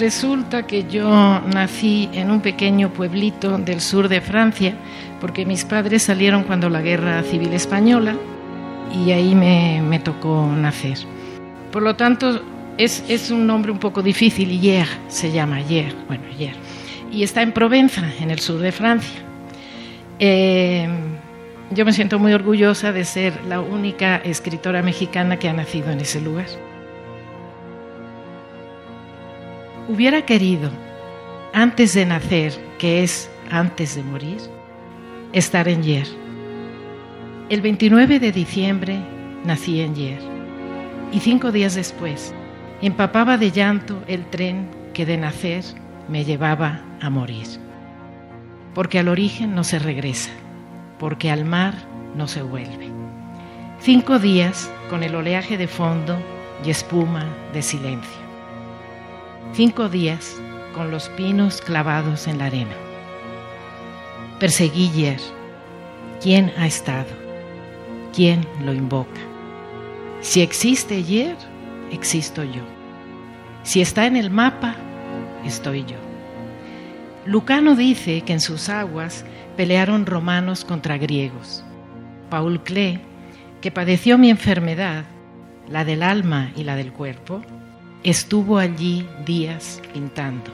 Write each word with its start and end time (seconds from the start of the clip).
Resulta 0.00 0.66
que 0.66 0.84
yo 0.84 1.42
nací 1.52 2.08
en 2.14 2.30
un 2.30 2.40
pequeño 2.40 2.90
pueblito 2.90 3.58
del 3.58 3.82
sur 3.82 4.08
de 4.08 4.22
Francia, 4.22 4.74
porque 5.20 5.44
mis 5.44 5.66
padres 5.66 6.04
salieron 6.04 6.44
cuando 6.44 6.70
la 6.70 6.80
guerra 6.80 7.22
civil 7.22 7.52
española 7.52 8.16
y 8.94 9.10
ahí 9.10 9.34
me, 9.34 9.98
tocó 9.98 10.46
nacer. 10.56 10.96
Por 11.70 11.82
lo 11.82 11.96
tanto, 11.96 12.40
es, 12.78 13.30
un 13.30 13.46
nombre 13.46 13.70
un 13.70 13.78
poco 13.78 14.00
difícil, 14.00 14.48
Hier 14.48 14.86
se 15.08 15.32
llama, 15.32 15.60
Hier, 15.60 15.94
bueno, 16.08 16.24
Hier. 16.34 16.54
Y 17.12 17.22
está 17.22 17.42
en 17.42 17.52
Provenza, 17.52 18.10
en 18.20 18.30
el 18.30 18.38
sur 18.38 18.58
de 18.58 18.72
Francia. 18.72 19.20
Eh, 20.18 20.88
yo 21.72 21.84
me 21.84 21.92
siento 21.92 22.18
muy 22.18 22.32
orgullosa 22.32 22.90
de 22.90 23.04
ser 23.04 23.34
la 23.46 23.60
única 23.60 24.16
escritora 24.16 24.80
mexicana 24.80 25.36
que 25.36 25.50
ha 25.50 25.52
nacido 25.52 25.90
en 25.90 26.00
ese 26.00 26.22
lugar. 26.22 26.69
Hubiera 29.88 30.22
querido, 30.22 30.70
antes 31.52 31.94
de 31.94 32.06
nacer, 32.06 32.52
que 32.78 33.02
es 33.02 33.30
antes 33.50 33.96
de 33.96 34.02
morir, 34.02 34.38
estar 35.32 35.68
en 35.68 35.82
Yer. 35.82 36.06
El 37.48 37.60
29 37.62 38.20
de 38.20 38.32
diciembre 38.32 38.98
nací 39.44 39.80
en 39.80 39.94
Yer 39.94 40.20
y 41.12 41.20
cinco 41.20 41.50
días 41.50 41.74
después 41.74 42.32
empapaba 42.82 43.36
de 43.36 43.50
llanto 43.50 44.02
el 44.06 44.24
tren 44.26 44.68
que 44.94 45.04
de 45.06 45.16
nacer 45.16 45.64
me 46.08 46.24
llevaba 46.24 46.80
a 47.00 47.10
morir. 47.10 47.46
Porque 48.74 48.98
al 48.98 49.08
origen 49.08 49.54
no 49.54 49.64
se 49.64 49.78
regresa, 49.78 50.30
porque 50.98 51.30
al 51.30 51.44
mar 51.44 51.74
no 52.14 52.28
se 52.28 52.42
vuelve. 52.42 52.90
Cinco 53.80 54.18
días 54.18 54.70
con 54.88 55.02
el 55.02 55.14
oleaje 55.14 55.56
de 55.56 55.66
fondo 55.66 56.16
y 56.64 56.70
espuma 56.70 57.24
de 57.52 57.62
silencio 57.62 58.19
cinco 59.52 59.88
días 59.88 60.40
con 60.74 60.90
los 60.90 61.08
pinos 61.10 61.60
clavados 61.60 62.26
en 62.28 62.38
la 62.38 62.46
arena. 62.46 62.74
Perseguí 64.38 64.90
Yer. 64.90 65.20
¿Quién 66.22 66.52
ha 66.56 66.66
estado? 66.66 67.08
¿Quién 68.14 68.46
lo 68.64 68.72
invoca? 68.72 69.20
Si 70.20 70.40
existe 70.40 71.02
Yer, 71.02 71.36
existo 71.90 72.44
yo. 72.44 72.62
Si 73.62 73.80
está 73.80 74.06
en 74.06 74.16
el 74.16 74.30
mapa, 74.30 74.76
estoy 75.44 75.84
yo. 75.84 75.96
Lucano 77.26 77.74
dice 77.74 78.22
que 78.22 78.32
en 78.32 78.40
sus 78.40 78.68
aguas 78.68 79.24
pelearon 79.56 80.06
romanos 80.06 80.64
contra 80.64 80.96
griegos. 80.96 81.64
Paul 82.30 82.62
Klee, 82.62 83.00
que 83.60 83.70
padeció 83.70 84.16
mi 84.16 84.30
enfermedad, 84.30 85.04
la 85.68 85.84
del 85.84 86.02
alma 86.02 86.52
y 86.56 86.64
la 86.64 86.76
del 86.76 86.92
cuerpo, 86.92 87.42
Estuvo 88.02 88.56
allí 88.56 89.06
días 89.26 89.82
pintando. 89.92 90.50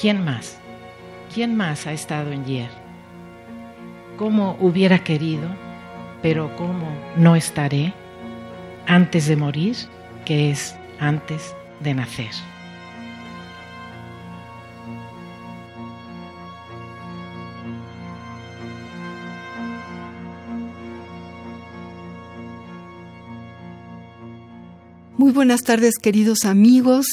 ¿Quién 0.00 0.24
más? 0.24 0.60
¿Quién 1.34 1.56
más 1.56 1.88
ha 1.88 1.92
estado 1.92 2.30
en 2.30 2.44
Yer? 2.44 2.70
¿Cómo 4.16 4.56
hubiera 4.60 5.00
querido, 5.00 5.48
pero 6.22 6.54
cómo 6.54 6.86
no 7.16 7.34
estaré 7.34 7.92
antes 8.86 9.26
de 9.26 9.34
morir, 9.34 9.76
que 10.24 10.52
es 10.52 10.76
antes 11.00 11.52
de 11.80 11.94
nacer? 11.94 12.30
Muy 25.26 25.32
buenas 25.32 25.62
tardes 25.62 25.94
queridos 26.00 26.44
amigos, 26.44 27.04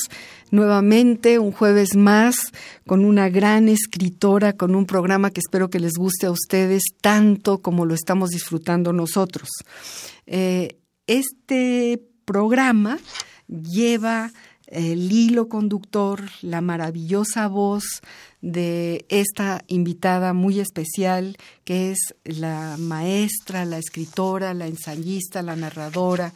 nuevamente 0.51 1.40
un 1.40 1.51
jueves 1.51 1.96
más 1.96 2.35
con 2.85 3.06
una 3.06 3.28
gran 3.28 3.68
escritora, 3.68 4.53
con 4.53 4.75
un 4.75 4.85
programa 4.85 5.31
que 5.31 5.40
espero 5.40 5.72
que 5.72 5.79
les 5.79 5.94
guste 5.94 6.28
a 6.28 6.31
ustedes 6.31 6.84
tanto 7.01 7.63
como 7.63 7.88
lo 7.88 7.96
estamos 7.96 8.29
disfrutando 8.29 8.94
nosotros. 8.94 9.50
Eh, 10.28 10.78
este 11.07 12.03
programa 12.24 13.00
lleva 13.47 14.31
el 14.68 15.12
hilo 15.12 15.50
conductor, 15.50 16.22
la 16.44 16.62
maravillosa 16.62 17.47
voz 17.47 18.01
de 18.41 19.06
esta 19.09 19.63
invitada 19.68 20.34
muy 20.34 20.59
especial, 20.59 21.38
que 21.63 21.91
es 21.91 22.13
la 22.25 22.75
maestra, 22.78 23.66
la 23.66 23.80
escritora, 23.80 24.53
la 24.53 24.68
ensayista, 24.68 25.41
la 25.41 25.56
narradora, 25.56 26.31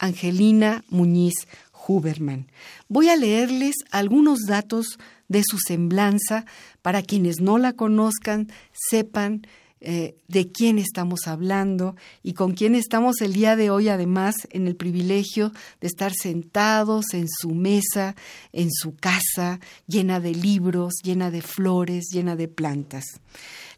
Angelina 0.00 0.82
Muñiz 0.88 1.46
Huberman. 1.86 2.50
Voy 2.88 3.08
a 3.08 3.16
leerles 3.16 3.76
algunos 3.92 4.40
datos 4.48 4.98
de 5.28 5.42
su 5.48 5.58
semblanza 5.58 6.44
para 6.82 7.02
quienes 7.02 7.40
no 7.40 7.58
la 7.58 7.74
conozcan, 7.74 8.48
sepan 8.72 9.46
eh, 9.82 10.16
de 10.28 10.52
quién 10.52 10.78
estamos 10.78 11.26
hablando 11.26 11.96
y 12.22 12.34
con 12.34 12.52
quién 12.52 12.74
estamos 12.74 13.22
el 13.22 13.32
día 13.32 13.56
de 13.56 13.70
hoy, 13.70 13.88
además, 13.88 14.34
en 14.50 14.66
el 14.66 14.76
privilegio 14.76 15.52
de 15.80 15.86
estar 15.86 16.12
sentados 16.12 17.14
en 17.14 17.26
su 17.28 17.50
mesa, 17.50 18.14
en 18.52 18.70
su 18.70 18.94
casa, 18.94 19.58
llena 19.86 20.20
de 20.20 20.34
libros, 20.34 20.94
llena 21.02 21.30
de 21.30 21.40
flores, 21.40 22.08
llena 22.12 22.36
de 22.36 22.48
plantas. 22.48 23.04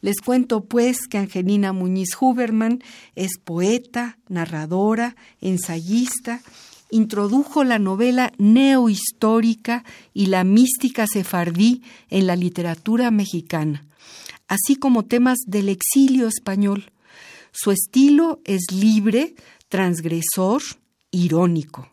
Les 0.01 0.21
cuento 0.21 0.65
pues 0.65 1.07
que 1.09 1.19
Angelina 1.19 1.73
Muñiz 1.73 2.17
Huberman 2.21 2.83
es 3.15 3.39
poeta, 3.39 4.19
narradora, 4.29 5.15
ensayista, 5.41 6.43
introdujo 6.91 7.63
la 7.63 7.79
novela 7.79 8.33
neohistórica 8.39 9.85
y 10.13 10.27
la 10.27 10.43
mística 10.43 11.07
sefardí 11.07 11.83
en 12.11 12.27
la 12.27 12.35
literatura 12.35 13.13
mexicana, 13.13 13.87
así 14.53 14.77
como 14.77 15.07
temas 15.07 15.39
del 15.47 15.71
exilio 15.71 16.29
español. 16.29 16.93
Su 17.53 17.71
estilo 17.71 18.43
es 18.45 18.61
libre, 18.71 19.35
transgresor, 19.71 20.61
irónico. 21.11 21.89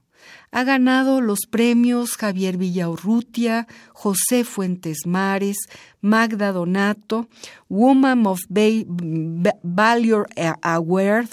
Ha 0.52 0.66
ganado 0.66 1.22
los 1.22 1.40
premios 1.50 2.18
Javier 2.18 2.58
Villaurrutia, 2.58 3.68
José 3.94 4.44
Fuentes 4.44 5.06
Mares, 5.06 5.56
Magda 6.02 6.52
Donato, 6.52 7.30
Woman 7.70 8.26
of 8.26 8.40
Valor 8.50 10.28
Award, 10.62 11.30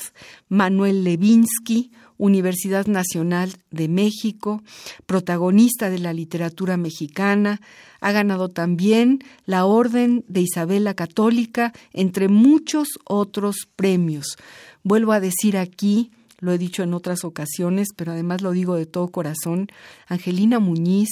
Manuel 0.49 1.03
Levinsky, 1.03 1.91
Universidad 2.19 2.87
Nacional 2.87 3.53
de 3.71 3.89
México, 3.89 4.63
protagonista 5.07 5.91
de 5.91 5.99
la 5.99 6.13
literatura 6.13 6.77
mexicana, 6.77 7.61
ha 8.07 8.13
ganado 8.13 8.49
también 8.49 9.19
la 9.47 9.65
Orden 9.65 10.25
de 10.29 10.41
Isabel 10.41 10.85
la 10.85 10.95
Católica, 10.95 11.73
entre 11.93 12.29
muchos 12.29 12.87
otros 13.05 13.67
premios. 13.75 14.37
Vuelvo 14.85 15.11
a 15.11 15.19
decir 15.19 15.57
aquí 15.57 16.13
lo 16.39 16.53
he 16.53 16.59
dicho 16.59 16.85
en 16.85 16.95
otras 16.95 17.25
ocasiones, 17.25 17.89
pero 17.97 18.13
además 18.13 18.43
lo 18.43 18.53
digo 18.53 18.77
de 18.77 18.87
todo 18.87 19.09
corazón, 19.09 19.67
Angelina 20.07 20.61
Muñiz 20.61 21.09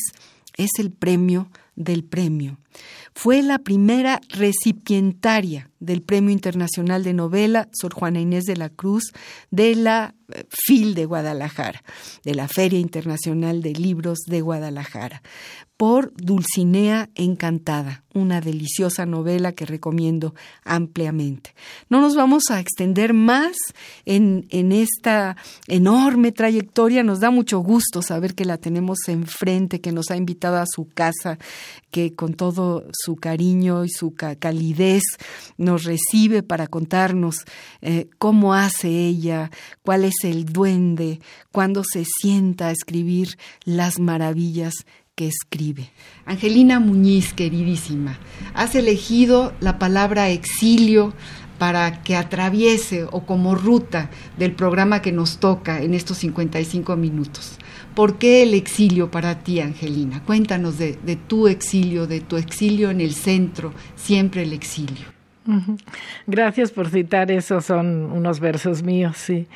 es 0.56 0.70
el 0.78 0.92
premio 0.92 1.48
del 1.74 2.04
premio. 2.04 2.58
Fue 3.12 3.42
la 3.42 3.58
primera 3.58 4.20
recipientaria 4.28 5.70
del 5.80 6.02
Premio 6.02 6.30
Internacional 6.30 7.02
de 7.02 7.12
Novela 7.12 7.68
Sor 7.72 7.92
Juana 7.92 8.20
Inés 8.20 8.44
de 8.44 8.56
la 8.56 8.68
Cruz 8.68 9.12
de 9.50 9.74
la 9.74 10.14
eh, 10.32 10.44
FIL 10.48 10.94
de 10.94 11.06
Guadalajara, 11.06 11.82
de 12.24 12.34
la 12.36 12.46
Feria 12.46 12.78
Internacional 12.78 13.62
de 13.62 13.72
Libros 13.72 14.20
de 14.26 14.40
Guadalajara 14.40 15.22
por 15.84 16.14
Dulcinea 16.14 17.10
Encantada, 17.14 18.04
una 18.14 18.40
deliciosa 18.40 19.04
novela 19.04 19.52
que 19.52 19.66
recomiendo 19.66 20.34
ampliamente. 20.64 21.54
No 21.90 22.00
nos 22.00 22.16
vamos 22.16 22.44
a 22.48 22.58
extender 22.58 23.12
más 23.12 23.54
en, 24.06 24.46
en, 24.48 24.72
esta 24.72 25.36
enorme 25.66 26.32
trayectoria. 26.32 27.02
Nos 27.02 27.20
da 27.20 27.28
mucho 27.28 27.58
gusto 27.58 28.00
saber 28.00 28.34
que 28.34 28.46
la 28.46 28.56
tenemos 28.56 28.96
enfrente, 29.08 29.82
que 29.82 29.92
nos 29.92 30.10
ha 30.10 30.16
invitado 30.16 30.56
a 30.56 30.64
su 30.66 30.88
casa 30.88 31.38
que 31.90 32.14
con 32.14 32.32
todo 32.32 32.86
su 32.92 33.16
cariño 33.16 33.84
y 33.84 33.90
su 33.90 34.14
calidez 34.14 35.02
nos 35.58 35.84
recibe 35.84 36.42
para 36.42 36.66
contarnos 36.66 37.44
eh, 37.82 38.08
cómo 38.18 38.54
hace 38.54 38.88
ella, 38.88 39.50
cuál 39.82 40.04
es 40.04 40.14
el 40.24 40.46
duende, 40.46 41.20
cuándo 41.52 41.84
se 41.84 42.04
sienta 42.04 42.68
a 42.68 42.70
escribir 42.72 43.36
las 43.64 44.00
maravillas 44.00 44.72
que 45.14 45.28
escribe. 45.28 45.90
Angelina 46.26 46.80
Muñiz, 46.80 47.32
queridísima, 47.32 48.18
has 48.52 48.74
elegido 48.74 49.52
la 49.60 49.78
palabra 49.78 50.30
exilio 50.30 51.12
para 51.58 52.02
que 52.02 52.16
atraviese 52.16 53.04
o 53.04 53.24
como 53.24 53.54
ruta 53.54 54.10
del 54.36 54.52
programa 54.52 55.02
que 55.02 55.12
nos 55.12 55.38
toca 55.38 55.82
en 55.82 55.94
estos 55.94 56.18
55 56.18 56.96
minutos. 56.96 57.58
¿Por 57.94 58.18
qué 58.18 58.42
el 58.42 58.54
exilio 58.54 59.10
para 59.10 59.38
ti, 59.38 59.60
Angelina? 59.60 60.22
Cuéntanos 60.24 60.78
de, 60.78 60.96
tu 61.28 61.46
exilio, 61.46 62.08
de 62.08 62.20
tu 62.20 62.36
exilio 62.36 62.90
en 62.90 63.00
el 63.00 63.14
centro, 63.14 63.72
siempre 63.94 64.42
el 64.42 64.52
exilio. 64.52 65.14
Gracias 66.26 66.72
por 66.72 66.88
citar 66.88 67.30
esos, 67.30 67.66
son 67.66 68.10
unos 68.10 68.40
versos 68.40 68.82
míos, 68.82 69.16
sí. 69.18 69.46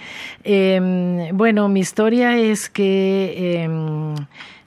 Em, 0.44 1.37
bueno, 1.37 1.69
mi 1.69 1.81
historia 1.81 2.37
es 2.37 2.69
que 2.69 3.62
em, 3.64 4.14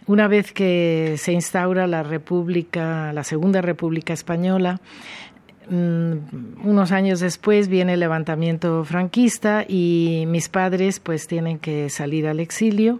una 0.07 0.27
vez 0.27 0.51
que 0.51 1.15
se 1.17 1.31
instaura 1.31 1.87
la 1.87 2.03
República, 2.03 3.13
la 3.13 3.23
Segunda 3.23 3.61
República 3.61 4.13
Española, 4.13 4.81
Mm, 5.71 6.65
unos 6.65 6.91
años 6.91 7.21
después 7.21 7.69
viene 7.69 7.93
el 7.93 8.01
levantamiento 8.01 8.83
franquista 8.83 9.63
y 9.65 10.25
mis 10.27 10.49
padres 10.49 10.99
pues 10.99 11.27
tienen 11.27 11.59
que 11.59 11.89
salir 11.89 12.27
al 12.27 12.41
exilio. 12.41 12.99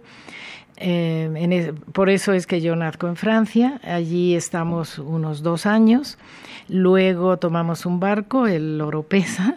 Eh, 0.76 1.72
por 1.92 2.10
eso 2.10 2.32
es 2.32 2.46
que 2.46 2.60
yo 2.60 2.74
nazco 2.74 3.06
en 3.06 3.16
Francia, 3.16 3.80
allí 3.84 4.34
estamos 4.34 4.98
unos 4.98 5.42
dos 5.42 5.66
años 5.66 6.18
Luego 6.68 7.36
tomamos 7.38 7.86
un 7.86 8.00
barco, 8.00 8.46
el 8.46 8.80
Oropesa, 8.80 9.56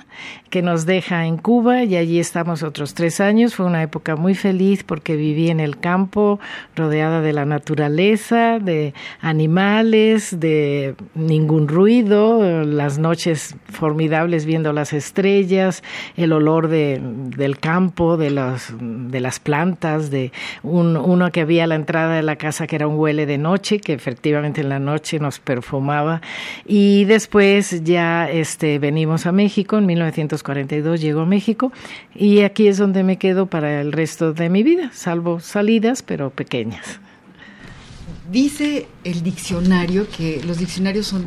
que 0.49 0.61
nos 0.61 0.85
deja 0.85 1.25
en 1.25 1.37
Cuba 1.37 1.83
y 1.83 1.95
allí 1.95 2.19
estamos 2.19 2.63
otros 2.63 2.93
tres 2.93 3.19
años. 3.19 3.55
Fue 3.55 3.65
una 3.65 3.83
época 3.83 4.15
muy 4.15 4.35
feliz 4.35 4.83
porque 4.83 5.15
viví 5.15 5.49
en 5.49 5.59
el 5.59 5.77
campo, 5.77 6.39
rodeada 6.75 7.21
de 7.21 7.33
la 7.33 7.45
naturaleza, 7.45 8.59
de 8.59 8.93
animales, 9.21 10.39
de 10.39 10.95
ningún 11.13 11.67
ruido, 11.67 12.63
las 12.65 12.97
noches 12.97 13.55
formidables 13.67 14.45
viendo 14.45 14.73
las 14.73 14.91
estrellas, 14.91 15.83
el 16.17 16.33
olor 16.33 16.67
de, 16.67 16.99
del 17.01 17.59
campo, 17.59 18.17
de, 18.17 18.31
las 18.31 18.73
de 18.79 19.21
las 19.21 19.39
plantas, 19.39 20.09
de 20.09 20.31
un, 20.63 20.97
uno 21.05 21.31
que 21.31 21.41
había 21.41 21.65
a 21.65 21.67
la 21.67 21.75
entrada 21.75 22.15
de 22.15 22.23
la 22.23 22.35
casa 22.35 22.67
que 22.67 22.75
era 22.75 22.87
un 22.87 22.97
huele 22.97 23.25
de 23.25 23.37
noche, 23.37 23.79
que 23.79 23.93
efectivamente 23.93 24.61
en 24.61 24.69
la 24.69 24.79
noche 24.79 25.19
nos 25.19 25.39
perfumaba. 25.39 26.21
Y 26.65 27.05
después 27.05 27.83
ya 27.83 28.29
este, 28.29 28.79
venimos 28.79 29.25
a 29.25 29.31
México, 29.31 29.77
en 29.77 29.85
1942 29.85 31.01
llego 31.01 31.21
a 31.21 31.25
México 31.25 31.71
y 32.13 32.41
aquí 32.41 32.67
es 32.67 32.77
donde 32.77 33.03
me 33.03 33.17
quedo 33.17 33.45
para 33.45 33.81
el 33.81 33.91
resto 33.91 34.33
de 34.33 34.49
mi 34.49 34.63
vida, 34.63 34.91
salvo 34.93 35.39
salidas, 35.39 36.01
pero 36.01 36.29
pequeñas. 36.29 36.99
Dice 38.31 38.87
el 39.03 39.21
diccionario 39.21 40.07
que 40.09 40.41
los 40.45 40.57
diccionarios 40.57 41.07
son 41.07 41.25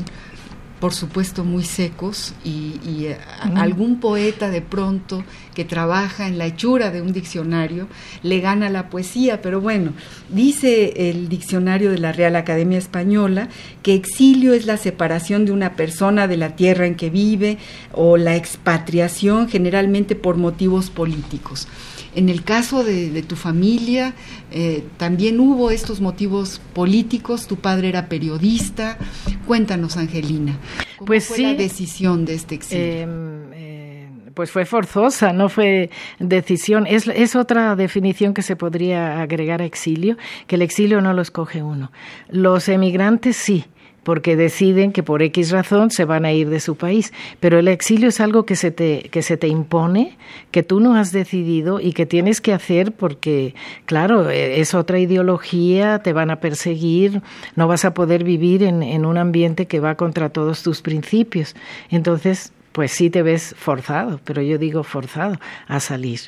por 0.80 0.94
supuesto 0.94 1.44
muy 1.44 1.64
secos 1.64 2.34
y, 2.44 3.06
eh, 3.06 3.18
algún 3.56 4.00
poeta 4.00 4.50
de 4.50 4.62
pronto 4.62 5.24
que 5.54 5.64
trabaja 5.64 6.28
en 6.28 6.38
la 6.38 6.46
hechura 6.46 6.90
de 6.90 7.02
un 7.02 7.12
diccionario 7.12 7.88
le 8.22 8.40
gana 8.40 8.70
la 8.70 8.88
poesía, 8.88 9.42
pero 9.42 9.60
bueno, 9.60 9.92
dice 10.28 11.10
el 11.10 11.28
diccionario 11.28 11.90
de 11.90 11.98
la 11.98 12.12
Real 12.12 12.36
Academia 12.36 12.78
Española 12.78 13.48
que 13.82 13.94
exilio 13.94 14.54
es 14.54 14.66
la 14.66 14.76
separación 14.76 15.44
de 15.44 15.52
una 15.52 15.74
persona 15.74 16.28
de 16.28 16.36
la 16.36 16.54
tierra 16.54 16.86
en 16.86 16.94
que 16.94 17.10
vive 17.10 17.58
o 17.92 18.16
la 18.16 18.36
expatriación 18.36 19.48
generalmente 19.48 20.14
por 20.14 20.36
motivos 20.36 20.90
políticos. 20.90 21.66
En 22.14 22.28
el 22.28 22.42
caso 22.42 22.84
de, 22.84 23.22
tu 23.22 23.36
familia, 23.36 24.14
eh, 24.50 24.84
también 24.96 25.40
hubo 25.40 25.70
estos 25.70 26.00
motivos 26.00 26.60
políticos. 26.72 27.46
Tu 27.46 27.56
padre 27.56 27.88
era 27.88 28.08
periodista. 28.08 28.98
Cuéntanos, 29.46 29.96
Angelina. 29.96 30.58
¿Cómo 30.96 31.06
pues 31.06 31.26
fue 31.26 31.38
la 31.38 31.54
decisión 31.54 32.24
de 32.24 32.34
este 32.34 32.54
exilio? 32.54 32.84
Em, 32.84 33.52
eh, 33.52 34.08
pues 34.34 34.50
fue 34.50 34.64
forzosa, 34.64 35.32
no 35.32 35.48
fue 35.48 35.90
decisión. 36.18 36.86
Es, 36.86 37.06
es, 37.08 37.36
otra 37.36 37.76
definición 37.76 38.34
que 38.34 38.42
se 38.42 38.56
podría 38.56 39.20
agregar 39.20 39.62
a 39.62 39.64
exilio, 39.64 40.16
que 40.46 40.56
el 40.56 40.62
exilio 40.62 41.00
no 41.00 41.12
lo 41.12 41.22
escoge 41.22 41.62
uno. 41.62 41.92
Los 42.30 42.68
emigrantes 42.68 43.36
sí 43.36 43.64
porque 44.08 44.36
deciden 44.36 44.92
que 44.92 45.02
por 45.02 45.20
X 45.20 45.50
razón 45.50 45.90
se 45.90 46.06
van 46.06 46.24
a 46.24 46.32
ir 46.32 46.48
de 46.48 46.60
su 46.60 46.76
país. 46.76 47.12
Pero 47.40 47.58
el 47.58 47.68
exilio 47.68 48.08
es 48.08 48.20
algo 48.20 48.46
que 48.46 48.56
se 48.56 48.70
te, 48.70 49.10
que 49.10 49.20
se 49.20 49.36
te 49.36 49.48
impone, 49.48 50.16
que 50.50 50.62
tú 50.62 50.80
no 50.80 50.94
has 50.94 51.12
decidido 51.12 51.78
y 51.78 51.92
que 51.92 52.06
tienes 52.06 52.40
que 52.40 52.54
hacer 52.54 52.92
porque, 52.92 53.54
claro, 53.84 54.30
e, 54.30 54.62
es 54.62 54.72
otra 54.72 54.98
ideología, 54.98 55.98
te 55.98 56.14
van 56.14 56.30
a 56.30 56.40
perseguir, 56.40 57.20
no 57.54 57.68
vas 57.68 57.84
a 57.84 57.92
poder 57.92 58.24
vivir 58.24 58.62
en, 58.62 58.82
en 58.82 59.04
un 59.04 59.18
ambiente 59.18 59.66
que 59.66 59.78
va 59.78 59.94
contra 59.96 60.30
todos 60.30 60.62
tus 60.62 60.80
principios. 60.80 61.54
Entonces, 61.90 62.54
pues 62.72 62.92
sí 62.92 63.10
te 63.10 63.22
ves 63.22 63.54
forzado, 63.58 64.20
pero 64.24 64.42
yo 64.42 64.58
digo 64.58 64.82
forzado 64.84 65.36
a 65.66 65.80
salir. 65.80 66.20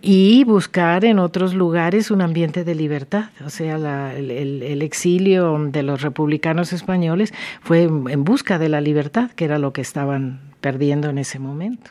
Y 0.00 0.44
buscar 0.44 1.04
en 1.04 1.18
otros 1.18 1.54
lugares 1.54 2.10
un 2.10 2.22
ambiente 2.22 2.64
de 2.64 2.74
libertad. 2.74 3.30
O 3.44 3.50
sea, 3.50 4.14
el, 4.16 4.82
exilio 4.82 5.58
de 5.58 5.82
los 5.82 6.02
republicanos 6.02 6.72
españoles 6.72 7.32
fue 7.60 7.82
en 7.82 8.24
busca 8.24 8.58
de 8.58 8.68
la 8.68 8.80
libertad, 8.80 9.30
que 9.30 9.44
era 9.44 9.58
lo 9.58 9.72
que 9.72 9.80
estaban 9.80 10.40
perdiendo 10.60 11.10
en 11.10 11.18
ese 11.18 11.38
momento. 11.38 11.90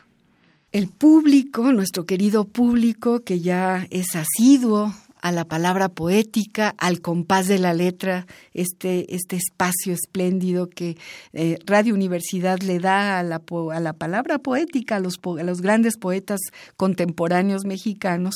El 0.72 0.88
público, 0.88 1.70
nuestro 1.70 2.06
querido 2.06 2.44
público, 2.46 3.20
que 3.20 3.40
ya 3.40 3.86
es 3.90 4.16
asiduo 4.16 4.94
a 5.22 5.30
la 5.30 5.44
palabra 5.44 5.88
poética, 5.88 6.74
al 6.78 7.00
compás 7.00 7.46
de 7.46 7.58
la 7.58 7.74
letra, 7.74 8.26
este, 8.54 9.14
este 9.14 9.36
espacio 9.36 9.94
espléndido 9.94 10.68
que 10.68 10.98
eh, 11.32 11.58
Radio 11.64 11.94
Universidad 11.94 12.60
le 12.60 12.80
da 12.80 13.20
a 13.20 13.22
la, 13.22 13.40
a 13.72 13.80
la 13.80 13.92
palabra 13.92 14.38
poética, 14.38 14.96
a 14.96 15.00
los, 15.00 15.20
los, 15.44 15.60
grandes 15.62 15.96
poetas 15.96 16.40
contemporáneos 16.76 17.64
mexicanos, 17.64 18.34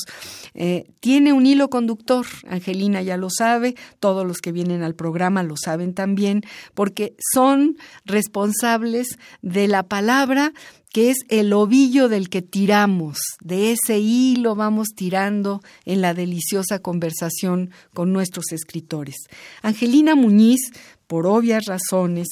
eh, 0.53 0.85
tiene 1.01 1.33
un 1.33 1.45
hilo 1.45 1.69
conductor. 1.69 2.25
Angelina 2.47 3.01
ya 3.01 3.17
lo 3.17 3.29
sabe, 3.29 3.75
todos 3.99 4.25
los 4.25 4.37
que 4.37 4.53
vienen 4.53 4.81
al 4.81 4.95
programa 4.95 5.43
lo 5.43 5.55
saben 5.57 5.93
también, 5.93 6.41
porque 6.73 7.15
son 7.33 7.75
responsables 8.05 9.19
de 9.41 9.67
la 9.67 9.83
palabra 9.83 10.53
que 10.97 11.11
es 11.11 11.17
el 11.29 11.53
ovillo 11.53 12.09
del 12.09 12.27
que 12.27 12.41
tiramos, 12.41 13.19
de 13.39 13.71
ese 13.71 13.99
hilo 13.99 14.55
vamos 14.55 14.87
tirando 14.95 15.61
en 15.85 16.01
la 16.01 16.15
deliciosa 16.15 16.79
conversación 16.79 17.69
con 17.93 18.11
nuestros 18.11 18.51
escritores. 18.51 19.15
Angelina 19.61 20.15
Muñiz, 20.15 20.71
por 21.05 21.27
obvias 21.27 21.65
razones, 21.65 22.25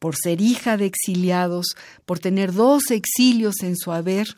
por 0.00 0.16
ser 0.16 0.40
hija 0.40 0.76
de 0.76 0.86
exiliados, 0.86 1.76
por 2.04 2.18
tener 2.18 2.52
dos 2.52 2.90
exilios 2.90 3.62
en 3.62 3.76
su 3.76 3.92
haber, 3.92 4.36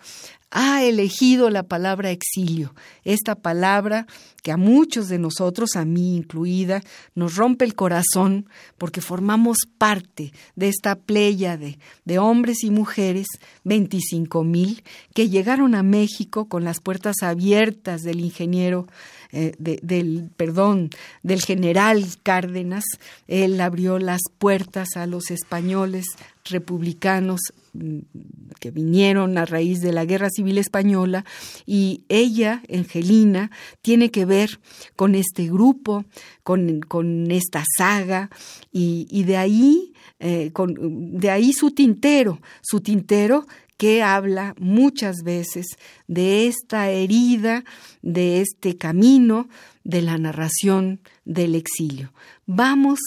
ha 0.56 0.84
elegido 0.84 1.50
la 1.50 1.64
palabra 1.64 2.12
exilio, 2.12 2.74
esta 3.02 3.34
palabra 3.34 4.06
que 4.44 4.52
a 4.52 4.56
muchos 4.56 5.08
de 5.08 5.18
nosotros, 5.18 5.70
a 5.74 5.84
mí 5.84 6.16
incluida, 6.16 6.80
nos 7.16 7.34
rompe 7.34 7.64
el 7.64 7.74
corazón 7.74 8.48
porque 8.78 9.00
formamos 9.00 9.58
parte 9.78 10.32
de 10.54 10.68
esta 10.68 10.94
playa 10.94 11.56
de, 11.56 11.78
de 12.04 12.18
hombres 12.20 12.62
y 12.62 12.70
mujeres, 12.70 13.26
25 13.64 14.44
mil, 14.44 14.84
que 15.12 15.28
llegaron 15.28 15.74
a 15.74 15.82
México 15.82 16.48
con 16.48 16.62
las 16.62 16.78
puertas 16.78 17.16
abiertas 17.22 18.02
del 18.02 18.20
ingeniero 18.20 18.86
eh, 19.36 19.52
del, 19.58 20.30
perdón, 20.36 20.90
del 21.24 21.42
general 21.42 22.06
Cárdenas. 22.22 22.84
Él 23.26 23.60
abrió 23.60 23.98
las 23.98 24.20
puertas 24.38 24.90
a 24.94 25.08
los 25.08 25.32
españoles 25.32 26.06
republicanos 26.44 27.40
mm, 27.72 27.98
que 28.60 28.70
vinieron 28.70 29.38
a 29.38 29.44
raíz 29.44 29.80
de 29.80 29.92
la 29.92 30.04
Guerra 30.04 30.28
Civil 30.30 30.58
Española 30.58 31.24
y 31.66 32.04
ella, 32.08 32.62
Angelina, 32.72 33.50
tiene 33.82 34.10
que 34.10 34.24
ver 34.24 34.60
con 34.96 35.14
este 35.14 35.46
grupo, 35.46 36.04
con, 36.42 36.80
con 36.80 37.30
esta 37.30 37.64
saga 37.76 38.30
y, 38.72 39.24
de 39.24 39.36
ahí, 39.36 39.92
eh, 40.20 40.52
de 40.52 41.30
ahí 41.30 41.52
su 41.52 41.70
tintero, 41.70 42.40
su 42.62 42.80
tintero 42.80 43.46
que 43.76 44.02
habla 44.02 44.54
muchas 44.58 45.16
veces 45.24 45.66
de 46.06 46.46
esta 46.46 46.90
herida, 46.90 47.64
de 48.02 48.40
este 48.40 48.76
camino, 48.76 49.48
de 49.82 50.00
la 50.02 50.16
narración 50.16 51.00
del 51.24 51.54
exilio. 51.54 52.12
Vamos 52.46 53.00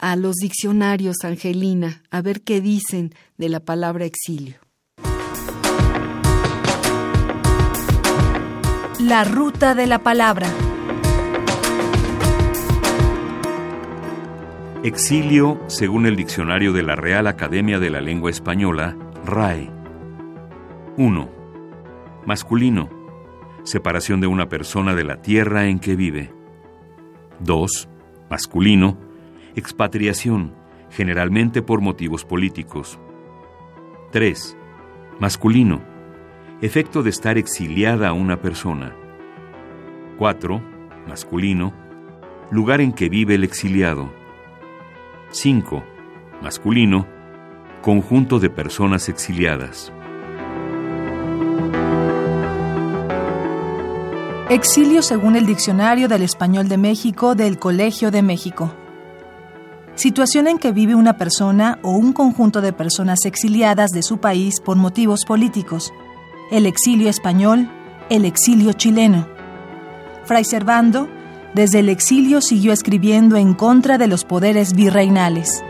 a 0.00 0.16
los 0.16 0.36
diccionarios, 0.36 1.16
Angelina, 1.24 2.02
a 2.10 2.22
ver 2.22 2.42
qué 2.42 2.60
dicen 2.60 3.14
de 3.36 3.48
la 3.48 3.60
palabra 3.60 4.04
exilio. 4.04 4.56
La 9.00 9.24
ruta 9.24 9.74
de 9.74 9.86
la 9.86 9.98
palabra. 9.98 10.48
Exilio, 14.82 15.60
según 15.66 16.06
el 16.06 16.16
diccionario 16.16 16.72
de 16.72 16.82
la 16.82 16.96
Real 16.96 17.26
Academia 17.26 17.78
de 17.78 17.90
la 17.90 18.00
Lengua 18.00 18.30
Española, 18.30 18.96
RAE. 19.24 19.70
1. 20.96 21.28
Masculino. 22.24 22.88
Separación 23.64 24.20
de 24.20 24.28
una 24.28 24.48
persona 24.48 24.94
de 24.94 25.04
la 25.04 25.20
tierra 25.20 25.66
en 25.66 25.78
que 25.78 25.96
vive. 25.96 26.32
2. 27.40 27.88
Masculino. 28.30 29.05
Expatriación, 29.56 30.52
generalmente 30.90 31.62
por 31.62 31.80
motivos 31.80 32.26
políticos. 32.26 32.98
3. 34.12 34.54
Masculino. 35.18 35.80
Efecto 36.60 37.02
de 37.02 37.08
estar 37.08 37.38
exiliada 37.38 38.08
a 38.08 38.12
una 38.12 38.42
persona. 38.42 38.94
4. 40.18 40.60
Masculino. 41.08 41.72
Lugar 42.50 42.82
en 42.82 42.92
que 42.92 43.08
vive 43.08 43.36
el 43.36 43.44
exiliado. 43.44 44.12
5. 45.30 45.82
Masculino. 46.42 47.06
Conjunto 47.80 48.38
de 48.38 48.50
personas 48.50 49.08
exiliadas. 49.08 49.90
Exilio 54.50 55.00
según 55.00 55.34
el 55.34 55.46
Diccionario 55.46 56.08
del 56.08 56.24
Español 56.24 56.68
de 56.68 56.76
México 56.76 57.34
del 57.34 57.58
Colegio 57.58 58.10
de 58.10 58.20
México. 58.20 58.70
Situación 59.96 60.46
en 60.46 60.58
que 60.58 60.72
vive 60.72 60.94
una 60.94 61.16
persona 61.16 61.78
o 61.82 61.92
un 61.92 62.12
conjunto 62.12 62.60
de 62.60 62.74
personas 62.74 63.24
exiliadas 63.24 63.92
de 63.92 64.02
su 64.02 64.18
país 64.18 64.60
por 64.60 64.76
motivos 64.76 65.24
políticos. 65.24 65.90
El 66.50 66.66
exilio 66.66 67.08
español, 67.08 67.70
el 68.10 68.26
exilio 68.26 68.74
chileno. 68.74 69.26
Fray 70.24 70.44
Servando, 70.44 71.08
desde 71.54 71.78
el 71.78 71.88
exilio 71.88 72.42
siguió 72.42 72.74
escribiendo 72.74 73.36
en 73.36 73.54
contra 73.54 73.96
de 73.96 74.06
los 74.06 74.24
poderes 74.24 74.74
virreinales. 74.74 75.64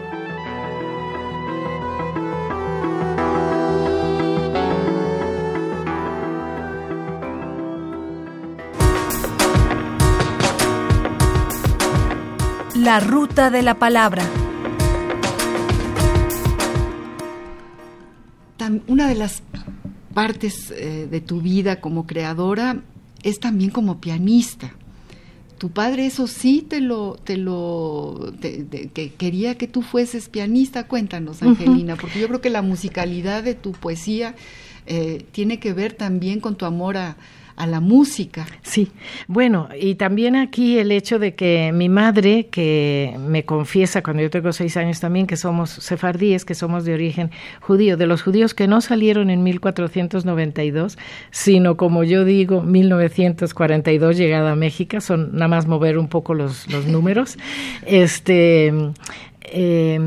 La 12.86 13.00
ruta 13.00 13.50
de 13.50 13.62
la 13.62 13.74
palabra. 13.80 14.22
Una 18.86 19.08
de 19.08 19.16
las 19.16 19.42
partes 20.14 20.70
eh, 20.70 21.08
de 21.10 21.20
tu 21.20 21.40
vida 21.40 21.80
como 21.80 22.06
creadora 22.06 22.84
es 23.24 23.40
también 23.40 23.72
como 23.72 24.00
pianista. 24.00 24.72
Tu 25.58 25.70
padre 25.70 26.06
eso 26.06 26.28
sí 26.28 26.62
te 26.62 26.80
lo, 26.80 27.16
te 27.24 27.36
lo, 27.36 28.32
que 28.40 29.14
quería 29.18 29.58
que 29.58 29.66
tú 29.66 29.82
fueses 29.82 30.28
pianista. 30.28 30.86
Cuéntanos, 30.86 31.42
Angelina, 31.42 31.96
porque 31.96 32.20
yo 32.20 32.28
creo 32.28 32.40
que 32.40 32.50
la 32.50 32.62
musicalidad 32.62 33.42
de 33.42 33.56
tu 33.56 33.72
poesía 33.72 34.36
eh, 34.86 35.26
tiene 35.32 35.58
que 35.58 35.72
ver 35.72 35.94
también 35.94 36.38
con 36.38 36.54
tu 36.54 36.64
amor 36.66 36.96
a, 36.98 37.16
a 37.56 37.66
la 37.66 37.80
música. 37.80 38.46
Sí, 38.62 38.90
bueno, 39.26 39.68
y 39.78 39.94
también 39.96 40.36
aquí 40.36 40.78
el 40.78 40.92
hecho 40.92 41.18
de 41.18 41.34
que 41.34 41.72
mi 41.72 41.88
madre, 41.88 42.46
que 42.46 43.16
me 43.18 43.44
confiesa 43.44 44.02
cuando 44.02 44.22
yo 44.22 44.30
tengo 44.30 44.52
seis 44.52 44.76
años 44.76 45.00
también, 45.00 45.26
que 45.26 45.36
somos 45.36 45.70
sefardíes, 45.70 46.44
que 46.44 46.54
somos 46.54 46.84
de 46.84 46.94
origen 46.94 47.30
judío, 47.60 47.96
de 47.96 48.06
los 48.06 48.22
judíos 48.22 48.54
que 48.54 48.68
no 48.68 48.80
salieron 48.80 49.30
en 49.30 49.42
1492, 49.42 50.98
sino 51.30 51.76
como 51.76 52.04
yo 52.04 52.24
digo, 52.24 52.62
1942 52.62 54.16
llegada 54.16 54.52
a 54.52 54.56
México, 54.56 55.00
son 55.00 55.32
nada 55.32 55.48
más 55.48 55.66
mover 55.66 55.98
un 55.98 56.08
poco 56.08 56.34
los, 56.34 56.70
los 56.70 56.86
números. 56.86 57.38
este 57.86 58.72
eh, 59.48 59.98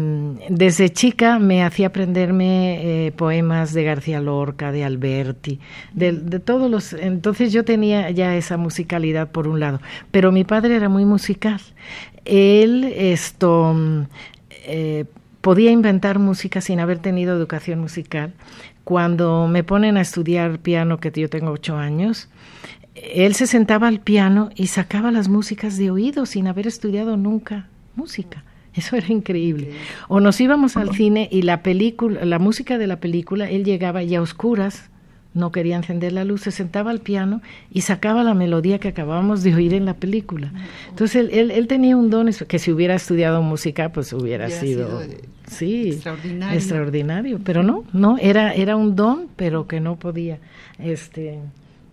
desde 0.50 0.92
chica 0.92 1.40
me 1.40 1.64
hacía 1.64 1.88
aprenderme 1.88 3.08
eh, 3.08 3.12
poemas 3.14 3.74
de 3.74 3.86
García 3.86 4.20
Lorca, 4.20 4.74
de 4.74 4.84
Alberti, 4.84 5.60
de, 5.94 6.12
todos 6.40 6.70
los... 6.70 6.92
Entonces 6.94 7.54
yo 7.54 7.64
tenía 7.64 8.12
ya 8.12 8.36
esa 8.36 8.58
musicalidad 8.58 9.32
por 9.32 9.48
un 9.48 9.62
lado, 9.62 9.80
pero 10.12 10.34
mi 10.34 10.44
padre 10.44 10.76
era 10.76 10.90
muy 10.90 11.06
musical. 11.06 11.62
Él 12.26 12.84
esto 12.96 13.76
eh, 14.66 15.06
podía 15.40 15.72
inventar 15.72 16.20
música 16.20 16.60
sin 16.60 16.82
haber 16.82 17.00
tenido 17.00 17.34
educación 17.34 17.80
musical. 17.80 18.34
Cuando 18.84 19.48
me 19.48 19.64
ponen 19.64 19.96
a 19.96 20.02
estudiar 20.02 20.60
piano, 20.60 21.00
que 21.00 21.12
yo 21.12 21.30
tengo 21.30 21.52
ocho 21.52 21.78
años, 21.78 22.28
él 22.96 23.36
se 23.36 23.48
sentaba 23.48 23.88
al 23.88 24.02
piano 24.02 24.50
y 24.56 24.68
sacaba 24.68 25.12
las 25.12 25.30
músicas 25.30 25.78
de 25.78 25.92
oído 25.92 26.26
sin 26.26 26.48
haber 26.48 26.68
estudiado 26.68 27.16
nunca 27.16 27.68
música. 27.96 28.44
Eso 28.80 28.96
era 28.96 29.08
increíble. 29.08 29.72
O 30.08 30.20
nos 30.20 30.40
íbamos 30.40 30.78
al 30.78 30.96
cine 30.96 31.28
y 31.32 31.42
la 31.42 31.62
película, 31.64 32.24
la 32.24 32.40
música 32.40 32.78
de 32.78 32.88
la 32.88 33.00
película, 33.00 33.50
él 33.50 33.66
llegaba 33.66 34.04
ya 34.04 34.20
a 34.20 34.22
oscuras, 34.22 34.90
no 35.34 35.52
quería 35.52 35.76
encender 35.76 36.14
la 36.14 36.24
luz, 36.24 36.42
se 36.42 36.52
sentaba 36.52 36.92
al 36.92 37.02
piano 37.02 37.42
y 37.72 37.82
sacaba 37.82 38.24
la 38.24 38.34
melodía 38.34 38.80
que 38.80 38.88
acabábamos 38.88 39.44
de 39.44 39.54
oír 39.54 39.74
en 39.74 39.86
la 39.86 39.96
película. 39.96 40.52
Entonces 40.90 41.30
él, 41.32 41.52
él, 41.52 41.68
tenía 41.68 41.98
un 41.98 42.10
don 42.10 42.30
que 42.48 42.58
si 42.58 42.72
hubiera 42.72 42.96
estudiado 42.96 43.42
música, 43.42 43.92
pues 43.92 44.12
hubiera, 44.14 44.50
sido, 44.50 45.02
sí, 45.46 45.90
extraordinario. 45.90 46.58
extraordinario. 46.58 47.40
Pero 47.44 47.64
no, 47.64 47.84
no, 47.94 48.18
era, 48.18 48.54
era 48.54 48.76
un 48.76 48.96
don, 48.96 49.28
pero 49.36 49.68
que 49.68 49.80
no 49.80 49.98
podía 49.98 50.40
este, 50.80 51.40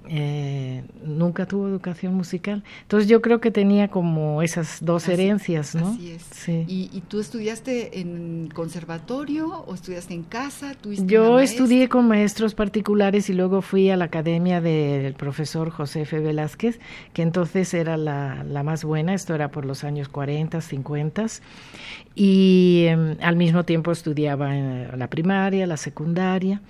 eh, 0.08 0.84
nunca 1.04 1.46
tuvo 1.46 1.68
educación 1.68 2.14
musical. 2.14 2.62
Entonces 2.82 3.08
yo 3.08 3.20
creo 3.22 3.40
que 3.40 3.50
tenía 3.50 3.88
como 3.88 4.42
esas 4.42 4.78
dos 4.84 5.08
herencias, 5.08 5.74
¿no? 5.74 5.88
Así 5.88 6.12
es. 6.12 6.48
¿Y, 6.48 7.02
tú 7.08 7.20
estudiaste 7.20 8.00
en 8.00 8.48
conservatorio 8.52 9.64
o 9.66 9.74
estudiaste 9.74 10.14
en 10.14 10.22
casa? 10.22 10.74
Yo 10.82 11.40
estudié 11.40 11.88
con 11.88 12.08
maestros 12.08 12.54
particulares 12.54 13.30
y 13.30 13.32
luego 13.32 13.62
fui 13.62 13.90
a 13.90 13.96
la 13.96 14.06
academia 14.06 14.60
del 14.60 15.14
profesor 15.14 15.70
José 15.70 16.02
F. 16.02 16.18
Velázquez, 16.18 16.78
que 17.12 17.22
entonces 17.22 17.72
era 17.74 17.96
la, 17.96 18.44
la 18.44 18.62
más 18.62 18.84
buena, 18.84 19.14
esto 19.14 19.34
era 19.34 19.50
por 19.50 19.64
los 19.64 19.84
años 19.84 20.08
40, 20.08 20.60
50, 20.60 21.26
y 22.14 22.84
em, 22.88 23.16
al 23.20 23.36
mismo 23.36 23.64
tiempo 23.64 23.92
estudiaba 23.92 24.56
en 24.56 24.98
la 24.98 25.08
primaria, 25.08 25.66
la 25.66 25.76
secundaria, 25.76 26.60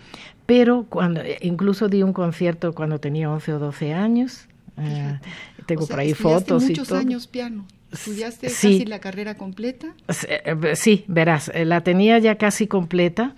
pero 0.47 0.87
cuando 0.89 1.21
incluso 1.41 1.89
di 1.89 2.03
un 2.03 2.13
concierto 2.13 2.73
cuando 2.73 2.99
tenía 3.01 3.31
11 3.31 3.55
o 3.55 3.59
12 3.59 3.93
años. 3.93 4.47
Eh, 4.79 5.19
tengo 5.67 5.87
por 5.87 5.99
ahí 5.99 6.15
fotos 6.15 6.69
y 6.69 6.75
todo. 6.75 6.97
años 6.97 7.27
piano. 7.27 7.67
¿Estudiaste 7.93 8.49
casi 8.49 8.85
la 8.85 8.99
carrera 8.99 9.37
completa? 9.37 9.95
Eh, 10.29 10.75
sí, 10.75 11.05
verás, 11.09 11.51
eh, 11.55 11.65
la 11.65 11.83
tenía 11.83 12.19
ya 12.19 12.37
casi 12.37 12.67
completa, 12.67 13.35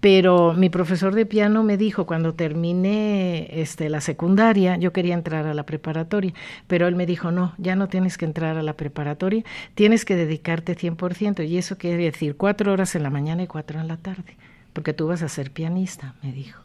pero 0.00 0.54
mi 0.54 0.70
profesor 0.70 1.14
de 1.14 1.26
piano 1.26 1.62
me 1.62 1.76
dijo 1.76 2.06
cuando 2.06 2.32
terminé 2.34 3.60
este, 3.60 3.88
la 3.90 4.00
secundaria, 4.00 4.76
yo 4.76 4.92
quería 4.92 5.14
entrar 5.14 5.46
a 5.46 5.52
la 5.52 5.66
preparatoria, 5.66 6.32
pero 6.68 6.86
él 6.86 6.94
me 6.94 7.06
dijo, 7.06 7.32
no, 7.32 7.54
ya 7.58 7.74
no 7.74 7.88
tienes 7.88 8.16
que 8.16 8.24
entrar 8.24 8.56
a 8.56 8.62
la 8.62 8.74
preparatoria, 8.74 9.44
tienes 9.74 10.04
que 10.04 10.14
dedicarte 10.14 10.76
100%, 10.76 11.46
y 11.46 11.58
eso 11.58 11.76
quiere 11.76 12.04
decir 12.04 12.36
cuatro 12.36 12.72
horas 12.72 12.94
en 12.94 13.02
la 13.02 13.10
mañana 13.10 13.42
y 13.42 13.46
cuatro 13.46 13.80
en 13.80 13.88
la 13.88 13.96
tarde 13.96 14.36
porque 14.72 14.92
tú 14.92 15.06
vas 15.06 15.22
a 15.22 15.28
ser 15.28 15.50
pianista, 15.50 16.14
me 16.22 16.32
dijo. 16.32 16.62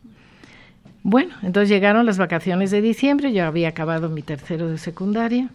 Bueno, 1.03 1.35
entonces 1.41 1.69
llegaron 1.69 2.05
las 2.05 2.17
vacaciones 2.17 2.71
de 2.71 2.81
diciembre, 2.81 3.33
yo 3.33 3.45
había 3.45 3.67
acabado 3.69 4.09
mi 4.09 4.21
tercero 4.21 4.69
de 4.69 4.77
secundaria 4.77 5.49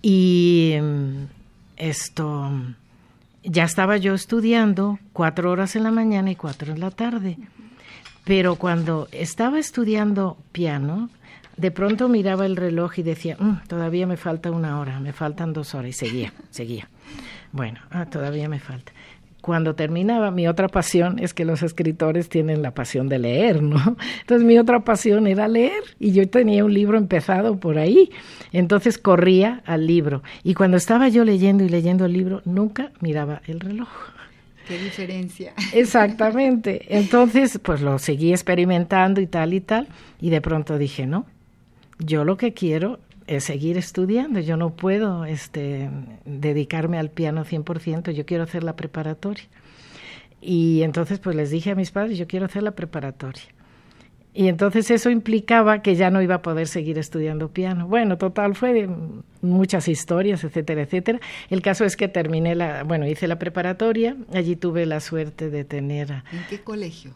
y 0.00 0.76
mm, 0.80 1.24
esto, 1.76 2.52
ya 3.42 3.64
estaba 3.64 3.96
yo 3.96 4.14
estudiando 4.14 5.00
cuatro 5.12 5.50
horas 5.50 5.74
en 5.74 5.82
la 5.82 5.90
mañana 5.90 6.30
y 6.30 6.36
cuatro 6.36 6.72
en 6.72 6.80
la 6.80 6.92
tarde. 6.92 7.36
Pero 8.24 8.54
cuando 8.54 9.08
estaba 9.10 9.58
estudiando 9.58 10.38
piano, 10.52 11.10
de 11.56 11.72
pronto 11.72 12.08
miraba 12.08 12.46
el 12.46 12.54
reloj 12.54 13.00
y 13.00 13.02
decía, 13.02 13.36
mm, 13.40 13.66
todavía 13.66 14.06
me 14.06 14.16
falta 14.16 14.52
una 14.52 14.78
hora, 14.78 15.00
me 15.00 15.12
faltan 15.12 15.52
dos 15.52 15.74
horas, 15.74 15.90
y 15.90 15.92
seguía, 15.94 16.32
seguía. 16.50 16.88
Bueno, 17.50 17.80
ah, 17.90 18.06
todavía 18.06 18.48
me 18.48 18.60
falta 18.60 18.92
cuando 19.40 19.74
terminaba, 19.74 20.30
mi 20.30 20.46
otra 20.46 20.68
pasión 20.68 21.18
es 21.18 21.34
que 21.34 21.44
los 21.44 21.62
escritores 21.62 22.28
tienen 22.28 22.62
la 22.62 22.72
pasión 22.72 23.08
de 23.08 23.18
leer, 23.18 23.62
¿no? 23.62 23.96
Entonces 24.20 24.46
mi 24.46 24.58
otra 24.58 24.80
pasión 24.80 25.26
era 25.26 25.48
leer 25.48 25.82
y 25.98 26.12
yo 26.12 26.28
tenía 26.28 26.64
un 26.64 26.74
libro 26.74 26.98
empezado 26.98 27.58
por 27.58 27.78
ahí. 27.78 28.10
Entonces 28.52 28.98
corría 28.98 29.62
al 29.66 29.86
libro 29.86 30.22
y 30.42 30.54
cuando 30.54 30.76
estaba 30.76 31.08
yo 31.08 31.24
leyendo 31.24 31.64
y 31.64 31.68
leyendo 31.68 32.04
el 32.04 32.12
libro, 32.12 32.42
nunca 32.44 32.92
miraba 33.00 33.42
el 33.46 33.60
reloj. 33.60 33.88
Qué 34.66 34.78
diferencia. 34.78 35.52
Exactamente. 35.72 36.96
Entonces, 36.96 37.58
pues 37.62 37.80
lo 37.80 37.98
seguí 37.98 38.30
experimentando 38.32 39.20
y 39.20 39.26
tal 39.26 39.54
y 39.54 39.60
tal 39.60 39.88
y 40.20 40.30
de 40.30 40.40
pronto 40.40 40.78
dije, 40.78 41.06
no, 41.06 41.26
yo 41.98 42.24
lo 42.24 42.36
que 42.36 42.52
quiero 42.52 43.00
seguir 43.38 43.78
estudiando. 43.78 44.40
Yo 44.40 44.56
no 44.56 44.70
puedo 44.70 45.24
este, 45.24 45.88
dedicarme 46.24 46.98
al 46.98 47.10
piano 47.10 47.44
100%, 47.44 48.10
yo 48.10 48.26
quiero 48.26 48.42
hacer 48.42 48.64
la 48.64 48.74
preparatoria. 48.74 49.44
Y 50.40 50.82
entonces 50.82 51.20
pues 51.20 51.36
les 51.36 51.50
dije 51.50 51.70
a 51.70 51.74
mis 51.74 51.92
padres, 51.92 52.18
yo 52.18 52.26
quiero 52.26 52.46
hacer 52.46 52.64
la 52.64 52.72
preparatoria. 52.72 53.44
Y 54.32 54.46
entonces 54.46 54.90
eso 54.90 55.10
implicaba 55.10 55.82
que 55.82 55.96
ya 55.96 56.10
no 56.10 56.22
iba 56.22 56.36
a 56.36 56.42
poder 56.42 56.68
seguir 56.68 56.98
estudiando 56.98 57.48
piano. 57.48 57.88
Bueno, 57.88 58.16
total, 58.16 58.54
fue 58.54 58.88
muchas 59.42 59.88
historias, 59.88 60.44
etcétera, 60.44 60.82
etcétera. 60.82 61.20
El 61.50 61.62
caso 61.62 61.84
es 61.84 61.96
que 61.96 62.06
terminé 62.06 62.54
la, 62.54 62.84
bueno, 62.84 63.06
hice 63.08 63.26
la 63.26 63.38
preparatoria, 63.38 64.16
allí 64.32 64.54
tuve 64.54 64.86
la 64.86 65.00
suerte 65.00 65.50
de 65.50 65.64
tener... 65.64 66.10
¿En 66.10 66.46
qué 66.48 66.60
colegio? 66.60 67.12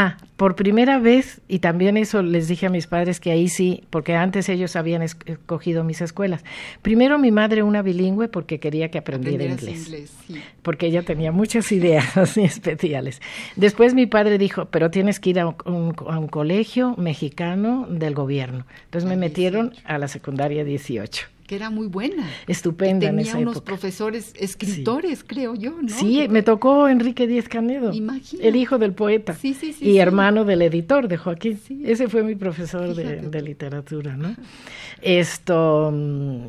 Ah, 0.00 0.16
por 0.36 0.54
primera 0.54 1.00
vez, 1.00 1.40
y 1.48 1.58
también 1.58 1.96
eso 1.96 2.22
les 2.22 2.46
dije 2.46 2.66
a 2.66 2.70
mis 2.70 2.86
padres 2.86 3.18
que 3.18 3.32
ahí 3.32 3.48
sí, 3.48 3.82
porque 3.90 4.14
antes 4.14 4.48
ellos 4.48 4.76
habían 4.76 5.02
escogido 5.02 5.82
mis 5.82 6.00
escuelas. 6.00 6.44
Primero 6.82 7.18
mi 7.18 7.32
madre 7.32 7.64
una 7.64 7.82
bilingüe 7.82 8.28
porque 8.28 8.60
quería 8.60 8.92
que 8.92 8.98
aprendiera 8.98 9.42
inglés, 9.42 9.90
porque 10.62 10.86
ella 10.86 11.02
tenía 11.02 11.32
muchas 11.32 11.72
ideas 11.72 12.16
así 12.16 12.42
especiales. 12.42 13.20
Después 13.56 13.94
mi 13.94 14.06
padre 14.06 14.38
dijo, 14.38 14.66
pero 14.66 14.88
tienes 14.88 15.18
que 15.18 15.30
ir 15.30 15.40
a 15.40 15.48
un, 15.48 15.96
a 16.06 16.16
un 16.20 16.28
colegio 16.28 16.94
mexicano 16.96 17.88
del 17.90 18.14
gobierno. 18.14 18.66
Entonces 18.84 19.10
me 19.10 19.16
metieron 19.16 19.72
a 19.84 19.98
la 19.98 20.06
secundaria 20.06 20.62
18 20.62 21.26
que 21.48 21.56
era 21.56 21.70
muy 21.70 21.86
buena. 21.86 22.28
Estupenda. 22.46 23.06
tenía 23.06 23.34
unos 23.36 23.62
profesores, 23.62 24.34
escritores, 24.38 25.24
creo 25.26 25.54
yo, 25.54 25.80
¿no? 25.80 25.88
Sí, 25.88 26.26
me 26.28 26.42
tocó 26.42 26.88
Enrique 26.88 27.26
Díez 27.26 27.48
Canedo, 27.48 27.90
el 27.90 28.54
hijo 28.54 28.76
del 28.76 28.92
poeta 28.92 29.34
sí, 29.34 29.54
sí, 29.54 29.74
y 29.80 29.96
hermano 29.96 30.44
del 30.44 30.60
editor 30.60 31.08
de 31.08 31.16
Joaquín. 31.16 31.58
Ese 31.84 32.08
fue 32.08 32.22
mi 32.22 32.34
profesor 32.34 32.94
de, 32.94 33.22
de, 33.22 33.42
literatura, 33.42 34.14
¿no? 34.14 34.36
Esto, 35.00 35.90
mm, 35.90 36.48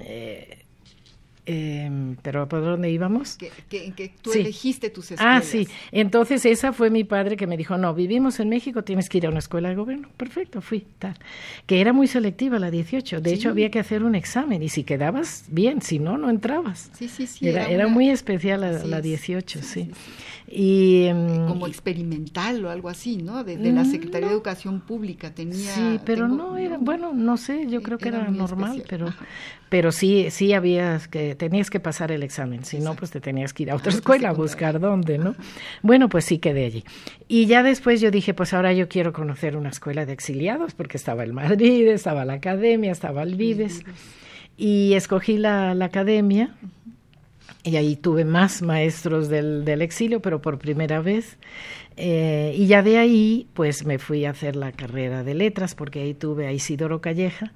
eh, 1.51 2.15
pero 2.21 2.47
¿por 2.47 2.61
dónde 2.61 2.91
íbamos? 2.91 3.35
Que, 3.35 3.51
que, 3.69 4.13
tú 4.21 4.33
elegiste 4.33 4.91
tus 4.91 5.11
escuelas. 5.11 5.43
Ah, 5.43 5.45
sí. 5.45 5.67
Entonces 5.91 6.45
esa 6.45 6.73
fue 6.73 6.91
mi 6.91 7.03
padre 7.03 7.37
que 7.37 7.47
me 7.47 7.57
dijo, 7.57 7.75
no, 7.75 7.95
vivimos 7.95 8.39
en 8.39 8.49
México, 8.49 8.83
tienes 8.83 9.09
que 9.09 9.17
ir 9.17 9.25
a 9.25 9.29
una 9.29 9.39
escuela 9.39 9.69
de 9.69 9.75
gobierno. 9.75 10.09
Perfecto, 10.15 10.61
fui, 10.61 10.85
tal. 10.99 11.15
Que 11.65 11.81
era 11.81 11.91
muy 11.91 12.05
selectiva 12.05 12.59
la 12.59 12.69
18. 12.69 13.19
De 13.21 13.33
hecho, 13.33 13.49
había 13.49 13.71
que 13.71 13.79
hacer 13.79 14.03
un 14.03 14.13
examen 14.13 14.61
y 14.61 14.69
si 14.69 14.83
quedabas, 14.83 15.45
bien, 15.47 15.81
si 15.81 15.97
no, 15.97 16.19
no 16.19 16.29
entrabas. 16.29 16.91
Sí, 16.93 17.09
sí, 17.09 17.25
sí. 17.25 17.47
Era, 17.47 17.67
era, 17.67 17.87
muy 17.87 18.11
especial 18.11 18.61
la, 18.61 18.71
la 18.85 19.01
18, 19.01 19.63
sí. 19.63 19.89
Y, 20.51 21.05
em, 21.05 21.47
como 21.47 21.67
experimental 21.67 22.65
o 22.65 22.69
algo 22.69 22.89
así, 22.89 23.17
¿no? 23.17 23.43
De, 23.43 23.57
la 23.57 23.83
mm, 23.83 23.91
Secretaría 23.91 24.27
de 24.27 24.33
Educación 24.33 24.81
Pública 24.81 25.33
tenía... 25.33 25.73
Sí, 25.73 25.99
pero 26.05 26.27
no 26.27 26.57
era, 26.57 26.77
bueno, 26.77 27.13
no 27.13 27.37
sé, 27.37 27.67
yo 27.67 27.81
creo 27.83 27.97
que 27.97 28.07
era, 28.07 28.29
normal, 28.29 28.83
pero 28.89 29.13
pero 29.69 29.91
sí, 29.91 30.27
sí 30.31 30.53
había 30.53 30.99
que, 31.11 31.35
tenías 31.35 31.69
que 31.69 31.79
pasar 31.79 32.11
el 32.11 32.23
examen, 32.23 32.65
si 32.65 32.79
no, 32.79 32.95
pues 32.95 33.11
te 33.11 33.21
tenías 33.21 33.53
que 33.53 33.63
ir 33.63 33.71
a 33.71 33.75
otra 33.75 33.91
escuela 33.93 34.29
a 34.29 34.33
buscar 34.33 34.79
dónde, 34.79 35.17
¿no? 35.17 35.35
Bueno, 35.83 36.09
pues 36.09 36.25
sí 36.25 36.39
quedé 36.39 36.65
allí. 36.65 36.83
Y 37.27 37.45
ya 37.45 37.61
después 37.63 38.01
yo 38.01 38.09
dije, 38.11 38.33
pues 38.33 38.53
ahora 38.53 38.73
yo 38.73 38.89
quiero 38.89 39.13
conocer 39.13 39.55
una 39.55 39.69
escuela 39.69 40.05
de 40.05 40.13
exiliados, 40.13 40.73
porque 40.73 40.97
estaba 40.97 41.23
el 41.23 41.33
Madrid, 41.33 41.87
estaba 41.87 42.25
la 42.25 42.33
academia, 42.33 42.91
estaba 42.91 43.21
el 43.21 43.35
Vives, 43.35 43.83
y 44.57 44.93
escogí 44.93 45.37
la, 45.37 45.75
la 45.75 45.85
academia 45.85 46.55
y 47.69 47.77
ahí 47.77 47.95
tuve 47.95 48.25
más 48.25 48.61
maestros 48.61 49.29
del, 49.29 49.63
del 49.63 49.81
exilio, 49.81 50.21
pero 50.21 50.41
por 50.41 50.59
primera 50.59 50.99
vez. 50.99 51.37
Eh, 51.95 52.53
y 52.55 52.67
ya 52.67 52.81
de 52.81 52.97
ahí, 52.97 53.47
pues 53.53 53.85
me 53.85 53.99
fui 53.99 54.25
a 54.25 54.31
hacer 54.31 54.55
la 54.55 54.71
carrera 54.71 55.23
de 55.23 55.33
letras, 55.33 55.75
porque 55.75 56.01
ahí 56.01 56.13
tuve 56.13 56.47
a 56.47 56.51
Isidoro 56.51 57.01
Calleja, 57.01 57.53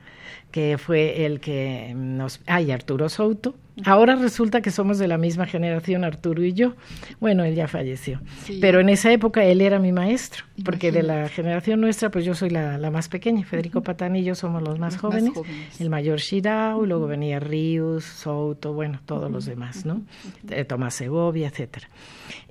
que 0.52 0.78
fue 0.78 1.26
el 1.26 1.40
que 1.40 1.94
nos... 1.96 2.42
Ay, 2.46 2.72
Arturo 2.72 3.10
Souto. 3.10 3.56
Ahora 3.86 4.16
resulta 4.16 4.62
que 4.62 4.70
somos 4.70 5.00
de 5.00 5.08
la 5.08 5.18
misma 5.18 5.48
generación, 5.48 6.04
Arturo 6.04 6.44
y 6.44 6.54
yo. 6.54 6.76
Bueno, 7.20 7.44
él 7.44 7.56
ya 7.56 7.68
falleció. 7.68 8.22
Pero 8.62 8.80
en 8.80 8.90
esa 8.90 9.12
época 9.12 9.44
él 9.44 9.62
era 9.62 9.80
mi 9.80 9.92
maestro, 9.92 10.46
porque 10.64 10.92
de 10.92 11.02
la 11.02 11.28
generación 11.28 11.82
nuestra, 11.82 12.12
pues 12.12 12.24
yo 12.24 12.36
soy 12.36 12.52
la, 12.52 12.78
la 12.78 12.92
más 12.92 13.10
pequeña. 13.10 13.44
Federico 13.46 13.82
Patán 13.82 14.16
y 14.16 14.24
yo 14.24 14.36
somos 14.36 14.62
los 14.62 14.78
más, 14.78 14.98
jóvenes. 14.98 15.34
El 15.80 15.90
mayor 15.90 16.20
Shirao, 16.20 16.86
luego 16.86 17.08
venía 17.08 17.40
Ríos, 17.40 18.04
Souto, 18.04 18.74
bueno, 18.74 19.00
todos 19.06 19.32
los 19.32 19.46
demás, 19.46 19.86
¿no? 19.86 20.04
Eh, 20.50 20.66
Tomás 20.66 20.94
Segovia, 20.94 21.48
etcétera. 21.48 21.90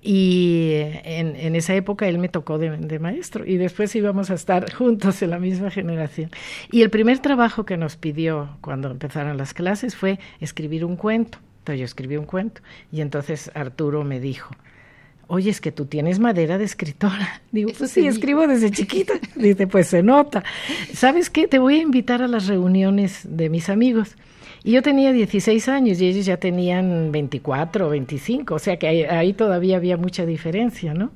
Y 0.02 0.73
en, 1.05 1.37
en, 1.37 1.55
esa 1.55 1.75
época 1.76 2.09
él 2.09 2.19
me 2.19 2.29
tocó 2.29 2.59
de, 2.59 2.76
de 2.76 2.99
maestro 2.99 3.47
y 3.47 3.57
después 3.57 3.95
íbamos 3.95 4.31
a 4.31 4.35
estar 4.35 4.73
juntos 4.75 5.23
en 5.23 5.31
la 5.31 5.38
misma 5.38 5.71
generación. 5.71 6.31
Y 6.73 6.83
el 6.83 6.91
primer 6.91 7.21
trabajo 7.21 7.64
que 7.64 7.76
nos 7.76 7.97
pidió 7.97 8.57
cuando 8.61 8.91
empezaron 8.91 9.37
las 9.37 9.55
clases 9.55 9.95
fue 9.95 10.19
escribir 10.41 10.85
un 10.85 10.97
cuento. 10.97 11.12
Entonces 11.14 11.78
yo 11.78 11.85
escribí 11.85 12.16
un 12.16 12.26
cuento 12.26 12.61
y 12.90 13.00
entonces 13.00 13.50
Arturo 13.54 14.02
me 14.02 14.19
dijo, 14.19 14.50
oye, 15.28 15.50
es 15.50 15.61
que 15.61 15.73
tú 15.73 15.87
tienes 15.87 16.19
madera 16.19 16.59
de 16.59 16.64
escritora. 16.64 17.43
Digo, 17.52 17.71
pues 17.76 17.91
sí, 17.91 18.06
escribo 18.06 18.47
desde 18.47 18.71
chiquita. 18.71 19.15
Dice, 19.37 19.67
pues 19.67 19.87
se 19.87 20.02
nota. 20.02 20.43
¿Sabes 20.93 21.30
qué? 21.30 21.49
Te 21.49 21.58
voy 21.58 21.76
a 21.76 21.82
invitar 21.82 22.23
a 22.23 22.28
las 22.28 22.49
reuniones 22.49 23.21
de 23.25 23.49
mis 23.49 23.69
amigos. 23.69 24.17
Y 24.65 24.73
yo 24.73 24.83
tenía 24.83 25.13
16 25.13 25.69
años 25.69 26.01
y 26.01 26.07
ellos 26.07 26.25
ya 26.25 26.37
tenían 26.37 27.11
24 27.11 27.89
o 27.89 27.91
25, 27.91 28.55
o 28.55 28.59
sea 28.61 28.77
que 28.77 28.87
ahí, 28.87 29.03
ahí, 29.03 29.33
todavía 29.33 29.77
había 29.77 29.97
mucha 29.97 30.25
diferencia, 30.25 30.95
¿no? 30.95 31.11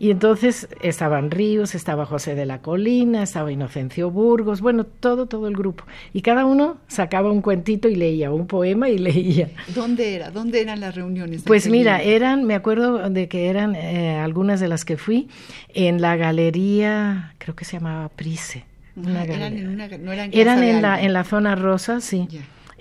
Y 0.00 0.10
entonces 0.10 0.66
estaban 0.80 1.30
Ríos, 1.30 1.76
estaba 1.76 2.04
José 2.04 2.34
de 2.34 2.46
la 2.46 2.62
Colina, 2.62 3.22
estaba 3.22 3.52
Inocencio 3.52 4.10
Burgos, 4.10 4.60
bueno, 4.60 4.84
todo, 4.84 5.26
todo 5.26 5.46
el 5.46 5.54
grupo. 5.54 5.84
Y 6.12 6.22
cada 6.22 6.46
uno 6.46 6.78
sacaba 6.88 7.30
un 7.30 7.42
cuentito 7.42 7.88
y 7.88 7.94
leía, 7.94 8.32
un 8.32 8.48
poema 8.48 8.88
y 8.88 8.98
leía. 8.98 9.50
¿Dónde 9.72 10.16
era? 10.16 10.30
¿Dónde 10.30 10.60
eran 10.60 10.80
las 10.80 10.96
reuniones? 10.96 11.42
Pues 11.44 11.68
mira, 11.68 12.02
eran, 12.02 12.44
me 12.44 12.54
acuerdo 12.54 13.08
de 13.08 13.28
que 13.28 13.48
eran 13.48 13.76
eh, 13.76 14.18
algunas 14.18 14.58
de 14.58 14.66
las 14.66 14.84
que 14.84 14.96
fui 14.96 15.28
en 15.74 16.00
la 16.00 16.16
galería, 16.16 17.34
creo 17.38 17.54
que 17.54 17.64
se 17.64 17.76
llamaba 17.76 18.08
Prise. 18.08 18.64
eran 18.96 19.56
en, 19.56 19.68
una, 19.68 19.86
no 19.86 20.12
eran, 20.12 20.30
eran 20.32 20.62
en, 20.64 20.82
la, 20.82 21.00
en 21.00 21.12
la 21.12 21.22
zona 21.22 21.54
rosa, 21.54 22.00
sí 22.00 22.26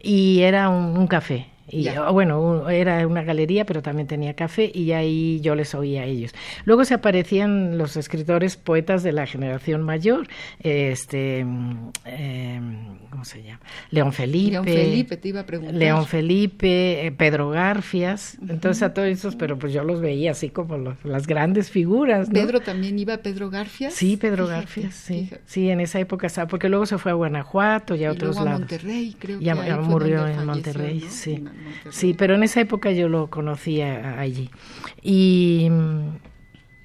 y 0.04 0.42
era 0.42 0.70
un, 0.70 1.08
café. 1.08 1.48
Y 1.72 1.90
bueno, 2.12 2.70
era 2.70 3.06
una 3.08 3.24
galería, 3.24 3.66
pero 3.66 3.82
también 3.82 4.08
tenía 4.08 4.34
café 4.34 4.72
y 4.74 4.92
ahí 4.92 5.40
yo 5.42 5.56
les 5.56 5.74
oía 5.76 6.02
a 6.02 6.06
ellos. 6.06 6.34
Luego 6.66 6.86
se 6.86 6.94
aparecían 6.94 7.78
los 7.78 7.98
escritores 7.98 8.58
poetas 8.58 9.04
de 9.04 9.12
la 9.12 9.26
generación 9.26 9.84
mayor, 9.84 10.28
este, 10.60 11.46
eh, 12.06 12.62
¿cómo 13.10 13.26
se 13.26 13.44
llama? 13.44 13.62
León 13.92 14.14
Felipe. 14.14 14.52
León 14.52 14.66
Felipe, 14.66 15.18
te 15.18 15.28
iba 15.30 15.42
a 15.42 15.46
preguntar. 15.46 15.76
León 15.76 16.06
Felipe, 16.06 17.06
eh, 17.06 17.12
Pedro 17.12 17.50
Garfias. 17.50 18.38
Entonces 18.48 18.84
a 18.84 18.94
todos 18.94 19.08
esos, 19.08 19.36
pero 19.36 19.58
pues 19.58 19.74
yo 19.74 19.84
los 19.84 20.02
veía 20.02 20.32
así 20.32 20.50
como 20.50 20.96
las 21.04 21.28
grandes 21.28 21.70
figuras. 21.70 22.30
¿Pedro 22.30 22.60
también 22.60 22.98
iba 23.00 23.18
Pedro 23.18 23.50
Garfias? 23.50 23.94
Sí, 23.94 24.18
Pedro 24.18 24.48
Garfias, 24.48 24.96
sí. 24.96 25.30
Sí, 25.46 25.70
en 25.70 25.80
esa 25.80 26.00
época 26.00 26.28
estaba, 26.28 26.48
porque 26.48 26.70
luego 26.70 26.86
se 26.86 26.98
fue 26.98 27.12
a 27.12 27.16
Guanajuato 27.16 27.96
y 27.96 28.04
a 28.06 28.12
otros 28.12 28.36
luego 28.36 28.50
a 28.50 28.54
Monterrey, 28.54 29.16
creo 29.18 29.40
ya, 29.40 29.56
que. 29.56 29.74
murió 29.76 30.28
en 30.28 30.46
Monterrey, 30.46 31.06
sí. 31.10 31.44
Sí, 31.90 32.14
pero 32.14 32.36
en 32.36 32.44
esa 32.44 32.62
época 32.62 32.92
yo 32.92 33.10
lo 33.10 33.30
conocía 33.30 34.20
allí. 34.20 34.50
Y 35.02 35.70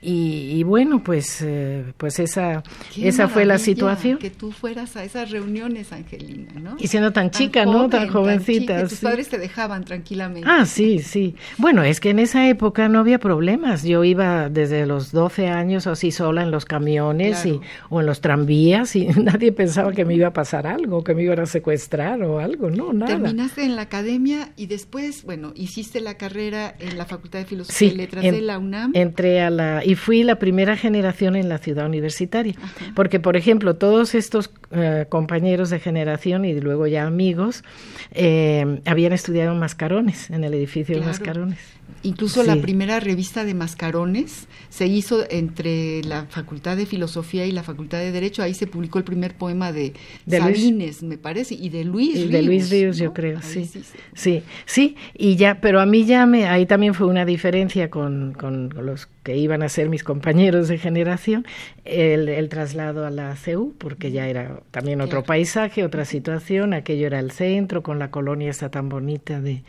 y, 0.07 0.63
bueno, 0.65 1.03
pues, 1.03 1.41
eh, 1.43 1.85
pues 1.97 2.19
esa, 2.19 2.63
esa 2.97 3.29
fue 3.29 3.45
la 3.45 3.59
situación. 3.59 4.19
Que 4.19 4.31
tú 4.31 4.53
fueras 4.53 4.97
a 4.97 5.05
esas 5.05 5.31
reuniones, 5.31 5.93
Angelina, 5.93 6.53
¿no? 6.61 6.77
Y 6.79 6.89
siendo 6.89 7.13
tan, 7.13 7.31
chica, 7.31 7.65
¿no? 7.65 7.89
Tan 7.89 8.09
jovencita. 8.09 8.87
tus 8.87 9.01
padres 9.01 9.29
te 9.29 9.39
dejaban 9.39 9.85
tranquilamente. 9.85 10.49
Ah, 10.51 10.67
sí, 10.67 10.99
sí. 10.99 11.35
Bueno, 11.59 11.83
es 11.83 12.01
que 12.01 12.11
en 12.11 12.19
esa 12.19 12.49
época 12.49 12.89
no 12.89 12.99
había 12.99 13.19
problemas. 13.19 13.83
Yo 13.83 14.05
iba 14.05 14.49
desde 14.49 14.87
los 14.87 15.13
12 15.13 15.49
años 15.49 15.87
o 15.87 15.93
así 15.93 16.11
sola 16.11 16.43
en 16.43 16.51
los 16.51 16.65
camiones 16.65 17.47
y, 17.47 17.61
o 17.89 18.01
en 18.01 18.07
los 18.07 18.21
tranvías 18.21 18.97
y 18.97 19.07
nadie 19.23 19.53
pensaba 19.53 19.93
que 19.93 20.05
me 20.05 20.15
iba 20.15 20.29
a 20.29 20.33
pasar 20.33 20.67
algo, 20.67 21.03
que 21.03 21.15
me 21.15 21.23
iban 21.23 21.41
a 21.41 21.47
secuestrar 21.47 22.23
o 22.23 22.39
algo, 22.39 22.71
no, 22.71 22.93
nada. 22.93 23.13
Terminaste 23.13 23.65
en 23.65 23.77
la 23.77 23.83
academia 23.83 24.53
y 24.57 24.67
después, 24.67 25.25
bueno, 25.25 25.53
hiciste 25.55 26.01
la 26.01 26.17
carrera 26.17 26.75
en 26.79 26.99
la 26.99 27.07
Facultad 27.07 27.41
de 27.41 27.45
Filosofía 27.47 27.89
y 27.89 27.97
Letras 27.97 28.25
de 28.25 28.41
la 28.41 28.59
UNAM. 28.59 28.93
Entré 28.95 29.41
a 29.41 29.51
la 29.51 29.83
fui 29.97 30.23
la 30.23 30.39
primera 30.39 30.77
generación 30.77 31.37
en 31.37 31.49
la 31.49 31.59
ciudad 31.59 31.87
universitaria. 31.87 32.55
Porque, 32.95 33.21
por 33.21 33.37
ejemplo, 33.37 33.77
todos 33.77 34.15
estos 34.15 34.51
eh, 34.71 35.07
compañeros 35.09 35.71
de 35.71 35.81
generación 35.81 36.45
y 36.45 36.59
luego 36.61 36.87
ya 36.87 37.07
amigos 37.07 37.65
eh, 38.13 38.81
habían 38.87 39.13
estudiado 39.13 39.53
en 39.53 39.59
Mascarones, 39.59 40.31
en 40.31 40.45
el 40.45 40.55
edificio 40.55 40.99
de 40.99 41.03
Mascarones. 41.03 41.74
Incluso 42.05 42.43
la 42.43 42.57
primera 42.57 43.01
revista 43.01 43.47
de 43.47 43.55
mascarones 43.55 44.47
se 44.69 44.87
hizo 44.87 45.25
entre 45.31 46.05
la 46.05 46.27
Facultad 46.27 46.77
de 46.77 46.85
Filosofía 46.85 47.47
y 47.47 47.53
la 47.53 47.63
Facultad 47.63 47.99
de 47.99 48.13
Derecho. 48.13 48.43
Ahí 48.43 48.53
se 48.53 48.67
publicó 48.67 48.99
el 48.99 49.05
primer 49.05 49.35
poema 49.35 49.73
de, 49.73 49.95
de 50.27 50.39
Sabines, 50.39 51.03
me 51.03 51.17
parece, 51.17 51.55
y 51.55 51.71
de 51.71 51.83
Luis 51.85 52.17
y 52.17 52.29
De 52.29 52.43
Luis 52.43 52.71
Ríos, 52.71 52.99
yo 52.99 53.15
creo, 53.15 53.41
sí. 53.41 53.71
sí. 54.15 54.43
sí. 54.67 54.97
y 55.15 55.37
ya, 55.37 55.63
pero 55.63 55.81
a 55.81 55.87
mí 55.87 56.05
ya 56.05 56.27
me, 56.27 56.47
ahí 56.47 56.67
también 56.67 56.93
fue 56.93 57.07
una 57.07 57.25
diferencia 57.25 57.89
con, 57.89 58.35
con 58.35 58.69
los 58.85 59.09
que 59.23 59.39
iban 59.39 59.63
a 59.63 59.71
ser 59.71 59.89
mis 59.89 60.05
compañeros 60.05 60.69
de 60.69 60.77
generación, 60.77 61.47
el, 61.87 62.29
el 62.29 62.51
traslado 62.51 63.07
a 63.07 63.11
la 63.11 63.35
CEU, 63.35 63.73
porque 63.79 64.13
ya 64.13 64.29
era 64.29 64.61
también 64.71 65.01
otro 65.01 65.25
paisaje, 65.25 65.85
otra 65.85 66.05
situación, 66.05 66.75
aquello 66.75 67.07
era 67.07 67.19
el 67.19 67.31
centro, 67.31 67.83
con 67.83 67.99
la 67.99 68.11
colonia 68.11 68.51
esta 68.51 68.71
tan 68.71 68.91
bonita 68.91 69.41
de 69.41 69.63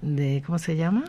de 0.00 0.42
¿cómo 0.46 0.58
se 0.58 0.76
llama? 0.76 1.04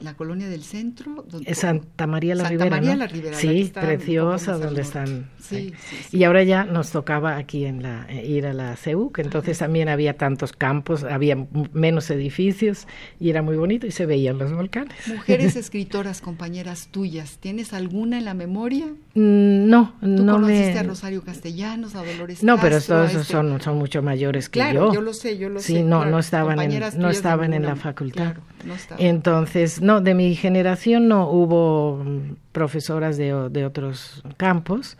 La 0.00 0.14
colonia 0.14 0.48
del 0.48 0.62
centro. 0.64 1.24
Santa 1.52 2.06
María 2.06 2.34
la 2.34 2.44
Santa 2.44 2.64
Ribera. 2.64 2.70
María 2.76 2.96
la 2.96 3.06
Ribera. 3.06 3.36
Sí, 3.36 3.70
preciosa, 3.74 4.58
donde 4.58 4.82
están. 4.82 5.30
Sí, 5.40 5.72
Y 6.12 6.24
ahora 6.24 6.42
ya 6.42 6.64
nos 6.64 6.90
tocaba 6.90 7.36
aquí 7.36 7.64
en 7.64 7.82
la 7.82 8.06
eh, 8.10 8.26
ir 8.26 8.46
a 8.46 8.52
la 8.52 8.76
CEU, 8.76 9.10
que 9.12 9.22
entonces 9.22 9.58
también 9.58 9.88
había 9.88 10.16
tantos 10.16 10.52
campos, 10.52 11.04
había 11.04 11.46
menos 11.72 12.10
edificios 12.10 12.86
y 13.18 13.30
era 13.30 13.40
muy 13.42 13.56
bonito 13.56 13.86
y 13.86 13.90
se 13.90 14.04
veían 14.06 14.36
los 14.38 14.52
volcanes. 14.52 14.94
Mujeres 15.08 15.56
escritoras, 15.56 16.20
compañeras 16.20 16.88
tuyas, 16.90 17.38
¿tienes 17.38 17.72
alguna 17.72 18.18
en 18.18 18.26
la 18.26 18.34
memoria? 18.34 18.86
Mm, 19.14 19.68
no, 19.68 19.94
¿Tú 20.00 20.06
no 20.06 20.34
conociste 20.34 20.74
me. 20.74 20.78
a 20.80 20.82
Rosario 20.82 21.22
Castellanos, 21.22 21.94
a 21.94 22.04
Dolores 22.04 22.42
No, 22.42 22.56
pero 22.60 22.76
Castro, 22.76 22.96
todos 22.96 23.10
esos 23.10 23.22
este- 23.22 23.32
son, 23.32 23.60
son 23.60 23.78
mucho 23.78 24.02
mayores 24.02 24.48
que 24.50 24.60
Claro, 24.60 24.88
yo. 24.88 24.94
yo 24.94 25.00
lo 25.00 25.14
sé, 25.14 25.38
yo 25.38 25.48
lo 25.48 25.60
sí, 25.60 25.74
sé. 25.74 25.82
no, 25.82 25.98
claro, 25.98 26.10
no 26.10 26.18
estaban, 26.18 26.60
en, 26.60 26.82
no 26.98 27.08
estaban 27.10 27.54
en 27.54 27.62
la 27.64 27.76
facultad. 27.76 28.34
claro, 28.34 28.40
no 28.66 28.74
estaban. 28.74 29.04
Entonces, 29.04 29.80
no, 29.88 30.02
de 30.02 30.12
mi 30.12 30.34
generación 30.34 31.08
no 31.08 31.30
hubo 31.30 32.04
mm, 32.04 32.36
profesoras 32.52 33.16
de, 33.16 33.48
de 33.48 33.64
otros 33.64 34.22
campos, 34.36 34.98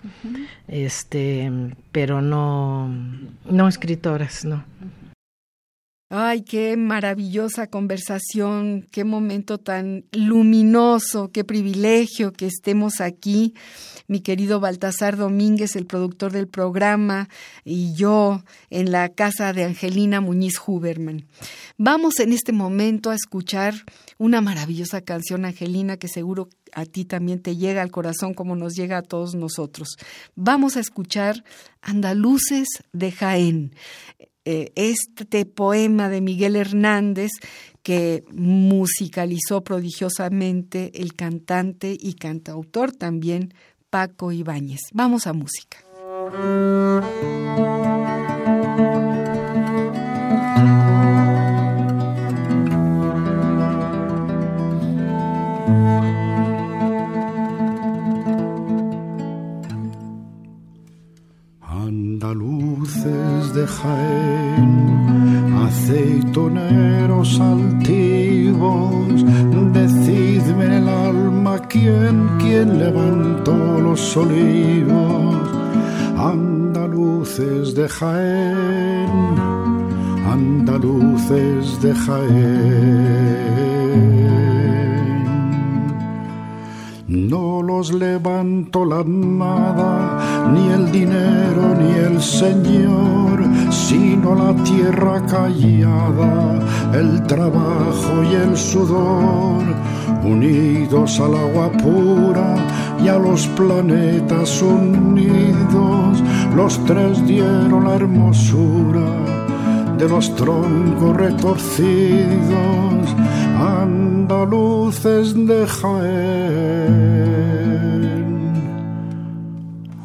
este, 0.66 1.52
pero 1.92 2.22
no, 2.22 2.88
no 3.44 3.68
escritoras, 3.68 4.46
no. 4.46 4.64
Ay, 6.10 6.40
qué 6.40 6.78
maravillosa 6.78 7.66
conversación, 7.66 8.88
qué 8.90 9.04
momento 9.04 9.58
tan 9.58 10.06
luminoso, 10.10 11.30
qué 11.30 11.44
privilegio 11.44 12.32
que 12.32 12.46
estemos 12.46 13.02
aquí. 13.02 13.52
Mi 14.06 14.20
querido 14.20 14.58
Baltasar 14.58 15.18
Domínguez, 15.18 15.76
el 15.76 15.84
productor 15.84 16.32
del 16.32 16.48
programa, 16.48 17.28
y 17.62 17.92
yo 17.92 18.42
en 18.70 18.90
la 18.90 19.10
casa 19.10 19.52
de 19.52 19.64
Angelina 19.64 20.22
Muñiz 20.22 20.54
Huberman. 20.66 21.26
Vamos 21.76 22.20
en 22.20 22.32
este 22.32 22.52
momento 22.52 23.10
a 23.10 23.14
escuchar 23.14 23.74
una 24.16 24.40
maravillosa 24.40 25.02
canción, 25.02 25.44
Angelina, 25.44 25.98
que 25.98 26.08
seguro 26.08 26.48
a 26.72 26.86
ti 26.86 27.04
también 27.04 27.42
te 27.42 27.56
llega 27.56 27.82
al 27.82 27.90
corazón 27.90 28.32
como 28.32 28.56
nos 28.56 28.74
llega 28.74 28.96
a 28.96 29.02
todos 29.02 29.34
nosotros. 29.34 29.98
Vamos 30.34 30.78
a 30.78 30.80
escuchar 30.80 31.44
Andaluces 31.82 32.66
de 32.94 33.12
Jaén 33.12 33.74
eh, 34.50 34.72
este 34.76 35.44
poema 35.44 36.08
de 36.08 36.22
Miguel 36.22 36.56
Hernández 36.56 37.32
que 37.82 38.24
musicalizó 38.32 39.62
prodigiosamente 39.62 41.02
el 41.02 41.12
cantante 41.12 41.94
y 42.00 42.14
cantautor 42.14 42.92
también 42.92 43.52
Paco 43.90 44.32
Ibáñez. 44.32 44.80
Vamos 44.94 45.26
a 45.26 45.34
música. 45.34 45.76
Jaén, 63.68 64.70
aceitoneros 65.68 67.40
altivos, 67.40 69.24
decidme 69.72 70.64
en 70.66 70.72
el 70.72 70.88
alma 70.88 71.58
quién, 71.72 72.16
quién 72.38 72.78
levantó 72.78 73.80
los 73.80 74.16
olivos. 74.16 75.36
Andaluces 76.16 77.74
de 77.74 77.88
Jaén, 77.88 79.08
andaluces 80.26 81.80
de 81.82 81.94
Jaén. 81.94 83.48
No 87.08 87.62
los 87.62 87.94
levanto 87.94 88.84
la 88.84 89.02
nada, 89.02 90.50
ni 90.52 90.68
el 90.68 90.92
dinero, 90.92 91.74
ni 91.80 91.98
el 92.00 92.20
Señor, 92.20 93.42
sino 93.70 94.34
la 94.34 94.54
tierra 94.62 95.24
callada, 95.24 96.60
el 96.92 97.22
trabajo 97.22 98.22
y 98.30 98.34
el 98.34 98.54
sudor, 98.54 99.64
unidos 100.22 101.18
al 101.18 101.34
agua 101.34 101.70
pura 101.82 102.56
y 103.02 103.08
a 103.08 103.18
los 103.18 103.46
planetas 103.56 104.60
unidos, 104.60 106.22
los 106.54 106.78
tres 106.84 107.26
dieron 107.26 107.84
la 107.84 107.94
hermosura 107.94 109.38
de 109.96 110.08
los 110.08 110.36
troncos 110.36 111.16
retorcidos, 111.16 113.16
andaluces 113.58 115.34
de 115.34 115.66
Jaén, 115.66 115.98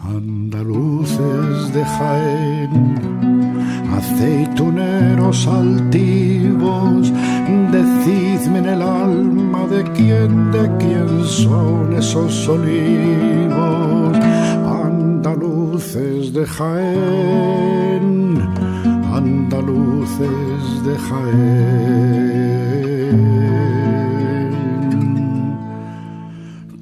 andaluces 0.04 1.74
de 1.74 1.84
Jaén, 1.86 2.72
aceituneros 3.98 5.48
altivos, 5.48 7.14
decidme 7.72 8.60
en 8.60 8.66
el 8.66 8.82
alma 8.82 9.68
de 9.68 9.84
quién, 9.96 10.52
de 10.52 10.70
quién 10.80 11.24
son 11.26 11.94
esos 11.94 12.50
olivos, 12.50 14.18
andaluces 14.88 16.34
de 16.34 16.46
Jaén. 16.46 17.74
Andaluces 19.14 20.84
de 20.86 20.96
Jaén. 20.98 22.93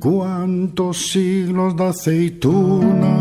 Cuántos 0.02 1.12
siglos 1.12 1.76
de 1.76 1.90
aceituna, 1.90 3.18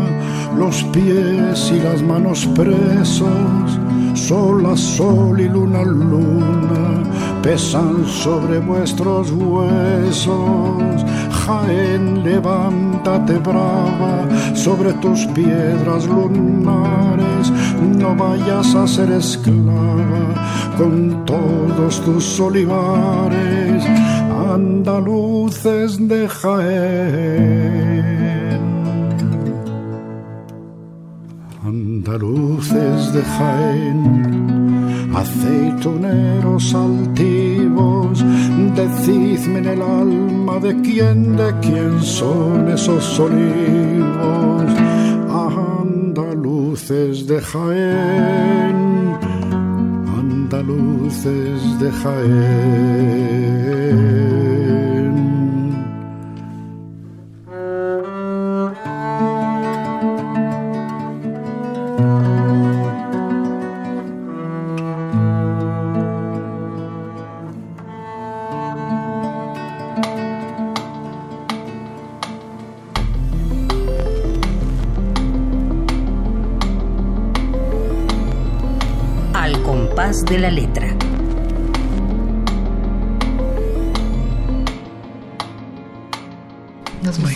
los 0.57 0.83
pies 0.85 1.71
y 1.71 1.79
las 1.79 2.01
manos 2.01 2.47
presos, 2.55 3.79
sol 4.15 4.65
a 4.65 4.75
sol 4.75 5.39
y 5.39 5.47
luna 5.47 5.81
a 5.81 5.85
luna, 5.85 7.03
pesan 7.43 8.03
sobre 8.07 8.57
vuestros 8.57 9.29
huesos. 9.29 11.05
Jaén, 11.45 12.23
levántate 12.23 13.37
brava 13.37 14.27
sobre 14.55 14.91
tus 14.93 15.27
piedras 15.35 16.07
lunares, 16.07 17.51
no 17.95 18.15
vayas 18.15 18.73
a 18.73 18.87
ser 18.87 19.11
esclava 19.11 20.73
con 20.77 21.25
todos 21.25 22.01
tus 22.01 22.39
olivares, 22.39 23.83
andaluces 24.49 25.97
de 26.07 26.27
Jaén. 26.27 27.81
Andaluces 31.63 33.13
de 33.13 33.21
Jaén, 33.21 33.99
aceitoneros 35.15 36.73
altivos, 36.73 38.25
decidme 38.75 39.59
en 39.59 39.65
el 39.65 39.81
alma 39.81 40.59
de 40.59 40.75
quién, 40.81 41.37
de 41.37 41.53
quién 41.61 42.01
son 42.01 42.69
esos 42.69 43.19
olivos, 43.19 44.71
andaluces 46.11 47.27
de 47.27 47.39
Jaén, 47.39 48.90
andaluces 50.51 51.79
de 51.79 51.89
Jaén. 51.91 53.31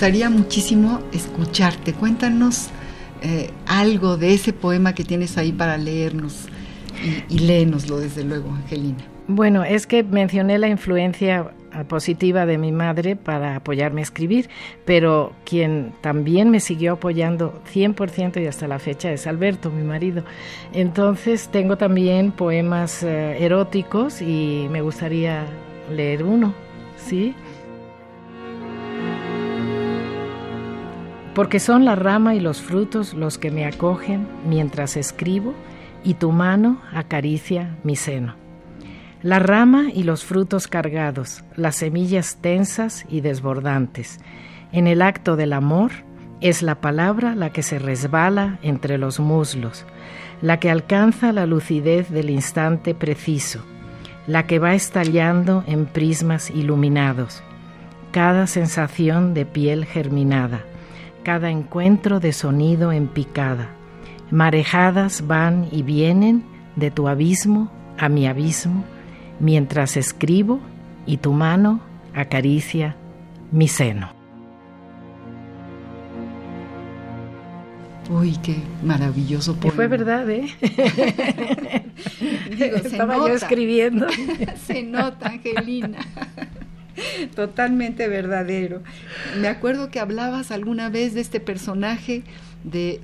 Gustaría 0.05 0.29
muchísimo 0.29 0.99
escucharte. 1.13 1.93
Cuéntanos 1.93 2.69
eh, 3.23 3.49
algo 3.65 4.17
de 4.17 4.35
ese 4.35 4.53
poema 4.53 4.93
que 4.93 5.03
tienes 5.03 5.35
ahí 5.39 5.51
para 5.51 5.79
leernos 5.79 6.45
y, 7.03 7.37
y 7.37 7.39
léenoslo 7.39 7.97
desde 7.97 8.23
luego, 8.23 8.51
Angelina. 8.51 8.99
Bueno, 9.27 9.63
es 9.63 9.87
que 9.87 10.03
mencioné 10.03 10.59
la 10.59 10.67
influencia 10.67 11.55
positiva 11.87 12.45
de 12.45 12.59
mi 12.59 12.71
madre 12.71 13.15
para 13.15 13.55
apoyarme 13.55 14.01
a 14.01 14.03
escribir, 14.03 14.47
pero 14.85 15.33
quien 15.43 15.91
también 16.01 16.51
me 16.51 16.59
siguió 16.59 16.93
apoyando 16.93 17.59
100% 17.73 18.43
y 18.43 18.45
hasta 18.45 18.67
la 18.67 18.77
fecha 18.77 19.11
es 19.11 19.25
Alberto, 19.25 19.71
mi 19.71 19.81
marido. 19.81 20.23
Entonces 20.71 21.49
tengo 21.49 21.77
también 21.77 22.31
poemas 22.31 23.01
eh, 23.01 23.43
eróticos 23.43 24.21
y 24.21 24.67
me 24.69 24.81
gustaría 24.81 25.45
leer 25.91 26.23
uno, 26.23 26.53
¿sí? 26.95 27.33
Porque 31.35 31.59
son 31.59 31.83
la 31.83 31.95
rama 31.95 32.33
y 32.33 32.39
los 32.39 32.61
frutos 32.61 33.13
los 33.13 33.37
que 33.37 33.51
me 33.51 33.65
acogen 33.65 34.25
mientras 34.47 34.95
escribo 34.95 35.53
y 36.05 36.13
tu 36.13 36.31
mano 36.31 36.81
acaricia 36.93 37.75
mi 37.83 37.97
seno. 37.97 38.35
La 39.21 39.39
rama 39.39 39.87
y 39.93 40.03
los 40.03 40.23
frutos 40.23 40.67
cargados, 40.67 41.43
las 41.55 41.75
semillas 41.75 42.37
tensas 42.41 43.05
y 43.09 43.19
desbordantes. 43.19 44.19
En 44.71 44.87
el 44.87 45.01
acto 45.01 45.35
del 45.35 45.51
amor 45.51 45.91
es 46.39 46.61
la 46.61 46.79
palabra 46.79 47.35
la 47.35 47.51
que 47.51 47.63
se 47.63 47.79
resbala 47.79 48.59
entre 48.61 48.97
los 48.97 49.19
muslos, 49.19 49.85
la 50.41 50.59
que 50.59 50.69
alcanza 50.69 51.33
la 51.33 51.45
lucidez 51.45 52.09
del 52.11 52.29
instante 52.29 52.93
preciso, 52.93 53.65
la 54.27 54.47
que 54.47 54.59
va 54.59 54.73
estallando 54.73 55.63
en 55.67 55.85
prismas 55.85 56.49
iluminados. 56.49 57.43
Cada 58.11 58.47
sensación 58.47 59.33
de 59.33 59.45
piel 59.45 59.85
germinada, 59.85 60.63
cada 61.25 61.49
encuentro 61.49 62.19
de 62.19 62.31
sonido 62.31 62.91
en 62.91 63.07
picada. 63.07 63.69
Marejadas 64.29 65.25
van 65.25 65.67
y 65.71 65.81
vienen 65.81 66.45
de 66.75 66.91
tu 66.91 67.07
abismo 67.07 67.71
a 67.97 68.09
mi 68.09 68.27
abismo 68.27 68.83
mientras 69.39 69.97
escribo 69.97 70.59
y 71.07 71.17
tu 71.17 71.33
mano 71.33 71.81
acaricia 72.13 72.95
mi 73.51 73.67
seno. 73.67 74.11
Uy, 78.11 78.37
qué 78.43 78.57
maravilloso 78.83 79.55
poema. 79.55 79.75
fue 79.75 79.87
verdad, 79.87 80.29
¿eh? 80.29 80.45
Estaba 82.85 83.17
yo 83.17 83.29
escribiendo. 83.29 84.05
se 84.67 84.83
nota, 84.83 85.29
Angelina. 85.29 85.97
Totalmente 87.35 88.07
verdadero. 88.07 88.83
Me 89.39 89.47
acuerdo 89.47 89.89
que 89.89 89.99
hablabas 89.99 90.51
alguna 90.51 90.89
vez 90.89 91.13
de 91.13 91.21
este 91.21 91.39
personaje 91.39 92.23
de, 92.63 93.01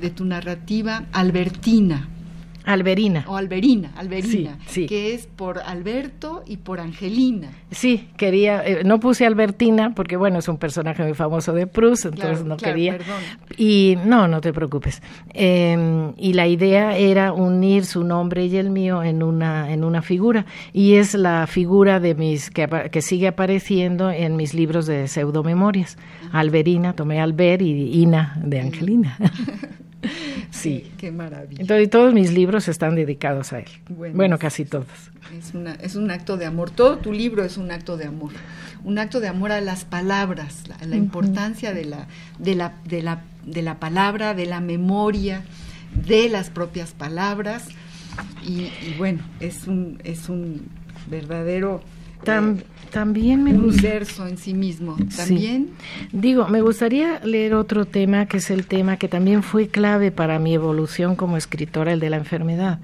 de 0.00 0.10
tu 0.10 0.24
narrativa, 0.24 1.04
Albertina. 1.12 2.08
Alberina. 2.64 3.24
O 3.26 3.36
Alberina, 3.36 3.92
Alberina, 3.96 4.58
que 4.72 5.14
es 5.14 5.26
por 5.26 5.58
Alberto 5.60 6.42
y 6.46 6.58
por 6.58 6.80
Angelina. 6.80 7.50
Sí, 7.70 8.08
quería, 8.16 8.64
eh, 8.64 8.84
no 8.84 9.00
puse 9.00 9.26
Albertina 9.26 9.94
porque 9.94 10.16
bueno, 10.16 10.38
es 10.38 10.48
un 10.48 10.58
personaje 10.58 11.02
muy 11.02 11.14
famoso 11.14 11.52
de 11.52 11.66
Proust, 11.66 12.06
entonces 12.06 12.44
no 12.44 12.56
quería. 12.56 12.98
Y 13.56 13.96
no, 14.04 14.28
no 14.28 14.40
te 14.40 14.52
preocupes. 14.52 15.02
Em, 15.34 16.12
y 16.16 16.34
la 16.34 16.46
idea 16.46 16.96
era 16.96 17.32
unir 17.32 17.84
su 17.84 18.04
nombre 18.04 18.46
y 18.46 18.56
el 18.56 18.70
mío 18.70 19.02
en 19.02 19.22
una, 19.22 19.72
en 19.72 19.84
una 19.84 20.02
figura. 20.02 20.46
Y 20.72 20.94
es 20.94 21.14
la 21.14 21.46
figura 21.46 22.00
de 22.00 22.14
mis, 22.14 22.50
que, 22.50 22.68
que 22.90 23.02
sigue 23.02 23.28
apareciendo 23.28 24.10
en 24.10 24.36
mis 24.36 24.54
libros 24.54 24.86
de 24.86 25.08
pseudomemorias. 25.08 25.96
Alberina, 26.32 26.94
tomé 26.94 27.20
Alber 27.20 27.62
y 27.62 28.02
Ina 28.02 28.38
de 28.42 28.60
Angelina. 28.60 29.18
Sí. 30.50 30.92
Qué, 30.98 31.10
maravilla. 31.10 31.60
Entonces, 31.60 31.90
todos 31.90 32.12
mis 32.12 32.32
libros 32.32 32.68
están 32.68 32.94
dedicados 32.94 33.52
a 33.52 33.60
él. 33.60 33.68
Bueno, 33.88 34.38
casi 34.38 34.64
todos. 34.64 34.86
Es, 35.36 35.54
una, 35.54 35.74
es 35.74 35.96
un 35.96 36.10
acto 36.10 36.36
de 36.36 36.46
amor. 36.46 36.70
Todo 36.70 36.98
tu 36.98 37.12
libro 37.12 37.44
es 37.44 37.56
un 37.56 37.70
acto 37.70 37.96
de 37.96 38.04
amor. 38.04 38.32
Un 38.84 38.98
acto 38.98 39.20
de 39.20 39.28
amor 39.28 39.52
a 39.52 39.60
las 39.60 39.84
palabras, 39.84 40.64
la, 40.68 40.86
la 40.86 40.96
importancia 40.96 41.72
de 41.72 41.84
la, 41.84 42.06
de, 42.38 42.54
la, 42.54 42.74
de, 42.84 43.02
la, 43.02 43.22
de 43.44 43.62
la 43.62 43.78
palabra, 43.78 44.34
de 44.34 44.46
la 44.46 44.60
memoria, 44.60 45.42
de 45.94 46.28
las 46.28 46.50
propias 46.50 46.92
palabras. 46.92 47.68
Y, 48.46 48.70
bueno, 48.98 49.22
es 49.40 49.66
un, 49.66 50.00
es 50.04 50.28
un 50.28 50.62
verdadero 51.08 51.82
también 52.24 53.42
me 53.42 53.54
universo 53.54 54.26
en 54.26 54.36
sí 54.36 54.54
mismo. 54.54 54.96
También. 55.16 55.70
Digo, 56.12 56.46
me 56.48 56.60
gustaría 56.60 57.20
leer 57.24 57.54
otro 57.54 57.86
tema 57.86 58.26
que 58.26 58.36
es 58.36 58.50
el 58.50 58.66
tema 58.66 58.98
que 58.98 59.08
también 59.08 59.42
fue 59.42 59.68
clave 59.68 60.10
para 60.10 60.38
mi 60.38 60.54
evolución 60.54 61.16
como 61.16 61.36
escritora, 61.36 61.92
el 61.94 62.00
de 62.00 62.10
la 62.10 62.18
enfermedad, 62.18 62.80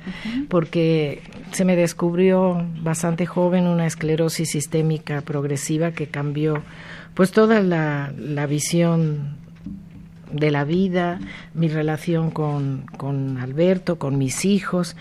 porque 0.48 1.22
se 1.52 1.64
me 1.64 1.76
descubrió 1.76 2.66
bastante 2.80 3.26
joven 3.26 3.66
una 3.66 3.86
esclerosis 3.86 4.50
sistémica 4.50 5.20
progresiva 5.20 5.92
que 5.92 6.06
cambió 6.06 6.62
pues 7.14 7.30
toda 7.30 7.60
la, 7.60 8.12
la 8.16 8.46
visión 8.46 9.36
de 10.32 10.50
la 10.50 10.64
vida, 10.64 11.20
mi 11.54 11.68
relación 11.68 12.30
con, 12.30 12.84
con 12.96 13.38
Alberto, 13.38 13.98
con 13.98 14.18
mis 14.18 14.44
hijos, 14.44 14.96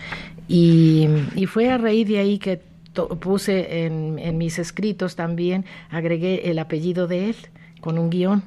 y, 0.48 1.06
y, 1.36 1.44
fue 1.44 1.70
a 1.70 1.76
raíz 1.76 2.08
de 2.08 2.18
ahí 2.18 2.38
que 2.38 2.62
puse 3.06 3.86
en, 3.86 4.38
mis 4.38 4.58
escritos 4.58 5.14
también, 5.14 5.64
agregué 5.90 6.50
el 6.50 6.58
apellido 6.58 7.06
de 7.06 7.30
él 7.30 7.36
con 7.80 7.98
un 7.98 8.10
guion, 8.10 8.42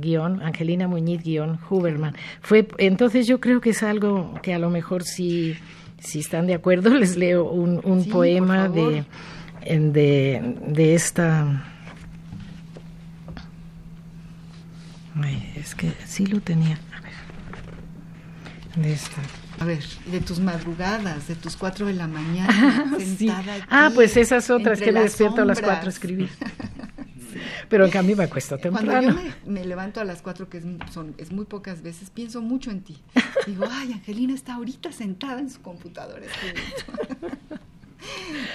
guion, 0.00 0.42
Angelina 0.42 0.88
Muñiz, 0.88 1.22
guion, 1.22 1.58
Huberman. 1.68 2.14
Fue, 2.40 2.66
entonces 2.78 3.26
yo 3.26 3.38
creo 3.40 3.60
que 3.60 3.70
es 3.70 3.82
algo 3.82 4.32
que 4.42 4.54
a 4.54 4.58
lo 4.58 4.70
mejor 4.70 5.02
si, 5.04 5.56
si 5.98 6.20
están 6.20 6.46
de 6.46 6.54
acuerdo 6.54 6.90
les 6.98 7.16
leo 7.16 7.44
un, 7.50 7.80
un 7.84 8.04
poema 8.08 8.68
de, 8.68 9.04
de, 9.68 10.54
de 10.66 10.94
esta... 10.94 11.72
es 15.56 15.74
que 15.74 15.92
sí 16.06 16.26
lo 16.26 16.40
tenía. 16.40 16.78
A 16.94 17.00
ver. 17.00 18.84
De 18.84 18.92
esta. 18.92 19.20
A 19.58 19.64
ver, 19.64 19.82
de 20.10 20.20
tus 20.20 20.38
madrugadas, 20.38 21.28
de 21.28 21.34
tus 21.34 21.56
cuatro 21.56 21.86
de 21.86 21.94
la 21.94 22.06
mañana, 22.06 22.96
sentada 22.98 23.66
Ah, 23.68 23.90
pues 23.94 24.16
esas 24.16 24.50
otras 24.50 24.80
que 24.80 24.92
me 24.92 25.00
despierto 25.00 25.42
a 25.42 25.44
las 25.44 25.60
cuatro 25.60 25.86
a 25.86 25.90
escribir. 25.90 26.30
Pero 27.68 27.84
en 27.84 27.90
cambio 27.90 28.16
me 28.16 28.24
acuesto 28.24 28.58
temprano. 28.58 29.12
Cuando 29.12 29.22
yo 29.22 29.30
me, 29.46 29.64
levanto 29.64 30.00
a 30.00 30.04
las 30.04 30.22
cuatro, 30.22 30.48
que 30.48 30.58
es, 30.58 30.64
son, 30.90 31.14
es 31.18 31.32
muy 31.32 31.46
pocas 31.46 31.82
veces, 31.82 32.10
pienso 32.10 32.40
mucho 32.40 32.70
en 32.70 32.82
ti. 32.82 32.96
Digo, 33.46 33.64
ay, 33.70 33.92
Angelina 33.92 34.34
está 34.34 34.54
ahorita 34.54 34.92
sentada 34.92 35.40
en 35.40 35.50
su 35.50 35.60
computadora 35.62 36.26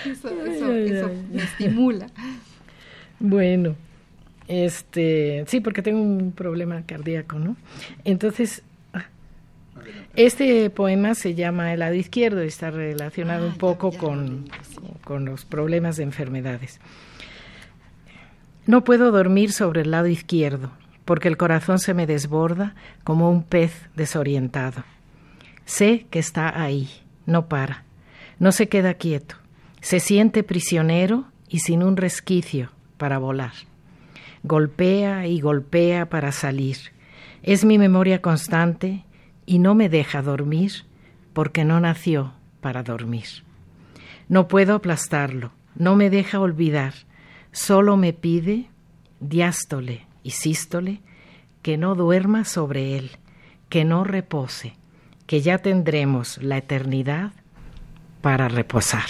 eso, 0.06 0.30
eso, 0.30 0.74
eso 0.74 1.12
me 1.32 1.44
estimula. 1.44 2.08
Bueno, 3.20 3.76
este, 4.48 5.44
sí, 5.48 5.62
porque 5.62 5.82
tengo 5.82 6.02
un 6.02 6.32
problema 6.32 6.84
cardíaco, 6.86 7.38
¿no? 7.38 7.56
Entonces, 8.04 8.64
este 10.16 10.70
poema 10.70 11.16
se 11.16 11.36
llama 11.36 11.74
El 11.74 11.80
lado 11.80 11.96
izquierdo 11.96 12.44
y 12.44 12.48
está 12.48 12.72
relacionado 12.72 13.48
un 13.48 13.58
poco 13.58 13.92
con, 13.92 14.46
con 15.04 15.26
los 15.26 15.46
problemas 15.46 15.98
de 15.98 16.04
enfermedades. 16.04 16.80
No 18.66 18.84
puedo 18.84 19.12
dormir 19.12 19.52
sobre 19.52 19.82
el 19.82 19.92
lado 19.92 20.08
izquierdo 20.08 20.72
porque 21.06 21.28
el 21.28 21.38
corazón 21.38 21.80
se 21.80 21.94
me 21.94 22.08
desborda 22.08 22.76
como 23.04 23.30
un 23.32 23.44
pez 23.44 23.90
desorientado. 23.96 24.84
Sé 25.66 26.06
que 26.10 26.20
está 26.20 26.62
ahí, 26.62 26.90
no 27.26 27.48
para, 27.48 27.84
no 28.40 28.52
se 28.52 28.70
queda 28.70 28.94
quieto, 28.94 29.36
se 29.82 30.00
siente 30.00 30.44
prisionero 30.44 31.26
y 31.50 31.60
sin 31.60 31.84
un 31.84 31.98
resquicio 31.98 32.72
para 32.98 33.18
volar. 33.18 33.54
Golpea 34.44 35.28
y 35.28 35.40
golpea 35.40 36.08
para 36.08 36.32
salir. 36.32 36.78
Es 37.44 37.66
mi 37.66 37.78
memoria 37.78 38.22
constante 38.22 39.04
y 39.52 39.60
no 39.60 39.76
me 39.76 39.90
deja 39.90 40.22
dormir 40.22 40.86
porque 41.34 41.66
no 41.66 41.82
nació 41.82 42.32
para 42.62 42.84
dormir. 42.84 43.26
No 44.30 44.48
puedo 44.48 44.76
aplastarlo, 44.76 45.52
no 45.76 45.98
me 45.98 46.10
deja 46.10 46.40
olvidar, 46.40 46.94
solo 47.52 47.98
me 47.98 48.14
pide, 48.14 48.70
diástole 49.20 50.08
y 50.24 50.32
sístole, 50.32 51.02
que 51.64 51.78
no 51.78 51.96
duerma 51.96 52.46
sobre 52.46 52.98
él, 52.98 53.12
que 53.68 53.84
no 53.84 54.06
repose, 54.06 54.78
que 55.28 55.42
ya 55.42 55.58
tendremos 55.58 56.42
la 56.42 56.56
eternidad 56.56 57.34
para 58.22 58.48
reposar. 58.48 59.10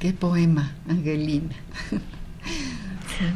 qué 0.00 0.12
poema, 0.12 0.72
Angelina. 0.88 1.54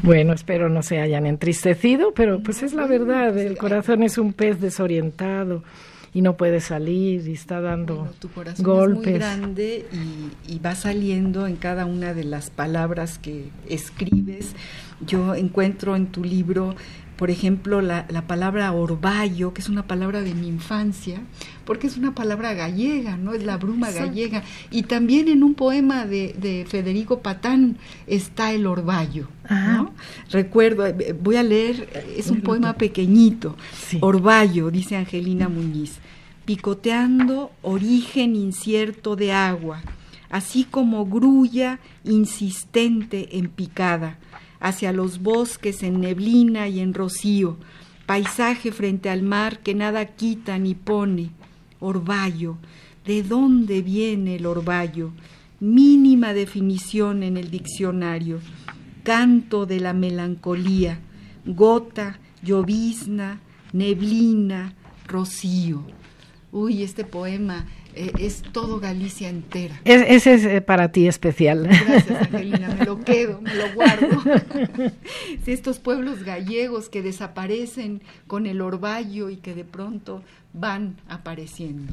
Bueno, 0.02 0.32
espero 0.32 0.68
no 0.68 0.82
se 0.82 1.00
hayan 1.00 1.26
entristecido, 1.26 2.12
pero 2.14 2.42
pues 2.42 2.62
es 2.62 2.74
la 2.74 2.86
verdad, 2.86 3.36
el 3.38 3.56
corazón 3.56 4.02
es 4.02 4.18
un 4.18 4.32
pez 4.32 4.60
desorientado 4.60 5.62
y 6.14 6.22
no 6.22 6.36
puede 6.36 6.60
salir 6.60 7.28
y 7.28 7.32
está 7.32 7.60
dando 7.60 8.10
tu 8.18 8.28
corazón 8.28 8.64
golpes. 8.64 8.98
Es 9.00 9.10
muy 9.10 9.18
grande 9.18 9.86
y, 9.92 10.54
y, 10.54 10.58
va 10.58 10.74
saliendo 10.74 11.46
en 11.46 11.56
cada 11.56 11.86
una 11.86 12.14
de 12.14 12.24
las 12.24 12.50
palabras 12.50 13.18
que 13.18 13.50
escribes. 13.68 14.54
Yo 15.06 15.34
encuentro 15.34 15.96
en 15.96 16.06
tu 16.06 16.24
libro 16.24 16.74
por 17.18 17.32
ejemplo, 17.32 17.82
la, 17.82 18.06
palabra 18.28 18.70
orvallo, 18.70 19.52
que 19.52 19.60
es 19.60 19.68
una 19.68 19.88
palabra 19.88 20.20
de 20.20 20.34
mi 20.34 20.46
infancia, 20.46 21.20
porque 21.68 21.86
es 21.86 21.98
una 21.98 22.14
palabra 22.14 22.54
gallega, 22.54 23.18
¿no? 23.18 23.34
Es 23.34 23.44
la 23.44 23.58
bruma 23.58 23.90
gallega. 23.90 24.42
Y 24.70 24.84
también 24.84 25.28
en 25.28 25.42
un 25.42 25.52
poema 25.52 26.06
de, 26.06 26.64
Federico 26.66 27.20
Patán 27.20 27.76
está 28.06 28.52
el 28.52 28.66
orvallo, 28.66 29.28
¿no? 29.50 29.92
Recuerdo, 30.30 30.86
eh, 30.86 31.14
voy 31.22 31.36
a 31.36 31.42
leer, 31.42 32.06
es 32.16 32.30
un 32.30 32.40
poema 32.40 32.72
pequeñito, 32.72 33.54
Orvallo, 34.00 34.70
dice 34.70 34.96
Angelina 34.96 35.50
Muñiz, 35.50 35.98
picoteando 36.46 37.50
origen 37.60 38.34
incierto 38.34 39.14
de 39.14 39.34
agua, 39.34 39.82
así 40.30 40.64
como 40.64 41.04
grulla 41.04 41.80
insistente 42.02 43.36
en 43.36 43.50
picada 43.50 44.16
hacia 44.58 44.94
los 44.94 45.20
bosques 45.22 45.82
en 45.82 46.00
neblina 46.00 46.66
y 46.66 46.80
en 46.80 46.94
rocío, 46.94 47.58
paisaje 48.06 48.72
frente 48.72 49.10
al 49.10 49.22
mar 49.22 49.58
que 49.58 49.74
nada 49.74 50.06
quita 50.06 50.58
ni 50.58 50.74
pone, 50.74 51.32
orvallo, 51.80 52.56
¿de 53.06 53.22
dónde 53.22 53.82
viene 53.82 54.36
el 54.36 54.46
orvallo? 54.46 55.10
Mínima 55.60 56.32
definición 56.34 57.22
en 57.22 57.36
el 57.36 57.50
diccionario, 57.50 58.40
canto 59.02 59.66
de 59.66 59.80
la 59.80 59.92
melancolía, 59.92 61.00
gota, 61.44 62.20
llovizna, 62.42 63.40
neblina, 63.72 64.74
rocío. 65.06 65.82
Uy, 66.52 66.82
este 66.82 67.04
poema 67.04 67.66
eh, 67.98 68.12
es 68.20 68.42
todo 68.52 68.78
Galicia 68.78 69.28
entera. 69.28 69.80
ese 69.84 70.34
es 70.34 70.44
eh, 70.44 70.60
para 70.60 70.92
ti 70.92 71.08
especial. 71.08 71.64
Gracias, 71.64 72.22
Angelina, 72.32 72.68
me 72.78 72.84
lo 72.84 73.00
quedo, 73.00 73.40
me 73.40 73.52
lo 73.56 73.74
guardo. 73.74 74.22
estos 75.46 75.80
pueblos 75.80 76.22
gallegos 76.22 76.88
que 76.88 77.02
desaparecen 77.02 78.00
con 78.28 78.46
el 78.46 78.60
orvallo 78.60 79.30
y 79.30 79.36
que 79.38 79.54
de 79.54 79.64
pronto 79.64 80.22
van 80.52 80.96
apareciendo. 81.08 81.92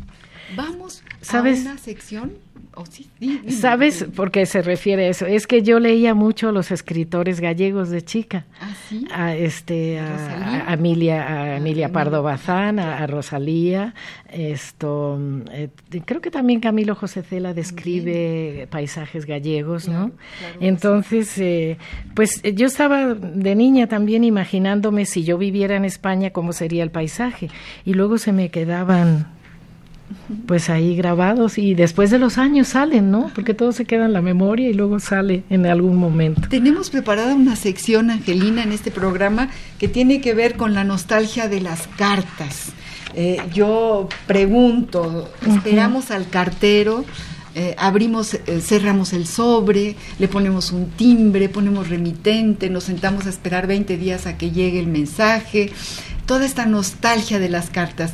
Vamos 0.55 1.01
¿Sabes? 1.21 1.65
a 1.65 1.71
una 1.71 1.77
sección. 1.79 2.33
Oh, 2.77 2.85
sí, 2.85 3.09
¿Sabes 3.49 4.05
por 4.15 4.31
qué 4.31 4.45
se 4.45 4.61
refiere 4.61 5.05
a 5.05 5.09
eso? 5.09 5.25
Es 5.25 5.47
que 5.47 5.61
yo 5.61 5.79
leía 5.79 6.13
mucho 6.13 6.51
los 6.51 6.71
escritores 6.71 7.39
gallegos 7.39 7.89
de 7.89 8.03
chica. 8.03 8.45
¿Ah, 8.59 8.73
sí? 8.89 9.07
A, 9.13 9.33
este, 9.33 9.97
a, 9.99 10.73
Emilia, 10.73 11.23
a 11.23 11.43
ah, 11.43 11.57
Emilia 11.57 11.93
Pardo 11.93 12.21
Bazán, 12.21 12.79
a, 12.79 13.07
Rosalía. 13.07 13.93
Esto, 14.29 15.17
eh, 15.51 15.69
creo 16.03 16.19
que 16.19 16.31
también 16.31 16.59
Camilo 16.59 16.95
José 16.95 17.23
Cela 17.23 17.53
describe 17.53 18.67
paisajes 18.69 19.25
gallegos, 19.25 19.87
¿no? 19.87 20.11
Entonces, 20.59 21.37
eh, 21.37 21.77
pues 22.13 22.41
yo 22.43 22.67
estaba 22.67 23.13
de 23.13 23.55
niña 23.55 23.87
también 23.87 24.25
imaginándome 24.25 25.05
si 25.05 25.23
yo 25.23 25.37
viviera 25.37 25.77
en 25.77 25.85
España 25.85 26.31
cómo 26.31 26.51
sería 26.51 26.83
el 26.83 26.91
paisaje. 26.91 27.49
Y 27.85 27.93
luego 27.93 28.17
se 28.17 28.33
me 28.33 28.49
quedaban 28.49 29.34
pues 30.47 30.69
ahí 30.69 30.95
grabados 30.95 31.57
y 31.57 31.75
después 31.75 32.09
de 32.09 32.19
los 32.19 32.37
años 32.37 32.69
salen, 32.69 33.11
¿no? 33.11 33.31
Porque 33.35 33.53
todo 33.53 33.71
se 33.71 33.85
queda 33.85 34.05
en 34.05 34.13
la 34.13 34.21
memoria 34.21 34.69
y 34.69 34.73
luego 34.73 34.99
sale 34.99 35.43
en 35.49 35.65
algún 35.65 35.97
momento. 35.97 36.47
Tenemos 36.49 36.89
preparada 36.89 37.35
una 37.35 37.55
sección, 37.55 38.09
Angelina, 38.09 38.63
en 38.63 38.71
este 38.71 38.91
programa 38.91 39.49
que 39.79 39.87
tiene 39.87 40.21
que 40.21 40.33
ver 40.33 40.57
con 40.57 40.73
la 40.73 40.83
nostalgia 40.83 41.47
de 41.47 41.61
las 41.61 41.87
cartas. 41.97 42.73
Eh, 43.13 43.37
yo 43.53 44.09
pregunto, 44.27 45.31
esperamos 45.47 46.11
al 46.11 46.27
cartero, 46.29 47.05
eh, 47.57 47.73
abrimos, 47.77 48.33
eh, 48.33 48.59
cerramos 48.59 49.13
el 49.13 49.25
sobre, 49.25 49.95
le 50.19 50.27
ponemos 50.27 50.73
un 50.73 50.89
timbre, 50.89 51.47
ponemos 51.47 51.87
remitente, 51.87 52.69
nos 52.69 52.83
sentamos 52.83 53.27
a 53.27 53.29
esperar 53.29 53.65
20 53.65 53.95
días 53.95 54.27
a 54.27 54.37
que 54.37 54.51
llegue 54.51 54.77
el 54.77 54.87
mensaje, 54.87 55.71
toda 56.25 56.45
esta 56.45 56.65
nostalgia 56.65 57.39
de 57.39 57.49
las 57.49 57.69
cartas. 57.69 58.13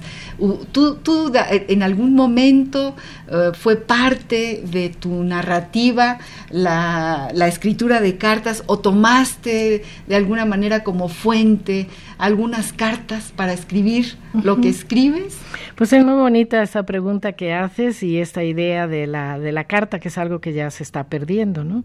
¿Tú, 0.71 0.95
tú 0.95 1.31
en 1.35 1.83
algún 1.83 2.15
momento 2.15 2.95
eh, 3.29 3.51
fue 3.53 3.75
parte 3.75 4.63
de 4.65 4.89
tu 4.89 5.23
narrativa 5.23 6.17
la, 6.49 7.29
la, 7.33 7.47
escritura 7.47 8.01
de 8.01 8.17
cartas 8.17 8.63
o 8.65 8.79
tomaste 8.79 9.83
de 10.07 10.15
alguna 10.15 10.45
manera 10.45 10.83
como 10.83 11.09
fuente 11.09 11.87
algunas 12.17 12.73
cartas 12.73 13.31
para 13.35 13.53
escribir 13.53 14.17
lo 14.33 14.59
que 14.59 14.69
escribes? 14.69 15.37
Pues 15.75 15.93
es 15.93 16.03
muy 16.03 16.15
bonita 16.15 16.61
esa 16.61 16.83
pregunta 16.83 17.33
que 17.33 17.53
haces 17.53 18.03
y 18.03 18.17
esta 18.17 18.43
idea 18.43 18.87
de 18.87 19.07
la, 19.07 19.39
de 19.39 19.51
la 19.51 19.65
carta, 19.65 19.99
que 19.99 20.07
es 20.07 20.17
algo 20.17 20.39
que 20.41 20.53
ya 20.53 20.69
se 20.71 20.83
está 20.83 21.05
perdiendo, 21.05 21.63
¿no? 21.63 21.83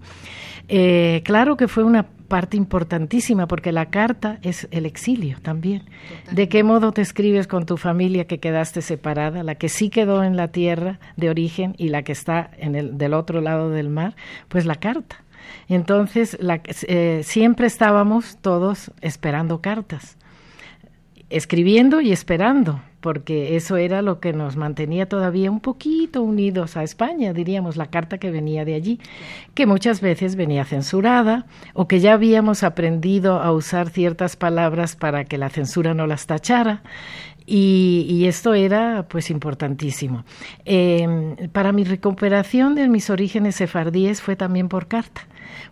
Eh, 0.68 1.22
claro 1.24 1.56
que 1.56 1.68
fue 1.68 1.84
una 1.84 2.06
parte 2.26 2.56
importantísima 2.56 3.46
porque 3.46 3.72
la 3.72 3.86
carta 3.86 4.38
es 4.42 4.68
el 4.70 4.84
exilio 4.84 5.38
también. 5.42 5.84
¿De 6.30 6.48
qué 6.48 6.64
modo 6.64 6.92
te 6.92 7.02
escribes 7.02 7.46
con 7.46 7.66
tu 7.66 7.76
familia 7.76 8.26
que 8.26 8.40
quedaste 8.40 8.82
separada, 8.82 9.42
la 9.42 9.54
que 9.54 9.68
sí 9.68 9.90
quedó 9.90 10.24
en 10.24 10.36
la 10.36 10.48
tierra 10.48 10.98
de 11.16 11.30
origen 11.30 11.74
y 11.78 11.88
la 11.88 12.02
que 12.02 12.12
está 12.12 12.50
en 12.58 12.74
el, 12.74 12.98
del 12.98 13.14
otro 13.14 13.40
lado 13.40 13.70
del 13.70 13.88
mar? 13.88 14.16
Pues 14.48 14.66
la 14.66 14.76
carta. 14.76 15.24
Entonces, 15.68 16.36
la, 16.40 16.60
eh, 16.88 17.20
siempre 17.22 17.66
estábamos 17.66 18.38
todos 18.40 18.90
esperando 19.00 19.60
cartas, 19.60 20.16
escribiendo 21.30 22.00
y 22.00 22.12
esperando, 22.12 22.80
porque 23.00 23.56
eso 23.56 23.76
era 23.76 24.02
lo 24.02 24.20
que 24.20 24.32
nos 24.32 24.56
mantenía 24.56 25.08
todavía 25.08 25.50
un 25.50 25.60
poquito 25.60 26.22
unidos 26.22 26.76
a 26.76 26.82
España, 26.82 27.32
diríamos, 27.32 27.76
la 27.76 27.86
carta 27.86 28.18
que 28.18 28.30
venía 28.30 28.64
de 28.64 28.74
allí, 28.74 29.00
que 29.54 29.66
muchas 29.66 30.00
veces 30.00 30.36
venía 30.36 30.64
censurada 30.64 31.46
o 31.74 31.88
que 31.88 32.00
ya 32.00 32.14
habíamos 32.14 32.62
aprendido 32.62 33.40
a 33.40 33.52
usar 33.52 33.90
ciertas 33.90 34.36
palabras 34.36 34.96
para 34.96 35.24
que 35.24 35.38
la 35.38 35.50
censura 35.50 35.94
no 35.94 36.06
las 36.06 36.26
tachara. 36.26 36.82
Y, 37.46 38.24
esto 38.26 38.54
era 38.54 39.06
pues 39.08 39.30
importantísimo. 39.30 40.24
Em, 40.64 41.36
para 41.52 41.70
mi 41.72 41.84
recuperación 41.84 42.74
de 42.74 42.88
mis 42.88 43.08
orígenes 43.08 43.56
sefardíes 43.56 44.20
fue 44.20 44.34
también 44.34 44.68
por 44.68 44.88
carta 44.88 45.22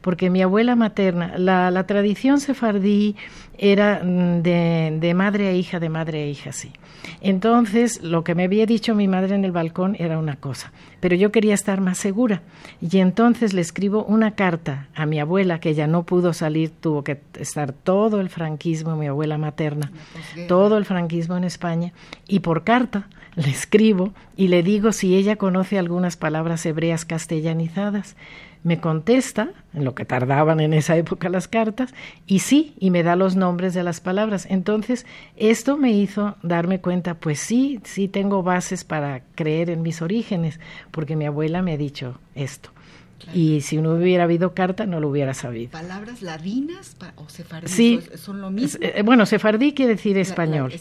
porque 0.01 0.31
mi 0.31 0.43
abuela 0.43 0.77
materna, 0.77 1.37
la, 1.39 1.71
la 1.71 1.87
tradición 1.87 2.41
sefardí 2.41 3.17
era 3.59 4.03
mm, 4.05 4.43
de, 4.43 4.99
de, 5.01 5.15
madre 5.15 5.49
a 5.49 5.53
hija, 5.53 5.81
de 5.81 5.89
madre 5.89 6.23
a 6.23 6.27
hija, 6.27 6.53
sí. 6.53 6.73
Entonces, 7.21 8.03
lo 8.03 8.25
que 8.25 8.35
me 8.35 8.45
había 8.45 8.67
dicho 8.67 8.95
mi 8.95 9.09
madre 9.09 9.35
en 9.35 9.45
el 9.45 9.53
balcón 9.53 9.97
era 9.99 10.19
una 10.19 10.37
cosa, 10.37 10.73
pero 11.01 11.17
yo 11.17 11.33
quería 11.33 11.55
estar 11.55 11.81
más 11.81 11.99
segura. 11.99 12.43
Y 12.81 12.99
entonces 12.99 13.53
le 13.53 13.61
escribo 13.61 14.05
una 14.05 14.33
carta 14.33 14.89
a 14.95 15.07
mi 15.07 15.21
abuela, 15.21 15.61
que 15.61 15.71
ella 15.71 15.87
no 15.87 16.05
pudo 16.05 16.33
salir, 16.33 16.71
tuvo 16.71 17.05
que 17.05 17.21
estar 17.39 17.73
todo 17.73 18.21
el 18.21 18.31
franquismo, 18.31 18.97
mi 18.97 19.07
abuela 19.07 19.39
materna, 19.39 19.93
todo 20.49 20.77
el 20.79 20.85
franquismo 20.85 21.37
en 21.37 21.45
España, 21.45 21.93
y 22.29 22.41
por 22.41 22.65
carta 22.65 23.09
le 23.37 23.51
escribo 23.51 24.13
y 24.37 24.49
le 24.49 24.63
digo 24.63 24.93
si 24.93 25.17
ella 25.17 25.37
conoce 25.37 25.79
algunas 25.79 26.17
palabras 26.17 26.65
hebreas 26.67 27.05
castellanizadas 27.05 28.17
me 28.65 28.81
contesta, 28.81 29.51
en 29.75 29.85
lo 29.85 29.95
que 29.95 30.05
tardaban 30.05 30.59
en 30.59 30.73
esa 30.73 30.97
época 30.97 31.29
las 31.29 31.47
cartas, 31.47 31.95
y 32.27 32.41
sí, 32.41 32.75
y 32.81 32.91
me 32.91 33.03
da 33.03 33.15
los 33.15 33.37
nombres 33.37 33.75
de 33.75 33.85
las 33.85 34.01
palabras. 34.01 34.47
Entonces, 34.51 35.07
esto 35.37 35.77
me 35.77 35.93
hizo 35.93 36.37
darme 36.43 36.81
cuenta, 36.81 37.15
pues 37.15 37.39
sí, 37.39 37.81
sí 37.85 38.09
tengo 38.09 38.43
bases 38.43 38.83
para 38.83 39.23
creer 39.37 39.71
en 39.71 39.83
mis 39.83 40.03
orígenes, 40.03 40.59
porque 40.91 41.15
mi 41.15 41.27
abuela 41.27 41.63
me 41.63 41.75
ha 41.75 41.77
dicho 41.77 42.19
esto. 42.35 42.74
Y 43.33 43.61
si 43.63 43.79
no 43.79 43.93
hubiera 43.95 44.25
habido 44.25 44.55
carta, 44.55 44.87
no 44.87 45.01
lo 45.01 45.09
hubiera 45.09 45.35
sabido. 45.35 45.71
¿Palabras 45.71 46.23
ladinas 46.23 46.97
o 47.17 47.29
sefardí 47.29 47.69
sí, 47.69 48.01
son 48.17 48.41
lo 48.41 48.51
mismo? 48.51 48.81
Eh, 48.83 49.03
bueno, 49.03 49.27
sefardí 49.27 49.73
quiere 49.73 49.95
decir 49.95 50.19
español, 50.19 50.73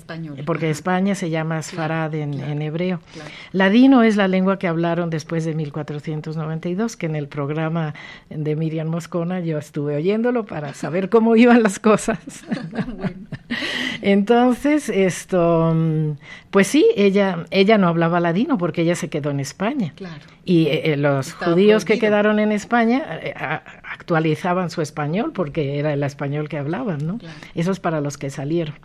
porque 0.46 0.70
España 0.70 1.16
se 1.16 1.30
llama 1.30 1.62
Sfarad 1.62 2.14
en, 2.16 2.62
hebreo. 2.62 3.00
Ladino 3.52 4.04
es 4.04 4.16
la 4.16 4.28
lengua 4.28 4.60
que 4.60 4.68
hablaron 4.68 5.10
después 5.10 5.46
de 5.46 5.54
1492, 5.54 6.98
que 6.98 7.06
en 7.06 7.16
el 7.16 7.28
programa 7.28 7.94
de 8.30 8.56
Miriam 8.56 8.88
Moscona 8.88 9.40
yo 9.40 9.58
estuve 9.58 9.96
oyéndolo 9.96 10.46
para 10.46 10.74
saber 10.74 11.10
cómo 11.10 11.36
iban 11.36 11.64
las 11.64 11.80
cosas. 11.80 12.20
Entonces, 14.02 14.90
esto, 14.90 15.76
pues 16.52 16.68
sí, 16.68 16.86
ella, 16.96 17.46
ella 17.52 17.78
no 17.78 17.88
hablaba 17.88 18.20
ladino 18.20 18.58
porque 18.58 18.82
ella 18.82 18.96
se 18.96 19.10
quedó 19.10 19.30
en 19.32 19.40
España. 19.40 19.94
Y 20.46 20.68
eh, 20.68 20.98
los 20.98 21.34
judíos 21.34 21.86
que 21.86 22.00
quedaron 22.00 22.33
en 22.40 22.52
España 22.52 23.20
eh, 23.22 23.34
actualizaban 23.36 24.70
su 24.70 24.82
español 24.82 25.32
porque 25.34 25.80
era 25.80 25.94
el 25.94 26.04
español 26.04 26.50
que 26.50 26.58
hablaban, 26.58 27.06
¿no? 27.06 27.20
Eso 27.56 27.72
es 27.72 27.80
para 27.80 28.02
los 28.02 28.18
que 28.18 28.30
salieron. 28.30 28.76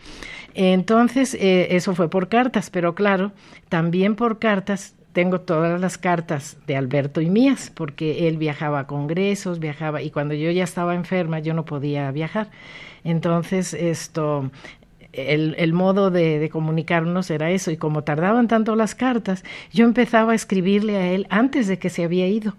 Entonces, 0.55 1.35
eh, 1.35 1.69
eso 1.77 1.95
fue 1.95 2.09
por 2.11 2.29
cartas, 2.29 2.71
pero 2.71 2.95
claro, 2.95 3.33
también 3.69 4.17
por 4.17 4.39
cartas 4.39 4.95
tengo 5.13 5.41
todas 5.41 5.81
las 5.81 5.99
cartas 5.99 6.59
de 6.67 6.77
Alberto 6.77 7.21
y 7.21 7.31
mías, 7.31 7.73
porque 7.75 8.29
él 8.29 8.37
viajaba 8.37 8.81
a 8.81 8.87
congresos, 8.87 9.59
viajaba, 9.59 10.03
y 10.03 10.11
cuando 10.11 10.35
yo 10.35 10.51
ya 10.51 10.65
estaba 10.65 10.95
enferma 10.95 11.41
yo 11.41 11.55
no 11.55 11.65
podía 11.65 12.11
viajar. 12.13 12.51
Entonces, 13.05 13.75
esto, 13.75 14.51
el, 15.13 15.55
el, 15.59 15.73
modo 15.73 16.11
de, 16.11 16.39
de, 16.39 16.51
comunicarnos 16.51 17.31
era 17.31 17.51
eso, 17.51 17.71
y 17.71 17.77
como 17.77 18.05
tardaban 18.05 18.49
tanto 18.49 18.77
las 18.77 18.95
cartas, 18.95 19.45
yo 19.73 19.85
empezaba 19.85 20.33
a 20.33 20.35
escribirle 20.35 20.97
a 20.97 21.11
él 21.13 21.27
antes 21.31 21.67
de 21.67 21.79
que 21.79 21.91
se 21.91 22.05
había 22.05 22.29
ido 22.29 22.55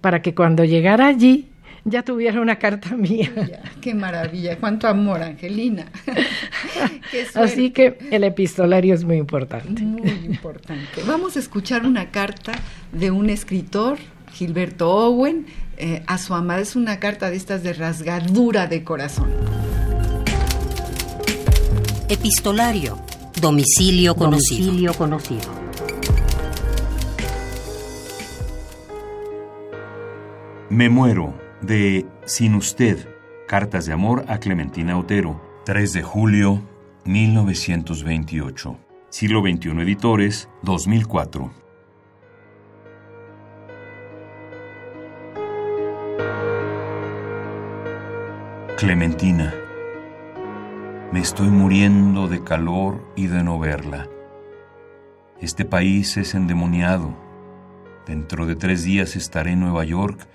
para 0.00 0.22
que 0.22 0.34
cuando 0.34 0.64
llegara 0.64 1.06
allí 1.06 1.48
ya 1.86 2.02
tuviera 2.02 2.40
una 2.40 2.56
carta 2.58 2.96
mía. 2.96 3.32
qué 3.80 3.94
maravilla, 3.94 4.58
cuánto 4.58 4.88
amor, 4.88 5.22
Angelina. 5.22 5.86
Así 7.34 7.70
que 7.70 7.96
el 8.10 8.24
epistolario 8.24 8.92
es 8.92 9.04
muy 9.04 9.16
importante. 9.16 9.82
Muy 9.82 10.10
importante. 10.26 11.02
Vamos 11.06 11.36
a 11.36 11.38
escuchar 11.38 11.86
una 11.86 12.10
carta 12.10 12.52
de 12.92 13.12
un 13.12 13.30
escritor, 13.30 13.98
Gilberto 14.32 14.90
Owen, 14.90 15.46
eh, 15.76 16.02
a 16.06 16.18
su 16.18 16.34
amada. 16.34 16.60
Es 16.60 16.74
una 16.74 16.98
carta 16.98 17.30
de 17.30 17.36
estas 17.36 17.62
de 17.62 17.72
rasgadura 17.72 18.66
de 18.66 18.82
corazón. 18.82 19.30
Epistolario. 22.08 22.98
Domicilio 23.40 24.14
conocido. 24.16 24.66
Domicilio 24.66 24.94
conocido. 24.94 25.65
Me 30.68 30.88
muero 30.88 31.32
de 31.60 32.06
Sin 32.24 32.56
usted. 32.56 33.08
Cartas 33.46 33.86
de 33.86 33.92
amor 33.92 34.24
a 34.26 34.38
Clementina 34.38 34.98
Otero. 34.98 35.40
3 35.64 35.92
de 35.92 36.02
julio 36.02 36.60
1928. 37.04 38.76
Siglo 39.08 39.42
XXI 39.42 39.70
Editores 39.80 40.48
2004. 40.62 41.52
Clementina. 48.76 49.54
Me 51.12 51.20
estoy 51.20 51.46
muriendo 51.46 52.26
de 52.26 52.42
calor 52.42 53.06
y 53.14 53.28
de 53.28 53.44
no 53.44 53.60
verla. 53.60 54.08
Este 55.40 55.64
país 55.64 56.16
es 56.16 56.34
endemoniado. 56.34 57.14
Dentro 58.04 58.46
de 58.46 58.56
tres 58.56 58.82
días 58.82 59.14
estaré 59.14 59.52
en 59.52 59.60
Nueva 59.60 59.84
York 59.84 60.26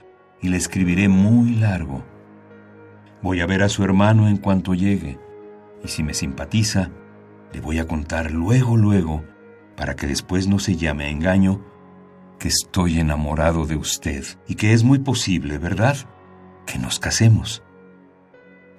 y 0.42 0.50
le 0.50 0.58
escribiré 0.58 1.08
muy 1.08 1.56
largo. 1.56 2.04
Voy 3.22 3.42
a 3.42 3.46
ver 3.46 3.64
a 3.64 3.70
su 3.70 3.84
hermano 3.84 4.28
en 4.28 4.38
cuanto 4.38 4.74
llegue, 4.74 5.20
y 5.84 5.88
si 5.88 6.04
me 6.04 6.14
simpatiza, 6.14 6.89
le 7.54 7.62
voy 7.62 7.80
a 7.80 7.88
contar 7.88 8.32
luego, 8.32 8.78
luego, 8.78 9.24
para 9.76 9.96
que 9.96 10.08
después 10.08 10.48
no 10.48 10.60
se 10.60 10.76
llame 10.76 11.06
a 11.06 11.10
engaño, 11.10 11.62
que 12.39 12.48
estoy 12.48 13.00
enamorado 13.00 13.68
de 13.68 13.76
usted 13.76 14.26
y 14.48 14.56
que 14.56 14.74
es 14.74 14.84
muy 14.84 15.00
posible, 15.00 15.60
¿verdad?, 15.60 15.98
que 16.66 16.80
nos 16.80 17.00
casemos. 17.00 17.62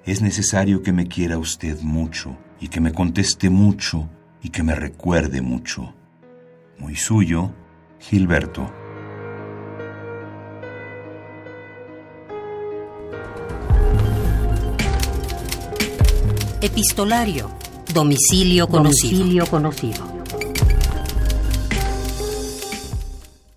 Es 0.05 0.21
necesario 0.21 0.81
que 0.81 0.91
me 0.91 1.07
quiera 1.07 1.37
usted 1.37 1.79
mucho 1.81 2.37
y 2.59 2.67
que 2.67 2.81
me 2.81 2.91
conteste 2.91 3.49
mucho 3.49 4.09
y 4.41 4.49
que 4.49 4.63
me 4.63 4.75
recuerde 4.75 5.41
mucho. 5.41 5.93
Muy 6.77 6.97
suyo, 6.97 7.53
Gilberto. 7.99 8.82
Epistolario. 16.63 17.51
Domicilio 17.93 18.69
conocido. 18.69 19.17
Domicilio 19.17 19.45
conocido. 19.47 20.01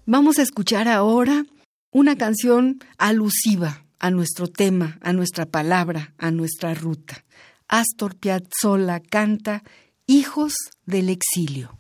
Vamos 0.07 0.41
a 0.41 0.43
escuchar 0.43 0.89
ahora 0.89 1.47
una 1.93 2.17
canción 2.17 2.81
alusiva 2.99 3.85
a 4.01 4.11
nuestro 4.11 4.49
tema, 4.49 4.99
a 5.03 5.13
nuestra 5.13 5.47
palabra, 5.47 6.15
a 6.19 6.33
nuestra 6.33 6.75
ruta. 6.75 7.25
Astor 7.69 8.17
Piazzolla 8.17 8.99
canta 8.99 9.63
Hijos 10.09 10.55
del 10.85 11.09
exilio. 11.09 11.79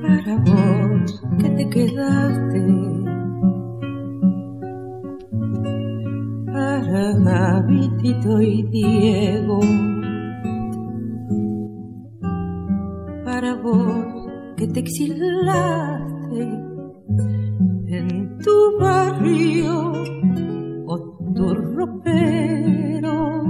Para 0.00 0.36
vos 0.38 1.22
que 1.38 1.50
te 1.50 1.68
quedaste 1.68 3.03
Vitito 6.94 8.40
y 8.40 8.62
Diego. 8.70 9.58
Para 13.24 13.54
vos 13.56 14.28
que 14.56 14.68
te 14.68 14.78
exilaste 14.78 16.40
en 17.88 18.38
tu 18.38 18.78
barrio 18.78 19.92
o 20.86 20.98
tu 21.34 21.54
ropero. 21.74 23.42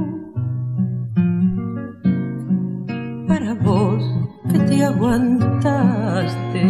Para 3.28 3.54
vos 3.56 4.02
que 4.50 4.58
te 4.60 4.84
aguantaste 4.84 6.64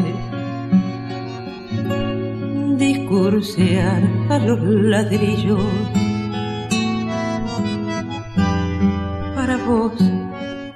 discursear 2.79 4.03
a 4.29 4.39
los 4.41 4.61
ladrillos 4.61 5.63
vos 9.53 9.93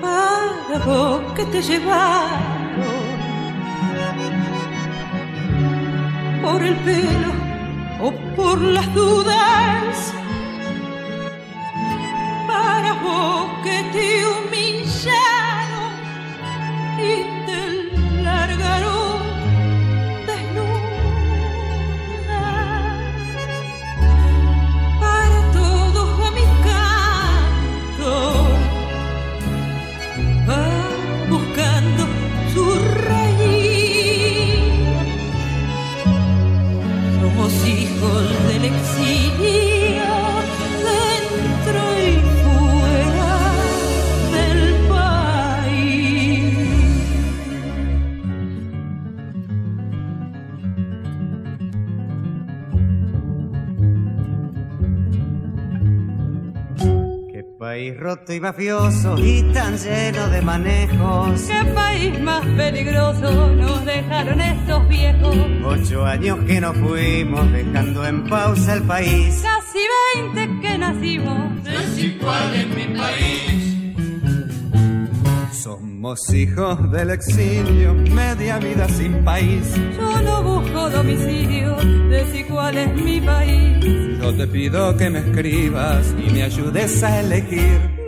Para 0.00 0.78
vos 0.84 1.20
que 1.36 1.44
te 1.44 1.62
llevaron 1.62 2.42
por 6.42 6.62
el 6.62 6.76
pelo 6.78 7.32
o 8.00 8.12
por 8.34 8.60
las 8.60 8.92
dudas. 8.94 10.12
Para 12.48 12.92
vos 12.94 13.46
que 13.62 13.82
te 13.92 14.26
in 17.02 17.31
humillaron 57.72 57.98
roto 57.98 58.32
y 58.32 58.40
mafioso 58.40 59.16
y 59.18 59.42
tan 59.52 59.76
lleno 59.76 60.28
de 60.28 60.42
manejos. 60.42 61.42
¿Qué 61.42 61.64
país 61.72 62.20
más 62.20 62.44
peligroso 62.56 63.54
nos 63.54 63.84
dejaron 63.84 64.40
estos 64.40 64.88
viejos? 64.88 65.36
Ocho 65.64 66.04
años 66.04 66.38
que 66.46 66.60
nos 66.60 66.76
fuimos 66.76 67.52
dejando 67.52 68.06
en 68.06 68.24
pausa 68.28 68.74
el 68.74 68.82
país. 68.82 69.42
Casi 69.42 69.78
veinte 70.14 70.48
que 70.60 70.78
nacimos. 70.78 71.64
Desigual 71.64 72.54
en 72.54 72.74
mi 72.74 72.98
país. 72.98 73.62
Somos 75.52 76.34
hijos 76.34 76.90
del 76.90 77.10
exilio, 77.10 77.94
media 77.94 78.58
vida 78.58 78.88
sin 78.88 79.24
país. 79.24 79.74
Yo 79.96 80.22
no 80.22 80.42
busco 80.42 80.90
domicilio, 80.90 81.76
desigual 82.10 82.76
es 82.76 82.92
mi 82.94 83.20
país. 83.20 84.01
Yo 84.22 84.32
te 84.32 84.46
pido 84.46 84.96
que 84.96 85.10
me 85.10 85.18
escribas 85.18 86.14
y 86.16 86.30
me 86.30 86.44
ayudes 86.44 87.02
a 87.02 87.20
elegir 87.20 88.02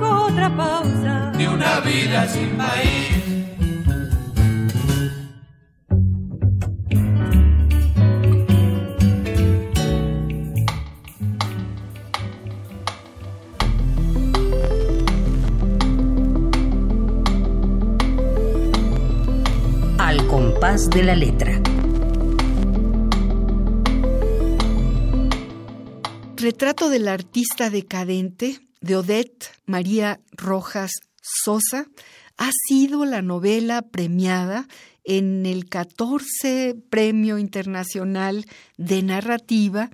otra 0.00 0.56
pausa 0.56 1.32
de 1.36 1.48
una 1.48 1.80
vida 1.80 2.28
sin 2.28 2.50
país. 2.50 3.24
Al 19.98 20.26
compás 20.28 20.88
de 20.90 21.02
la 21.02 21.16
letra. 21.16 21.63
Retrato 26.54 26.88
del 26.88 27.08
artista 27.08 27.68
decadente 27.68 28.60
de 28.80 28.94
Odette 28.94 29.50
María 29.66 30.20
Rojas 30.30 30.92
Sosa 31.20 31.88
ha 32.36 32.50
sido 32.68 33.04
la 33.04 33.22
novela 33.22 33.82
premiada 33.82 34.68
en 35.02 35.46
el 35.46 35.68
14 35.68 36.76
Premio 36.90 37.38
Internacional 37.38 38.46
de 38.76 39.02
Narrativa 39.02 39.90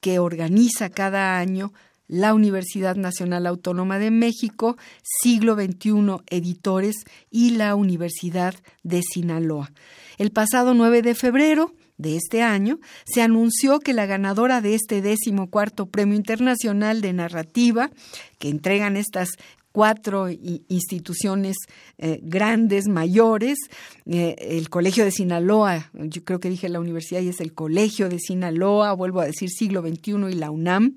que 0.00 0.18
organiza 0.18 0.90
cada 0.90 1.38
año 1.38 1.72
la 2.08 2.34
Universidad 2.34 2.96
Nacional 2.96 3.46
Autónoma 3.46 3.98
de 3.98 4.10
México, 4.10 4.76
Siglo 5.02 5.54
XXI 5.54 6.18
Editores 6.28 6.96
y 7.30 7.52
la 7.52 7.74
Universidad 7.74 8.54
de 8.82 9.00
Sinaloa. 9.00 9.72
El 10.18 10.30
pasado 10.30 10.74
9 10.74 11.00
de 11.00 11.14
febrero, 11.14 11.72
de 12.02 12.16
este 12.16 12.42
año, 12.42 12.78
se 13.04 13.22
anunció 13.22 13.78
que 13.78 13.94
la 13.94 14.06
ganadora 14.06 14.60
de 14.60 14.74
este 14.74 15.00
décimo 15.00 15.48
cuarto 15.48 15.86
Premio 15.86 16.16
Internacional 16.16 17.00
de 17.00 17.12
Narrativa, 17.12 17.90
que 18.38 18.48
entregan 18.48 18.96
estas 18.96 19.38
cuatro 19.72 20.28
instituciones 20.30 21.56
eh, 21.98 22.20
grandes, 22.22 22.88
mayores, 22.88 23.58
eh, 24.06 24.36
el 24.38 24.68
Colegio 24.68 25.04
de 25.04 25.10
Sinaloa, 25.10 25.90
yo 25.94 26.22
creo 26.24 26.40
que 26.40 26.50
dije 26.50 26.68
la 26.68 26.80
universidad 26.80 27.22
y 27.22 27.28
es 27.28 27.40
el 27.40 27.54
Colegio 27.54 28.08
de 28.08 28.18
Sinaloa, 28.18 28.92
vuelvo 28.92 29.20
a 29.20 29.26
decir 29.26 29.48
siglo 29.50 29.80
XXI 29.80 30.30
y 30.30 30.34
la 30.34 30.50
UNAM, 30.50 30.94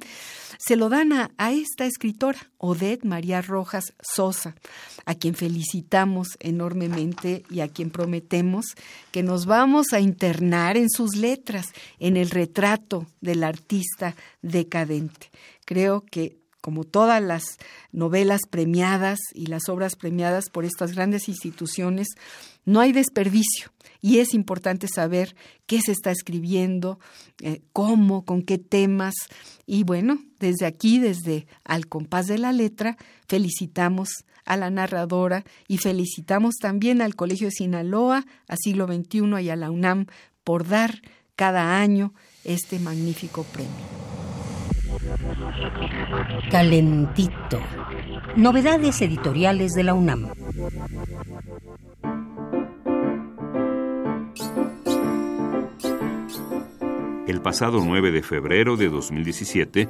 se 0.57 0.75
lo 0.75 0.89
dan 0.89 1.13
a, 1.13 1.31
a 1.37 1.51
esta 1.51 1.85
escritora, 1.85 2.39
Odette 2.57 3.05
María 3.05 3.41
Rojas 3.41 3.93
Sosa, 4.01 4.55
a 5.05 5.15
quien 5.15 5.35
felicitamos 5.35 6.29
enormemente 6.39 7.43
y 7.49 7.59
a 7.59 7.67
quien 7.67 7.91
prometemos 7.91 8.65
que 9.11 9.23
nos 9.23 9.45
vamos 9.45 9.93
a 9.93 9.99
internar 9.99 10.77
en 10.77 10.89
sus 10.89 11.15
letras, 11.15 11.67
en 11.99 12.17
el 12.17 12.29
retrato 12.29 13.07
del 13.21 13.43
artista 13.43 14.15
decadente. 14.41 15.29
Creo 15.65 16.01
que 16.01 16.37
como 16.65 16.83
todas 16.83 17.21
las 17.21 17.59
novelas 17.91 18.41
premiadas 18.49 19.19
y 19.35 19.45
las 19.45 19.69
obras 19.69 19.95
premiadas 19.95 20.49
por 20.49 20.65
estas 20.65 20.95
grandes 20.95 21.29
instituciones, 21.29 22.07
no 22.65 22.79
hay 22.79 22.91
desperdicio 22.91 23.71
y 24.01 24.17
es 24.17 24.33
importante 24.33 24.87
saber 24.87 25.35
qué 25.67 25.79
se 25.79 25.91
está 25.91 26.09
escribiendo, 26.09 26.97
eh, 27.43 27.61
cómo, 27.71 28.25
con 28.25 28.41
qué 28.41 28.57
temas. 28.57 29.13
Y 29.67 29.83
bueno, 29.83 30.17
desde 30.39 30.65
aquí, 30.65 30.97
desde 30.97 31.45
Al 31.63 31.85
compás 31.85 32.25
de 32.25 32.39
la 32.39 32.51
letra, 32.51 32.97
felicitamos 33.27 34.09
a 34.43 34.57
la 34.57 34.71
narradora 34.71 35.45
y 35.67 35.77
felicitamos 35.77 36.55
también 36.59 36.99
al 37.03 37.13
Colegio 37.13 37.49
de 37.49 37.51
Sinaloa, 37.51 38.25
a 38.47 38.55
Siglo 38.57 38.87
XXI 38.87 39.39
y 39.43 39.49
a 39.51 39.55
la 39.55 39.69
UNAM 39.69 40.07
por 40.43 40.67
dar 40.67 40.99
cada 41.35 41.79
año 41.79 42.15
este 42.43 42.79
magnífico 42.79 43.43
premio. 43.43 44.04
Calentito. 46.49 47.59
Novedades 48.35 49.01
editoriales 49.01 49.73
de 49.73 49.83
la 49.83 49.93
UNAM. 49.93 50.31
El 57.27 57.41
pasado 57.41 57.81
9 57.83 58.11
de 58.11 58.21
febrero 58.23 58.77
de 58.77 58.89
2017 58.89 59.89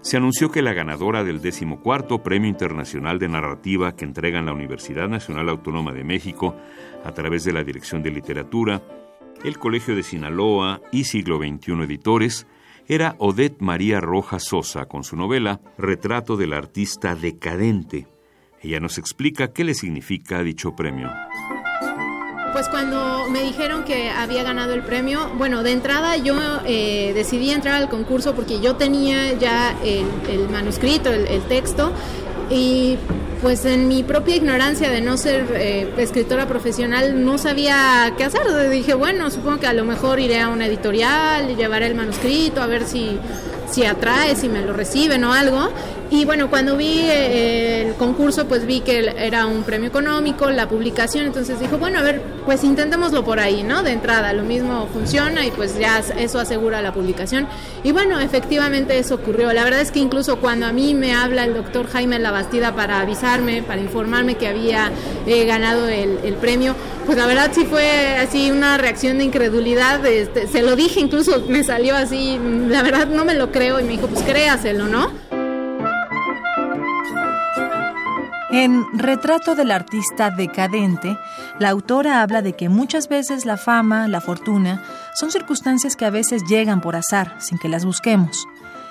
se 0.00 0.16
anunció 0.18 0.50
que 0.50 0.60
la 0.60 0.74
ganadora 0.74 1.24
del 1.24 1.40
14 1.40 2.18
Premio 2.22 2.48
Internacional 2.48 3.18
de 3.18 3.28
Narrativa 3.28 3.96
que 3.96 4.04
entregan 4.04 4.46
la 4.46 4.52
Universidad 4.52 5.08
Nacional 5.08 5.48
Autónoma 5.48 5.92
de 5.92 6.04
México 6.04 6.54
a 7.04 7.12
través 7.12 7.44
de 7.44 7.52
la 7.52 7.64
Dirección 7.64 8.02
de 8.02 8.10
Literatura, 8.10 8.82
el 9.44 9.58
Colegio 9.58 9.96
de 9.96 10.02
Sinaloa 10.02 10.82
y 10.92 11.04
Siglo 11.04 11.38
XXI 11.38 11.84
Editores 11.84 12.46
era 12.88 13.16
Odette 13.18 13.60
María 13.60 14.00
Rojas 14.00 14.44
Sosa 14.44 14.86
con 14.86 15.04
su 15.04 15.16
novela 15.16 15.60
Retrato 15.78 16.36
del 16.36 16.52
artista 16.52 17.14
decadente. 17.14 18.06
Ella 18.62 18.80
nos 18.80 18.98
explica 18.98 19.52
qué 19.52 19.64
le 19.64 19.74
significa 19.74 20.42
dicho 20.42 20.74
premio. 20.74 21.10
Pues 22.52 22.68
cuando 22.68 23.28
me 23.30 23.42
dijeron 23.42 23.84
que 23.84 24.10
había 24.10 24.44
ganado 24.44 24.74
el 24.74 24.82
premio, 24.82 25.28
bueno, 25.36 25.62
de 25.62 25.72
entrada 25.72 26.16
yo 26.16 26.36
eh, 26.64 27.12
decidí 27.14 27.50
entrar 27.50 27.74
al 27.74 27.88
concurso 27.88 28.34
porque 28.34 28.60
yo 28.60 28.76
tenía 28.76 29.32
ya 29.32 29.76
el, 29.82 30.48
manuscrito, 30.50 31.12
el 31.12 31.42
texto, 31.42 31.92
y 32.50 32.96
pues 33.44 33.66
en 33.66 33.88
mi 33.88 34.02
propia 34.02 34.36
ignorancia 34.36 34.90
de 34.90 35.02
no 35.02 35.18
ser 35.18 35.44
eh, 35.54 35.92
escritora 35.98 36.48
profesional 36.48 37.26
no 37.26 37.36
sabía 37.36 38.14
qué 38.16 38.24
hacer. 38.24 38.70
Dije, 38.70 38.94
bueno, 38.94 39.30
supongo 39.30 39.60
que 39.60 39.66
a 39.66 39.74
lo 39.74 39.84
mejor 39.84 40.18
iré 40.18 40.40
a 40.40 40.48
una 40.48 40.64
editorial, 40.64 41.54
llevaré 41.54 41.88
el 41.88 41.94
manuscrito, 41.94 42.62
a 42.62 42.66
ver 42.66 42.86
si, 42.86 43.18
si 43.70 43.84
atrae, 43.84 44.36
si 44.36 44.48
me 44.48 44.62
lo 44.62 44.72
reciben 44.72 45.24
o 45.24 45.32
algo. 45.32 45.70
Y 46.10 46.24
bueno, 46.24 46.48
cuando 46.48 46.76
vi 46.76 47.00
eh, 47.00 47.88
el 47.88 47.94
concurso, 47.94 48.46
pues 48.46 48.66
vi 48.66 48.80
que 48.80 49.14
era 49.18 49.46
un 49.46 49.64
premio 49.64 49.88
económico, 49.88 50.50
la 50.50 50.68
publicación, 50.68 51.24
entonces 51.24 51.58
dijo, 51.58 51.78
bueno, 51.78 51.98
a 51.98 52.02
ver, 52.02 52.22
pues 52.44 52.62
intentémoslo 52.62 53.24
por 53.24 53.40
ahí, 53.40 53.62
¿no? 53.62 53.82
De 53.82 53.92
entrada, 53.92 54.32
lo 54.32 54.42
mismo 54.44 54.86
funciona 54.92 55.44
y 55.46 55.50
pues 55.50 55.78
ya 55.78 56.02
eso 56.16 56.38
asegura 56.38 56.82
la 56.82 56.92
publicación. 56.92 57.48
Y 57.82 57.92
bueno, 57.92 58.20
efectivamente 58.20 58.98
eso 58.98 59.16
ocurrió. 59.16 59.52
La 59.52 59.64
verdad 59.64 59.80
es 59.80 59.90
que 59.90 59.98
incluso 59.98 60.36
cuando 60.36 60.66
a 60.66 60.72
mí 60.72 60.94
me 60.94 61.14
habla 61.14 61.44
el 61.44 61.54
doctor 61.54 61.88
Jaime 61.88 62.18
Labastida 62.18 62.76
para 62.76 63.00
avisarme, 63.00 63.62
para 63.62 63.80
informarme 63.80 64.36
que 64.36 64.46
había 64.46 64.92
eh, 65.26 65.44
ganado 65.46 65.88
el, 65.88 66.34
premio, 66.34 66.74
pues 67.06 67.16
la 67.16 67.26
verdad 67.26 67.50
sí 67.54 67.64
fue 67.64 68.18
así 68.18 68.50
una 68.50 68.76
reacción 68.76 69.18
de 69.18 69.24
incredulidad. 69.24 70.04
Este, 70.04 70.46
se 70.46 70.62
lo 70.62 70.76
dije, 70.76 71.00
incluso 71.00 71.42
me 71.48 71.64
salió 71.64 71.96
así, 71.96 72.38
la 72.68 72.82
verdad 72.82 73.06
no 73.08 73.24
me 73.24 73.34
lo 73.34 73.50
creo 73.54 73.78
y 73.78 73.84
me 73.84 73.90
dijo, 73.90 74.08
pues 74.08 74.24
créaselo, 74.24 74.88
¿no? 74.88 75.12
En 78.50 78.84
Retrato 78.98 79.54
del 79.54 79.70
artista 79.70 80.30
decadente, 80.30 81.16
la 81.58 81.70
autora 81.70 82.22
habla 82.22 82.42
de 82.42 82.54
que 82.54 82.68
muchas 82.68 83.08
veces 83.08 83.46
la 83.46 83.56
fama, 83.56 84.08
la 84.08 84.20
fortuna, 84.20 84.82
son 85.14 85.30
circunstancias 85.30 85.96
que 85.96 86.04
a 86.04 86.10
veces 86.10 86.42
llegan 86.48 86.80
por 86.80 86.96
azar, 86.96 87.36
sin 87.38 87.58
que 87.58 87.68
las 87.68 87.84
busquemos. 87.84 88.46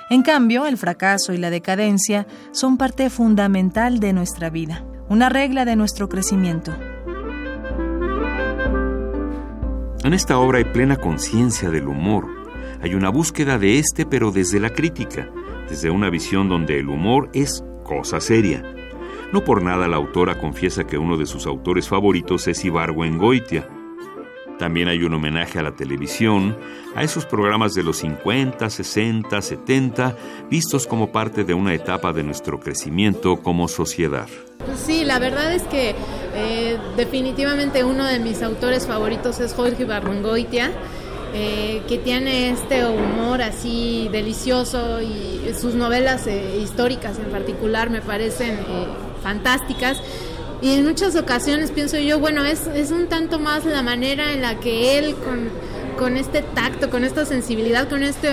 En 0.10 0.22
cambio, 0.22 0.66
el 0.66 0.78
fracaso 0.78 1.34
y 1.34 1.38
la 1.38 1.50
decadencia 1.50 2.26
son 2.52 2.78
parte 2.78 3.10
fundamental 3.10 4.00
de 4.00 4.14
nuestra 4.14 4.50
vida, 4.50 4.86
una 5.10 5.28
regla 5.30 5.66
de 5.66 5.76
nuestro 5.76 6.08
crecimiento. 6.08 6.74
En 10.04 10.14
esta 10.14 10.38
obra 10.38 10.58
hay 10.58 10.66
plena 10.66 10.98
conciencia 10.98 11.70
del 11.70 11.88
humor. 11.88 12.43
Hay 12.84 12.94
una 12.94 13.10
búsqueda 13.10 13.58
de 13.58 13.80
este, 13.80 14.06
pero 14.06 14.32
desde 14.32 14.60
la 14.60 14.70
crítica, 14.70 15.32
desde 15.68 15.90
una 15.90 16.12
visión 16.12 16.50
donde 16.50 16.78
el 16.78 16.90
humor 16.90 17.30
es 17.34 17.64
cosa 17.84 18.20
seria 18.20 18.64
no 19.34 19.44
por 19.44 19.64
nada 19.64 19.88
la 19.88 19.98
autora 19.98 20.38
confiesa 20.38 20.86
que 20.86 21.00
uno 21.00 21.18
de 21.18 21.26
sus 21.26 21.48
autores 21.48 21.90
favoritos 21.90 22.48
es 22.48 22.64
Goitia. 22.64 23.68
También 24.60 24.88
hay 24.88 25.02
un 25.02 25.16
homenaje 25.16 25.58
a 25.58 25.64
la 25.64 25.76
televisión, 25.76 26.56
a 26.96 27.02
esos 27.02 27.26
programas 27.26 27.74
de 27.74 27.82
los 27.82 27.98
50, 27.98 28.70
60, 28.70 29.42
70, 29.42 30.16
vistos 30.52 30.86
como 30.86 31.12
parte 31.12 31.44
de 31.44 31.56
una 31.56 31.74
etapa 31.74 32.14
de 32.14 32.22
nuestro 32.22 32.60
crecimiento 32.60 33.38
como 33.42 33.68
sociedad. 33.68 34.28
Sí, 34.86 35.04
la 35.04 35.18
verdad 35.18 35.52
es 35.52 35.64
que 35.64 35.96
eh, 36.36 36.78
definitivamente 36.96 37.84
uno 37.84 38.06
de 38.06 38.20
mis 38.20 38.44
autores 38.44 38.86
favoritos 38.86 39.40
es 39.40 39.56
Jorge 39.56 39.86
Barrengoitia. 39.86 40.72
Eh, 41.36 41.82
que 41.88 41.98
tiene 41.98 42.52
este 42.52 42.86
humor 42.86 43.42
así 43.42 44.08
delicioso 44.12 45.02
y 45.02 45.52
sus 45.60 45.74
novelas 45.74 46.28
eh, 46.28 46.60
históricas 46.62 47.18
en 47.18 47.32
particular 47.32 47.90
me 47.90 48.02
parecen 48.02 48.60
fantásticas. 49.24 49.98
Y 50.62 50.74
en 50.74 50.86
muchas 50.86 51.16
ocasiones 51.16 51.72
pienso 51.72 51.98
yo, 51.98 52.20
bueno, 52.20 52.46
es, 52.46 52.68
es 52.68 52.92
un 52.92 53.08
tanto 53.08 53.40
más 53.40 53.66
la 53.66 53.82
manera 53.82 54.32
en 54.32 54.42
la 54.42 54.60
que 54.60 54.98
él 54.98 55.16
con, 55.16 55.50
con 55.98 56.18
este 56.18 56.42
tacto, 56.42 56.90
con 56.90 57.04
esta 57.04 57.26
sensibilidad, 57.26 57.90
con 57.90 58.04
este 58.04 58.28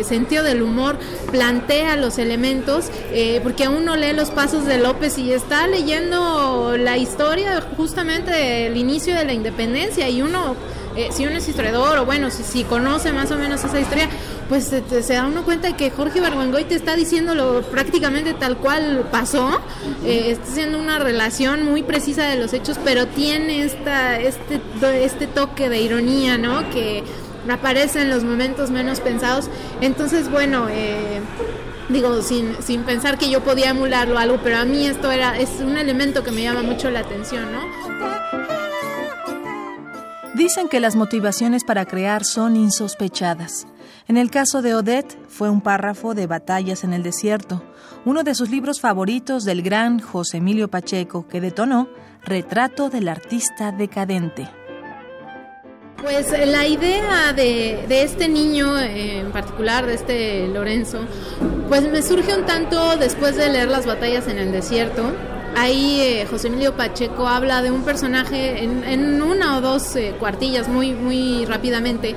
eh, 0.00 0.04
sentido 0.04 0.42
del 0.44 0.62
humor, 0.62 0.96
plantea 1.30 1.96
los 1.96 2.18
elementos, 2.18 2.90
eh, 3.12 3.40
porque 3.42 3.68
uno 3.68 3.96
lee 3.96 4.12
los 4.12 4.30
pasos 4.30 4.64
de 4.66 4.78
López 4.78 5.18
y 5.18 5.32
está 5.32 5.66
leyendo 5.66 6.76
la 6.76 6.96
historia 6.96 7.62
justamente 7.76 8.30
del 8.30 8.76
inicio 8.76 9.14
de 9.14 9.24
la 9.24 9.32
independencia 9.32 10.08
y 10.08 10.22
uno, 10.22 10.56
eh, 10.96 11.08
si 11.12 11.26
uno 11.26 11.38
es 11.38 11.48
historiador 11.48 11.98
o 11.98 12.04
bueno, 12.04 12.30
si, 12.30 12.42
si 12.42 12.64
conoce 12.64 13.12
más 13.12 13.30
o 13.30 13.36
menos 13.36 13.64
esa 13.64 13.80
historia, 13.80 14.08
pues 14.48 14.64
se, 14.64 15.14
da 15.14 15.26
uno 15.26 15.44
cuenta 15.44 15.68
de 15.68 15.76
que 15.76 15.90
Jorge 15.90 16.20
Barbangoy 16.20 16.64
te 16.64 16.74
está 16.74 16.94
diciéndolo 16.94 17.62
prácticamente 17.62 18.34
tal 18.34 18.58
cual 18.58 19.06
pasó, 19.10 19.60
eh, 20.04 20.32
está 20.32 20.44
haciendo 20.50 20.78
una 20.78 20.98
relación 20.98 21.64
muy 21.64 21.82
precisa 21.82 22.26
de 22.26 22.36
los 22.36 22.52
hechos, 22.52 22.78
pero 22.84 23.06
tiene 23.06 23.64
esta, 23.64 24.20
este, 24.20 24.60
este 25.02 25.26
toque 25.26 25.68
de 25.68 25.80
ironía, 25.80 26.36
¿no? 26.38 26.68
Que 26.70 27.02
aparece 27.48 28.02
en 28.02 28.10
los 28.10 28.24
momentos 28.24 28.70
menos 28.70 29.00
pensados. 29.00 29.48
Entonces, 29.80 30.30
bueno, 30.30 30.68
eh, 30.70 31.20
digo, 31.88 32.22
sin, 32.22 32.56
sin 32.62 32.82
pensar 32.82 33.18
que 33.18 33.30
yo 33.30 33.40
podía 33.40 33.70
emularlo 33.70 34.18
algo, 34.18 34.38
pero 34.42 34.58
a 34.58 34.64
mí 34.64 34.86
esto 34.86 35.10
era, 35.10 35.38
es 35.38 35.48
un 35.60 35.78
elemento 35.78 36.22
que 36.22 36.30
me 36.30 36.42
llama 36.42 36.62
mucho 36.62 36.90
la 36.90 37.00
atención, 37.00 37.50
¿no? 37.52 38.21
Dicen 40.42 40.68
que 40.68 40.80
las 40.80 40.96
motivaciones 40.96 41.62
para 41.62 41.84
crear 41.84 42.24
son 42.24 42.56
insospechadas. 42.56 43.68
En 44.08 44.16
el 44.16 44.28
caso 44.28 44.60
de 44.60 44.74
Odette, 44.74 45.16
fue 45.28 45.48
un 45.48 45.60
párrafo 45.60 46.14
de 46.14 46.26
Batallas 46.26 46.82
en 46.82 46.92
el 46.92 47.04
Desierto, 47.04 47.62
uno 48.04 48.24
de 48.24 48.34
sus 48.34 48.50
libros 48.50 48.80
favoritos 48.80 49.44
del 49.44 49.62
gran 49.62 50.00
José 50.00 50.38
Emilio 50.38 50.66
Pacheco, 50.66 51.28
que 51.28 51.40
detonó 51.40 51.88
Retrato 52.24 52.90
del 52.90 53.06
artista 53.06 53.70
decadente. 53.70 54.48
Pues 56.02 56.32
eh, 56.32 56.46
la 56.46 56.66
idea 56.66 57.32
de, 57.32 57.84
este 58.02 58.28
niño 58.28 58.76
en 58.80 59.30
particular, 59.30 59.86
de 59.86 59.94
este 59.94 60.48
Lorenzo, 60.48 61.06
pues 61.68 61.82
me 61.84 62.02
surge 62.02 62.36
un 62.36 62.46
tanto 62.46 62.96
después 62.96 63.36
de 63.36 63.48
leer 63.48 63.68
Las 63.68 63.86
batallas 63.86 64.26
en 64.26 64.38
el 64.38 64.50
desierto. 64.50 65.04
Ahí 65.54 66.00
eh, 66.00 66.26
José 66.30 66.48
Emilio 66.48 66.74
Pacheco 66.76 67.28
habla 67.28 67.60
de 67.60 67.70
un 67.70 67.82
personaje 67.82 68.64
en, 68.64 68.84
en 68.84 69.20
una 69.20 69.58
o 69.58 69.60
dos 69.60 69.94
eh, 69.96 70.14
cuartillas 70.18 70.66
muy, 70.68 70.92
muy 70.92 71.44
rápidamente 71.44 72.14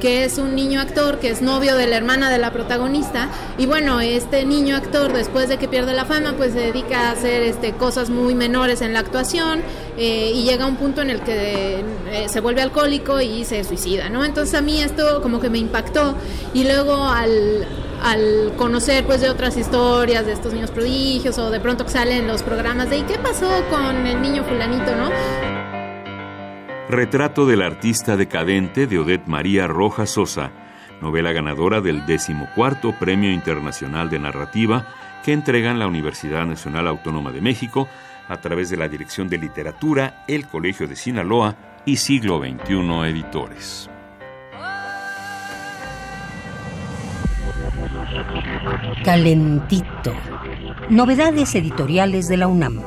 que 0.00 0.24
es 0.24 0.36
un 0.36 0.54
niño 0.54 0.80
actor 0.80 1.18
que 1.18 1.30
es 1.30 1.40
novio 1.40 1.74
de 1.74 1.86
la 1.86 1.96
hermana 1.96 2.30
de 2.30 2.38
la 2.38 2.52
protagonista. 2.52 3.28
Y 3.58 3.66
bueno 3.66 4.00
este 4.00 4.44
niño 4.44 4.76
actor 4.76 5.12
después 5.12 5.48
de 5.48 5.56
que 5.58 5.68
pierde 5.68 5.94
la 5.94 6.04
fama 6.04 6.34
pues 6.36 6.52
se 6.52 6.60
dedica 6.60 7.08
a 7.08 7.12
hacer 7.12 7.42
este 7.42 7.72
cosas 7.72 8.10
muy 8.10 8.34
menores 8.34 8.82
en 8.82 8.92
la 8.92 9.00
actuación 9.00 9.62
eh, 9.96 10.32
y 10.34 10.44
llega 10.44 10.64
a 10.64 10.68
un 10.68 10.76
punto 10.76 11.00
en 11.02 11.10
el 11.10 11.22
que 11.22 11.82
se 12.28 12.40
vuelve 12.40 12.62
alcohólico 12.62 13.20
y 13.20 13.44
se 13.44 13.64
suicida 13.64 14.08
no 14.10 14.24
entonces 14.24 14.54
a 14.54 14.60
mí 14.60 14.80
esto 14.80 15.22
como 15.22 15.40
que 15.40 15.50
me 15.50 15.58
impactó. 15.58 16.14
Y 16.54 16.64
luego 16.64 16.94
al 17.04 17.66
al 18.02 18.52
conocer 18.56 19.04
pues 19.04 19.20
de 19.20 19.30
otras 19.30 19.56
historias 19.56 20.26
de 20.26 20.32
estos 20.32 20.52
niños 20.52 20.70
prodigios 20.70 21.38
o 21.38 21.50
de 21.50 21.60
pronto 21.60 21.84
que 21.84 21.90
salen 21.90 22.26
los 22.26 22.42
programas 22.42 22.90
de 22.90 22.98
¿y 22.98 23.02
qué 23.02 23.18
pasó 23.18 23.48
con 23.70 24.06
el 24.06 24.20
niño 24.20 24.44
fulanito, 24.44 24.94
no? 24.96 25.10
Retrato 26.88 27.46
del 27.46 27.62
artista 27.62 28.16
decadente 28.16 28.86
de 28.86 28.98
Odette 28.98 29.26
María 29.26 29.66
Rojas 29.66 30.10
Sosa, 30.10 30.52
novela 31.00 31.32
ganadora 31.32 31.80
del 31.80 32.06
decimocuarto 32.06 32.92
Premio 32.92 33.32
Internacional 33.32 34.08
de 34.08 34.18
Narrativa 34.18 34.86
que 35.24 35.32
entregan 35.32 35.78
la 35.80 35.88
Universidad 35.88 36.46
Nacional 36.46 36.86
Autónoma 36.86 37.32
de 37.32 37.40
México 37.40 37.88
a 38.28 38.40
través 38.40 38.70
de 38.70 38.76
la 38.76 38.88
Dirección 38.88 39.28
de 39.28 39.38
Literatura, 39.38 40.24
el 40.28 40.46
Colegio 40.46 40.86
de 40.86 40.96
Sinaloa 40.96 41.56
y 41.84 41.96
Siglo 41.96 42.38
XXI 42.38 43.10
Editores. 43.10 43.90
Calentito. 49.04 50.12
Novedades 50.90 51.54
editoriales 51.54 52.26
de 52.26 52.36
la 52.36 52.46
UNAM. 52.46 52.82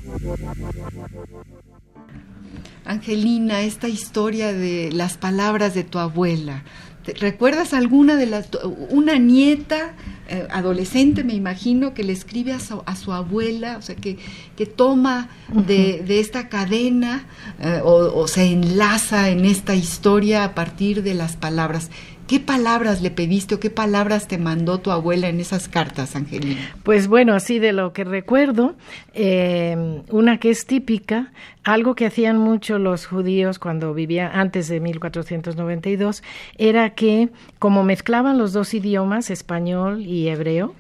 Angelina, 2.86 3.62
esta 3.62 3.88
historia 3.88 4.52
de 4.52 4.90
las 4.92 5.18
palabras 5.18 5.74
de 5.74 5.84
tu 5.84 6.00
abuela. 6.00 6.64
¿Recuerdas 7.06 7.74
alguna 7.74 8.16
de 8.16 8.26
las, 8.26 8.50
una 8.90 9.18
nieta, 9.18 9.94
eh, 10.28 10.48
adolescente 10.52 11.24
me 11.24 11.34
imagino, 11.34 11.94
que 11.94 12.04
le 12.04 12.14
escribe 12.14 12.52
a 12.52 12.60
su, 12.60 12.84
a 12.86 12.96
su 12.96 13.14
abuela, 13.14 13.78
o 13.78 13.82
sea, 13.82 13.96
que, 13.96 14.18
que 14.56 14.66
toma 14.66 15.30
de, 15.52 16.04
de, 16.06 16.20
esta 16.20 16.50
cadena 16.50 17.26
eh, 17.60 17.80
o, 17.84 17.94
o, 18.20 18.28
se 18.28 18.46
enlaza 18.52 19.30
en 19.30 19.46
esta 19.46 19.76
historia 19.76 20.44
a 20.44 20.54
partir 20.54 21.02
de 21.02 21.14
las 21.14 21.36
palabras? 21.36 21.90
¿Qué 22.30 22.40
palabras 22.40 23.02
le 23.02 23.10
pediste 23.10 23.56
o 23.56 23.60
qué 23.60 23.72
palabras 23.72 24.28
te 24.28 24.38
mandó 24.38 24.78
tu 24.78 24.92
abuela 24.92 25.30
en 25.30 25.40
esas 25.40 25.68
cartas, 25.68 26.16
Angelina? 26.16 26.62
Pues 26.84 27.08
bueno, 27.08 27.34
así 27.34 27.58
de 27.58 27.74
lo 27.74 27.92
que 27.92 28.04
recuerdo, 28.04 28.76
eh, 29.16 30.04
una 30.12 30.38
que 30.38 30.52
es 30.52 30.68
típica, 30.68 31.34
algo 31.64 31.96
que 31.96 32.06
hacían 32.06 32.38
mucho 32.38 32.78
los 32.78 33.08
judíos 33.08 33.58
cuando 33.58 33.96
vivían 33.96 34.30
antes 34.32 34.68
de 34.68 34.80
1492, 34.80 36.22
era 36.60 36.92
que 36.92 37.30
como 37.58 37.84
mezclaban 37.84 38.38
los 38.38 38.54
dos 38.54 38.76
idiomas, 38.76 39.32
español 39.32 40.06
y 40.06 40.28
hebreo, 40.28 40.76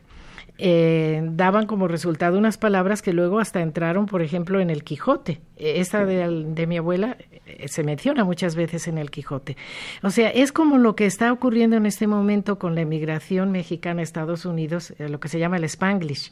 eh, 0.62 1.22
daban 1.24 1.68
como 1.68 1.88
resultado 1.88 2.38
unas 2.38 2.57
palabras 2.57 3.01
que 3.01 3.14
luego 3.14 3.39
hasta 3.39 3.62
entraron, 3.62 4.07
por 4.07 4.22
ejemplo, 4.22 4.60
en 4.60 4.70
el 4.70 4.84
Quijote. 4.84 5.39
Esta 5.55 6.05
de, 6.05 6.45
de, 6.53 6.68
mi 6.68 6.78
abuela 6.78 7.16
eh, 7.45 7.68
se 7.70 7.84
menciona 7.84 8.26
muchas 8.26 8.55
veces 8.55 8.89
en 8.89 8.97
el 8.97 9.10
Quijote. 9.10 9.55
O 10.03 10.10
sea, 10.10 10.30
es 10.30 10.51
como 10.51 10.78
lo 10.78 10.97
que 10.97 11.05
está 11.05 11.32
ocurriendo 11.32 11.78
en 11.78 11.86
este 11.86 12.07
momento 12.07 12.60
con 12.60 12.76
la 12.76 12.82
emigración 12.82 13.51
mexicana 13.51 14.01
a 14.01 14.03
Estados 14.03 14.45
Unidos, 14.45 14.93
eh, 14.99 15.07
lo 15.07 15.22
que 15.22 15.30
se 15.30 15.39
llama 15.39 15.55
el 15.55 15.64
Spanglish, 15.64 16.32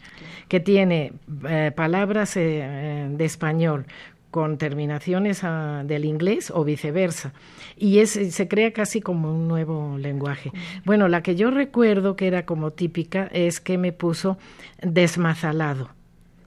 que 0.49 0.59
tiene 0.59 1.13
eh, 1.47 1.71
palabras 1.73 2.35
eh, 2.35 3.07
de 3.09 3.25
español 3.25 3.85
con 4.31 4.57
terminaciones 4.57 5.43
a, 5.43 5.83
del 5.85 6.05
inglés 6.05 6.51
o 6.53 6.63
viceversa. 6.63 7.33
Y 7.75 7.99
es, 7.99 8.11
se 8.11 8.47
crea 8.47 8.73
casi 8.73 9.01
como 9.01 9.33
un 9.33 9.47
nuevo 9.47 9.97
lenguaje. 9.97 10.51
Bueno, 10.85 11.07
la 11.07 11.23
que 11.23 11.35
yo 11.35 11.51
recuerdo 11.51 12.15
que 12.15 12.27
era 12.27 12.45
como 12.45 12.71
típica 12.71 13.29
es 13.31 13.59
que 13.59 13.77
me 13.77 13.93
puso 13.93 14.37
desmazalado, 14.81 15.89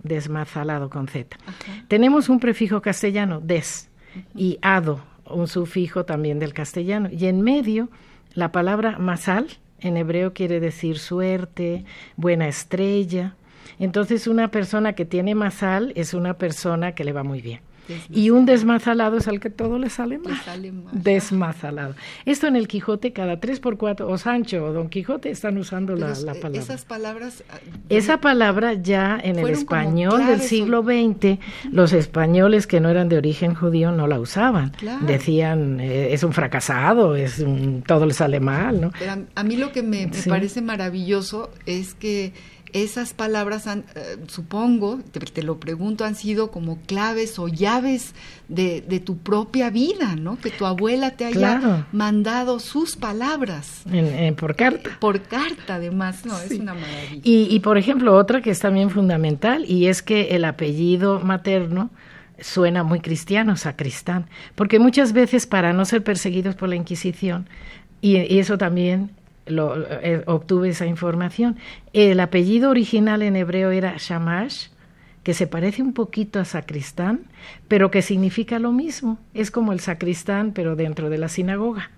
desmazalado 0.03 0.91
con 0.91 1.09
Z. 1.09 1.37
Okay. 1.43 1.85
Tenemos 1.89 2.29
un 2.29 2.41
prefijo 2.41 2.83
castellano, 2.83 3.41
des, 3.41 3.91
y 4.35 4.59
ado, 4.63 5.01
un 5.27 5.49
sufijo 5.49 6.05
también 6.05 6.39
del 6.39 6.53
castellano. 6.53 7.09
Y 7.11 7.27
en 7.27 7.41
medio, 7.43 7.89
la 8.35 8.53
palabra 8.53 8.99
masal, 8.99 9.49
en 9.81 9.97
hebreo 9.97 10.35
quiere 10.35 10.61
decir 10.61 10.99
suerte, 10.99 11.85
buena 12.17 12.49
estrella. 12.49 13.37
Entonces, 13.79 14.27
una 14.27 14.51
persona 14.51 14.93
que 14.93 15.07
tiene 15.07 15.35
masal 15.35 15.93
es 15.97 16.13
una 16.13 16.35
persona 16.35 16.93
que 16.95 17.05
le 17.05 17.13
va 17.13 17.23
muy 17.23 17.41
bien. 17.41 17.61
Y 18.11 18.31
un 18.31 18.47
desmazalado 18.47 19.17
es 19.17 19.29
al 19.29 19.41
que 19.41 19.51
todo 19.51 19.79
le 19.79 19.91
sale 19.91 20.19
mal. 20.19 20.35
Le 20.35 20.41
sale 20.41 20.73
mal. 20.73 20.93
Desmazalado. 20.93 21.95
Esto 22.25 22.47
en 22.47 22.57
el 22.57 22.69
Quijote, 22.69 23.13
cada 23.13 23.41
tres 23.41 23.61
por 23.61 23.77
cuatro, 23.77 24.09
o 24.09 24.19
Sancho 24.19 24.65
o 24.65 24.73
Don 24.73 24.89
Quijote 24.89 25.31
están 25.31 25.59
usando 25.59 25.95
la, 25.97 26.09
la, 26.25 26.35
palabra. 26.35 26.61
Esas 26.61 26.85
palabras. 26.85 27.45
Esa 27.89 28.21
palabra 28.21 28.75
ya 28.75 29.19
en 29.23 29.39
el 29.39 29.49
español 29.49 30.27
del 30.27 30.41
siglo 30.41 30.83
XX, 30.83 31.39
los 31.71 31.93
españoles 31.93 32.67
que 32.67 32.81
no 32.81 32.89
eran 32.89 33.09
de 33.09 33.17
origen 33.17 33.55
judío 33.55 33.93
no 33.93 34.07
la 34.07 34.21
usaban. 34.21 34.71
Claro. 34.71 35.07
Decían, 35.07 35.81
eh, 35.81 36.13
es 36.13 36.23
un 36.23 36.33
fracasado, 36.33 37.17
es 37.17 37.39
un, 37.39 37.83
todo 37.83 38.07
le 38.07 38.15
sale 38.15 38.41
mal, 38.41 38.81
¿no? 38.81 38.93
Pero 38.99 39.13
a, 39.13 39.19
a 39.35 39.45
mí 39.45 39.57
lo 39.57 39.73
que 39.73 39.83
me, 39.83 40.07
me 40.07 40.15
sí. 40.15 40.29
parece 40.29 40.63
maravilloso 40.63 41.51
es 41.67 41.95
que 41.95 42.33
esas 42.73 43.15
palabras, 43.15 43.67
han, 43.67 43.85
eh, 43.95 44.17
supongo, 44.27 45.01
te, 45.13 45.21
te, 45.21 45.43
lo 45.43 45.59
pregunto, 45.59 46.05
han 46.05 46.15
sido 46.15 46.51
como 46.51 46.79
claves 46.87 47.39
o 47.39 47.49
llaves 47.49 48.15
de, 48.49 48.81
de, 48.81 49.01
tu 49.01 49.19
propia 49.19 49.71
vida, 49.71 50.17
¿no? 50.17 50.39
Que 50.39 50.51
tu 50.51 50.67
abuela 50.67 51.13
te 51.13 51.25
haya 51.25 51.59
claro. 51.61 51.87
mandado 51.93 52.59
sus 52.59 52.97
palabras. 52.97 53.83
En, 53.87 54.07
en, 54.07 54.35
por 54.35 54.57
carta. 54.57 54.91
Por 55.01 55.23
carta, 55.23 55.77
además, 55.77 56.25
no, 56.25 56.37
sí. 56.39 56.55
es 56.55 56.61
una 56.61 56.75
maravilla. 56.75 57.21
Y, 57.23 57.49
y, 57.51 57.61
por 57.61 57.79
ejemplo, 57.79 58.15
otra 58.15 58.43
que 58.43 58.51
es 58.51 58.59
también 58.59 58.91
fundamental, 58.91 59.65
y 59.67 59.87
es 59.87 60.03
que 60.03 60.37
el 60.37 60.45
apellido 60.45 61.21
materno 61.21 61.91
suena 62.41 62.83
muy 62.83 63.01
cristiano, 63.01 63.57
sacristán, 63.57 64.27
porque 64.55 64.79
muchas 64.79 65.13
veces 65.13 65.47
para 65.47 65.73
no 65.73 65.85
ser 65.85 66.03
perseguidos 66.03 66.55
por 66.55 66.69
la 66.69 66.77
Inquisición, 66.77 67.49
y, 68.01 68.17
y 68.17 68.39
eso 68.39 68.57
también 68.57 69.11
lo, 69.51 69.77
eh, 69.77 70.23
obtuve 70.27 70.71
esa 70.71 70.87
información. 70.87 71.57
El 71.93 72.21
apellido 72.21 72.71
original 72.71 73.23
en 73.23 73.37
hebreo 73.37 73.71
era 73.71 73.97
Shamash, 73.99 74.69
que 75.23 75.35
se 75.35 75.47
parece 75.47 75.83
un 75.83 75.93
poquito 75.93 76.41
a 76.41 76.45
sacristán, 76.45 77.21
pero 77.69 77.91
que 77.91 78.03
significa 78.03 78.59
lo 78.59 78.73
mismo. 78.73 79.19
Es 79.35 79.51
como 79.51 79.73
el 79.73 79.81
sacristán, 79.81 80.53
pero 80.53 80.77
dentro 80.77 81.11
de 81.11 81.19
la 81.19 81.29
sinagoga. 81.29 81.91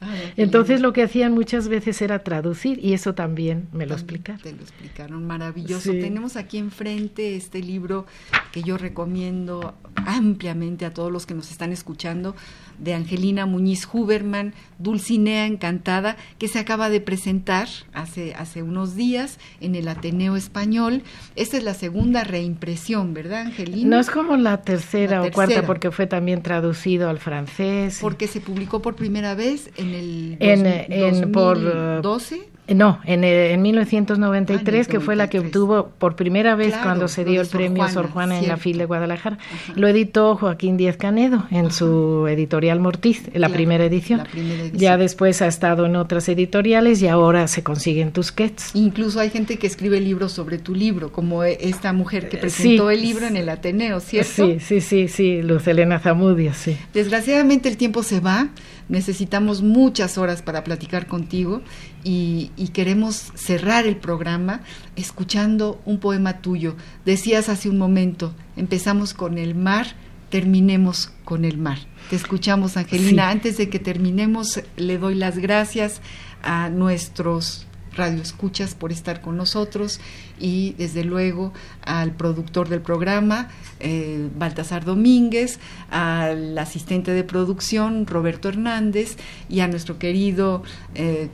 Ah, 0.00 0.14
Entonces 0.36 0.80
lo 0.80 0.92
que 0.92 1.02
hacían 1.02 1.32
muchas 1.32 1.68
veces 1.68 2.02
era 2.02 2.18
traducir 2.20 2.78
y 2.84 2.92
eso 2.92 3.14
también 3.14 3.68
me 3.72 3.86
lo 3.86 3.94
explicaron. 3.94 4.40
Te 4.42 4.52
lo 4.52 4.60
explicaron, 4.60 5.26
maravilloso. 5.26 5.92
Sí. 5.92 6.00
Tenemos 6.00 6.36
aquí 6.36 6.58
enfrente 6.58 7.36
este 7.36 7.60
libro 7.60 8.06
que 8.52 8.62
yo 8.62 8.76
recomiendo 8.76 9.74
ampliamente 9.94 10.84
a 10.84 10.92
todos 10.92 11.10
los 11.10 11.26
que 11.26 11.34
nos 11.34 11.50
están 11.50 11.72
escuchando, 11.72 12.36
de 12.78 12.94
Angelina 12.94 13.46
Muñiz 13.46 13.88
Huberman, 13.92 14.54
Dulcinea 14.78 15.46
Encantada, 15.46 16.16
que 16.38 16.48
se 16.48 16.58
acaba 16.58 16.90
de 16.90 17.00
presentar 17.00 17.68
hace, 17.92 18.34
hace 18.34 18.62
unos 18.62 18.96
días 18.96 19.38
en 19.60 19.74
el 19.74 19.88
Ateneo 19.88 20.36
Español. 20.36 21.02
Esta 21.36 21.56
es 21.56 21.64
la 21.64 21.74
segunda 21.74 22.24
reimpresión, 22.24 23.14
¿verdad, 23.14 23.42
Angelina? 23.42 23.88
No 23.88 24.00
es 24.00 24.10
como 24.10 24.36
la 24.36 24.62
tercera, 24.62 25.18
la 25.18 25.24
tercera. 25.24 25.28
o 25.28 25.32
cuarta, 25.32 25.66
porque 25.66 25.90
fue 25.90 26.06
también 26.06 26.42
traducido 26.42 27.08
al 27.08 27.18
francés. 27.18 27.98
Porque 28.00 28.26
se 28.26 28.40
publicó 28.40 28.82
por 28.82 28.96
primera 28.96 29.34
vez 29.34 29.70
en 29.76 29.94
el 29.94 30.36
en, 30.40 30.66
en, 30.66 31.32
2012. 31.32 32.36
Por, 32.36 32.53
no, 32.66 32.98
en, 33.04 33.24
en 33.24 33.60
1993, 33.60 34.86
ah, 34.86 34.90
que 34.90 35.00
fue 35.00 35.16
la 35.16 35.28
que 35.28 35.38
obtuvo 35.38 35.90
por 35.98 36.16
primera 36.16 36.54
vez 36.54 36.68
claro, 36.68 36.84
cuando 36.84 37.08
se 37.08 37.24
dio 37.24 37.42
el 37.42 37.46
premio 37.46 37.76
Juana, 37.76 37.92
Sor 37.92 38.10
Juana 38.10 38.34
cierto. 38.38 38.44
en 38.44 38.50
la 38.50 38.56
FIL 38.56 38.78
de 38.78 38.84
Guadalajara. 38.86 39.36
Ajá. 39.36 39.72
Lo 39.76 39.86
editó 39.86 40.36
Joaquín 40.36 40.78
Díez 40.78 40.96
Canedo 40.96 41.44
en 41.50 41.66
Ajá. 41.66 41.74
su 41.74 42.26
editorial 42.26 42.80
Mortiz, 42.80 43.26
la, 43.26 43.32
claro, 43.32 43.54
primera 43.54 43.84
edición. 43.84 44.18
la, 44.20 44.24
primera 44.24 44.62
edición. 44.62 44.78
Ya 44.78 44.96
después 44.96 45.42
ha 45.42 45.46
estado 45.46 45.84
en 45.84 45.96
otras 45.96 46.26
editoriales 46.30 47.02
y 47.02 47.08
ahora 47.08 47.48
se 47.48 47.62
consiguen 47.62 48.12
Tusquets. 48.12 48.74
Incluso 48.74 49.20
hay 49.20 49.28
gente 49.28 49.58
que 49.58 49.66
escribe 49.66 50.00
libros 50.00 50.32
sobre 50.32 50.56
tu 50.56 50.74
libro, 50.74 51.12
como 51.12 51.44
esta 51.44 51.92
mujer 51.92 52.30
que 52.30 52.38
presentó 52.38 52.88
sí, 52.88 52.94
el 52.94 53.02
libro 53.02 53.26
en 53.26 53.36
el 53.36 53.50
Ateneo, 53.50 54.00
¿cierto? 54.00 54.46
Sí, 54.46 54.58
sí, 54.60 54.80
sí, 54.80 55.08
sí, 55.08 55.42
Luz 55.42 55.66
Elena 55.66 55.98
Zamudio, 55.98 56.54
sí. 56.54 56.78
Desgraciadamente 56.94 57.68
el 57.68 57.76
tiempo 57.76 58.02
se 58.02 58.20
va, 58.20 58.48
necesitamos 58.88 59.62
muchas 59.62 60.16
horas 60.16 60.40
para 60.40 60.64
platicar 60.64 61.06
contigo 61.06 61.62
y, 62.04 62.52
y, 62.56 62.68
queremos 62.68 63.32
cerrar 63.34 63.86
el 63.86 63.96
programa 63.96 64.60
escuchando 64.94 65.80
un 65.84 65.98
poema 65.98 66.38
tuyo. 66.38 66.76
Decías 67.04 67.48
hace 67.48 67.70
un 67.70 67.78
momento, 67.78 68.34
empezamos 68.56 69.14
con 69.14 69.38
el 69.38 69.54
mar 69.54 69.96
terminemos 70.34 71.12
con 71.24 71.44
el 71.44 71.58
mar. 71.58 71.78
Te 72.10 72.16
escuchamos, 72.16 72.76
Angelina. 72.76 73.30
Antes 73.30 73.56
de 73.56 73.68
que 73.68 73.78
terminemos, 73.78 74.60
le 74.76 74.98
doy 74.98 75.14
las 75.14 75.38
gracias 75.38 76.00
a 76.42 76.70
nuestros 76.70 77.68
radioescuchas 77.94 78.74
por 78.74 78.90
estar 78.90 79.20
con 79.20 79.36
nosotros 79.36 80.00
y 80.40 80.72
desde 80.72 81.04
luego 81.04 81.52
al 81.82 82.10
productor 82.16 82.68
del 82.68 82.80
programa, 82.80 83.48
eh, 83.78 84.28
Baltasar 84.36 84.84
Domínguez, 84.84 85.60
al 85.92 86.58
asistente 86.58 87.12
de 87.12 87.22
producción, 87.22 88.04
Roberto 88.04 88.48
Hernández, 88.48 89.16
y 89.48 89.60
a 89.60 89.68
nuestro 89.68 90.00
querido 90.00 90.64
eh, 90.96 91.28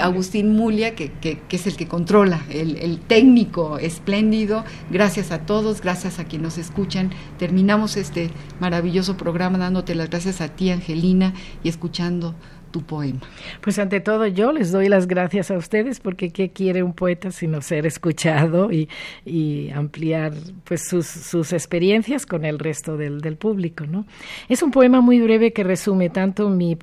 Agustín 0.00 0.56
Mulia, 0.56 0.94
que, 0.94 1.10
es 1.50 1.66
el 1.66 1.76
que 1.76 1.88
controla, 1.88 2.42
el, 2.50 2.98
técnico 3.06 3.78
espléndido. 3.78 4.64
Gracias 4.90 5.30
a 5.30 5.46
todos, 5.46 5.80
gracias 5.80 6.18
a 6.18 6.24
quienes 6.24 6.46
nos 6.46 6.58
escuchan. 6.58 7.10
Terminamos 7.38 7.96
este 7.96 8.30
maravilloso 8.60 9.16
programa 9.16 9.58
dándote 9.58 9.94
las 9.94 10.10
gracias 10.10 10.40
a 10.40 10.48
ti, 10.48 10.70
Angelina, 10.70 11.34
y 11.62 11.68
escuchando 11.68 12.34
poema. 12.82 13.20
Pues 13.60 13.78
ante 13.78 14.00
todo 14.00 14.26
yo 14.26 14.52
les 14.52 14.72
doy 14.72 14.88
las 14.88 15.06
gracias 15.06 15.50
a 15.50 15.56
ustedes 15.56 16.00
porque 16.00 16.30
qué 16.30 16.50
quiere 16.50 16.82
un 16.82 16.92
poeta 16.92 17.30
sino 17.30 17.60
ser 17.62 17.86
escuchado 17.86 18.70
y, 18.72 18.88
ampliar 19.74 20.32
pues 20.64 20.88
sus, 20.88 21.52
experiencias 21.52 22.26
con 22.26 22.44
el 22.44 22.58
resto 22.58 22.96
del, 22.96 23.36
público. 23.36 23.86
¿no? 23.86 24.06
Es 24.48 24.62
un 24.62 24.70
poema 24.70 25.00
muy 25.00 25.20
breve 25.20 25.52
que 25.52 25.64
resume 25.64 26.10
tanto 26.10 26.48
mi, 26.48 26.76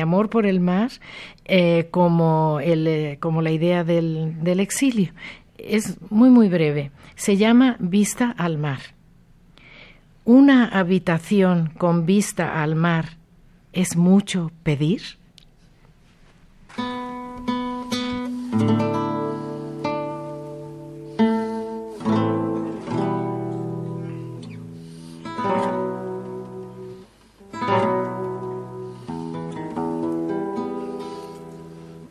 amor 0.00 0.28
por 0.28 0.46
el 0.46 0.60
mar 0.60 0.90
eh, 1.44 1.88
eh, 1.90 3.16
como 3.20 3.42
la 3.42 3.50
idea 3.50 3.84
del, 3.84 4.42
del 4.42 4.60
exilio. 4.60 5.12
Es 5.58 5.96
muy 6.10 6.30
muy 6.30 6.48
breve. 6.48 6.90
Se 7.14 7.36
llama 7.36 7.76
Vista 7.78 8.34
al 8.36 8.58
mar. 8.58 8.80
Una 10.24 10.66
habitación 10.66 11.72
con 11.78 12.06
vista 12.06 12.62
al 12.62 12.76
mar 12.76 13.21
¿Es 13.72 13.96
mucho 13.96 14.50
pedir? 14.62 15.00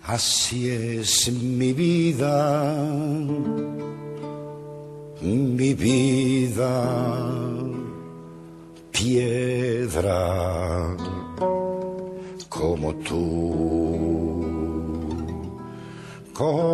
Así 0.03 0.67
es 0.67 1.31
mi 1.31 1.73
vida, 1.73 2.73
mi 5.21 5.73
vida, 5.75 7.31
piedra 8.91 10.50
como 12.81 12.95
tú, 12.95 14.41
como 16.33 16.71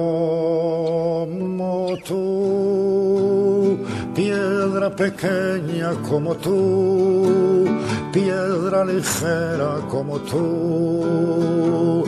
tú, 2.07 3.77
piedra 4.15 4.95
pequeña 4.95 5.91
como 6.09 6.33
tú, 6.35 7.65
piedra 8.13 8.85
ligera 8.85 9.81
como 9.89 10.19
tú, 10.19 12.05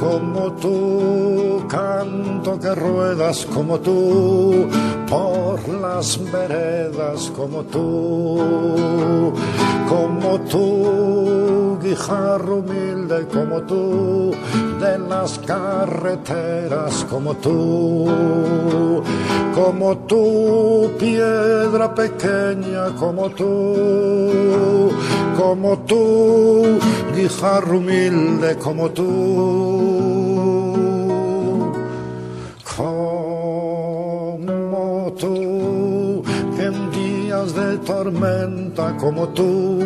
como 0.00 0.52
tú, 0.52 1.62
canto 1.68 2.58
que 2.58 2.74
ruedas 2.74 3.44
como 3.52 3.78
tú, 3.80 4.66
por 5.06 5.68
las 5.68 6.18
veredas 6.32 7.30
como 7.36 7.62
tú, 7.64 9.34
como 9.90 10.40
tú 10.52 11.78
guijarro 11.82 12.56
humilde 12.58 13.26
como 13.32 13.62
tú, 13.62 14.32
de 14.80 14.98
las 14.98 15.38
carreteras 15.38 17.06
como 17.08 17.34
tú, 17.36 19.02
como 19.54 19.96
tú, 20.06 20.90
piedra 20.98 21.94
pequeña 21.94 22.94
como 22.98 23.30
tú, 23.30 24.90
como 25.38 25.78
tú, 25.78 26.78
guijarro 27.16 27.78
humilde 27.78 28.56
como 28.56 28.90
tú, 28.90 29.08
como 32.76 33.52
tú, 35.18 36.22
en 36.58 36.90
días 36.90 37.54
de 37.54 37.78
tormenta 37.78 38.94
como 38.98 39.28
tú, 39.28 39.78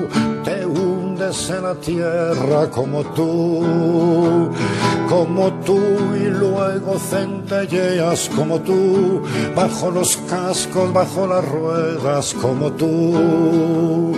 te 1.16 1.30
en 1.52 1.62
la 1.62 1.74
tierra 1.74 2.70
como 2.70 3.02
tú, 3.14 4.50
como 5.08 5.52
tú 5.64 5.78
y 6.14 6.24
luego 6.24 6.98
centelleas 6.98 8.30
como 8.36 8.60
tú, 8.60 9.22
bajo 9.54 9.90
los 9.90 10.16
cascos, 10.28 10.92
bajo 10.92 11.26
las 11.26 11.44
ruedas 11.48 12.34
como 12.34 12.70
tú, 12.72 14.12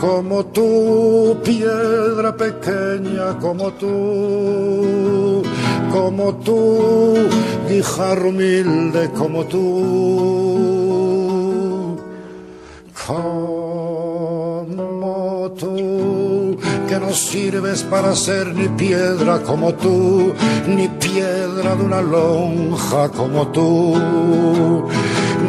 como 0.00 0.44
tú, 0.46 1.38
piedra 1.42 2.36
pequeña 2.36 3.38
como 3.40 3.72
tú, 3.72 5.42
como 5.90 6.34
tú, 6.36 7.14
guijarro 7.68 8.28
humilde 8.28 9.10
como 9.10 9.44
tú. 9.44 10.64
Como 13.06 13.54
no 16.98 17.12
sirves 17.12 17.82
para 17.82 18.14
ser 18.14 18.54
ni 18.54 18.68
piedra 18.68 19.40
como 19.42 19.74
tú, 19.74 20.32
ni 20.66 20.88
piedra 20.88 21.74
de 21.74 21.84
una 21.84 22.00
lonja 22.00 23.08
como 23.08 23.48
tú, 23.48 23.94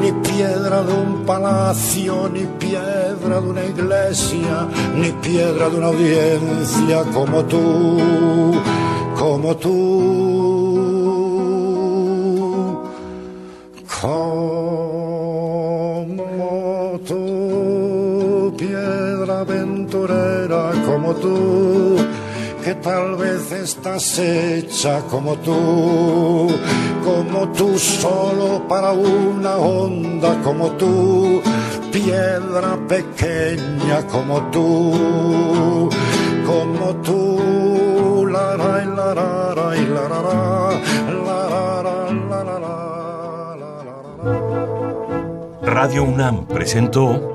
ni 0.02 0.12
piedra 0.28 0.84
de 0.84 0.94
un 0.94 1.26
palacio, 1.26 2.30
ni 2.30 2.46
piedra 2.60 3.42
de 3.42 3.48
una 3.48 3.66
iglesia, 3.66 4.68
ni 4.96 5.12
piedra 5.12 5.70
de 5.70 5.78
una 5.78 5.88
audiencia 5.88 7.04
como 7.14 7.44
tú, 7.46 8.54
como 9.18 9.56
tú. 9.58 10.36
Como 21.06 21.20
tú, 21.20 21.98
que 22.64 22.74
tal 22.76 23.16
vez 23.16 23.52
estás 23.52 24.18
hecha 24.18 25.02
como 25.02 25.36
tú, 25.36 26.48
como 27.04 27.52
tú 27.52 27.78
solo 27.78 28.68
para 28.68 28.92
una 28.92 29.58
onda 29.58 30.42
como 30.42 30.72
tú, 30.72 31.44
piedra 31.92 32.76
pequeña 32.88 34.08
como 34.08 34.50
tú, 34.50 35.92
como 36.44 36.96
tú, 37.04 38.28
la 38.32 38.58
la 38.58 38.84
la 38.84 39.14
la 39.14 39.78
y 39.78 39.86
la 39.86 40.10
la 40.10 40.22
la 40.24 40.82
la 41.24 41.84
la 42.34 42.60
la 42.60 42.76
Radio 45.62 46.04
UNAM 46.04 46.48
presentó 46.48 47.35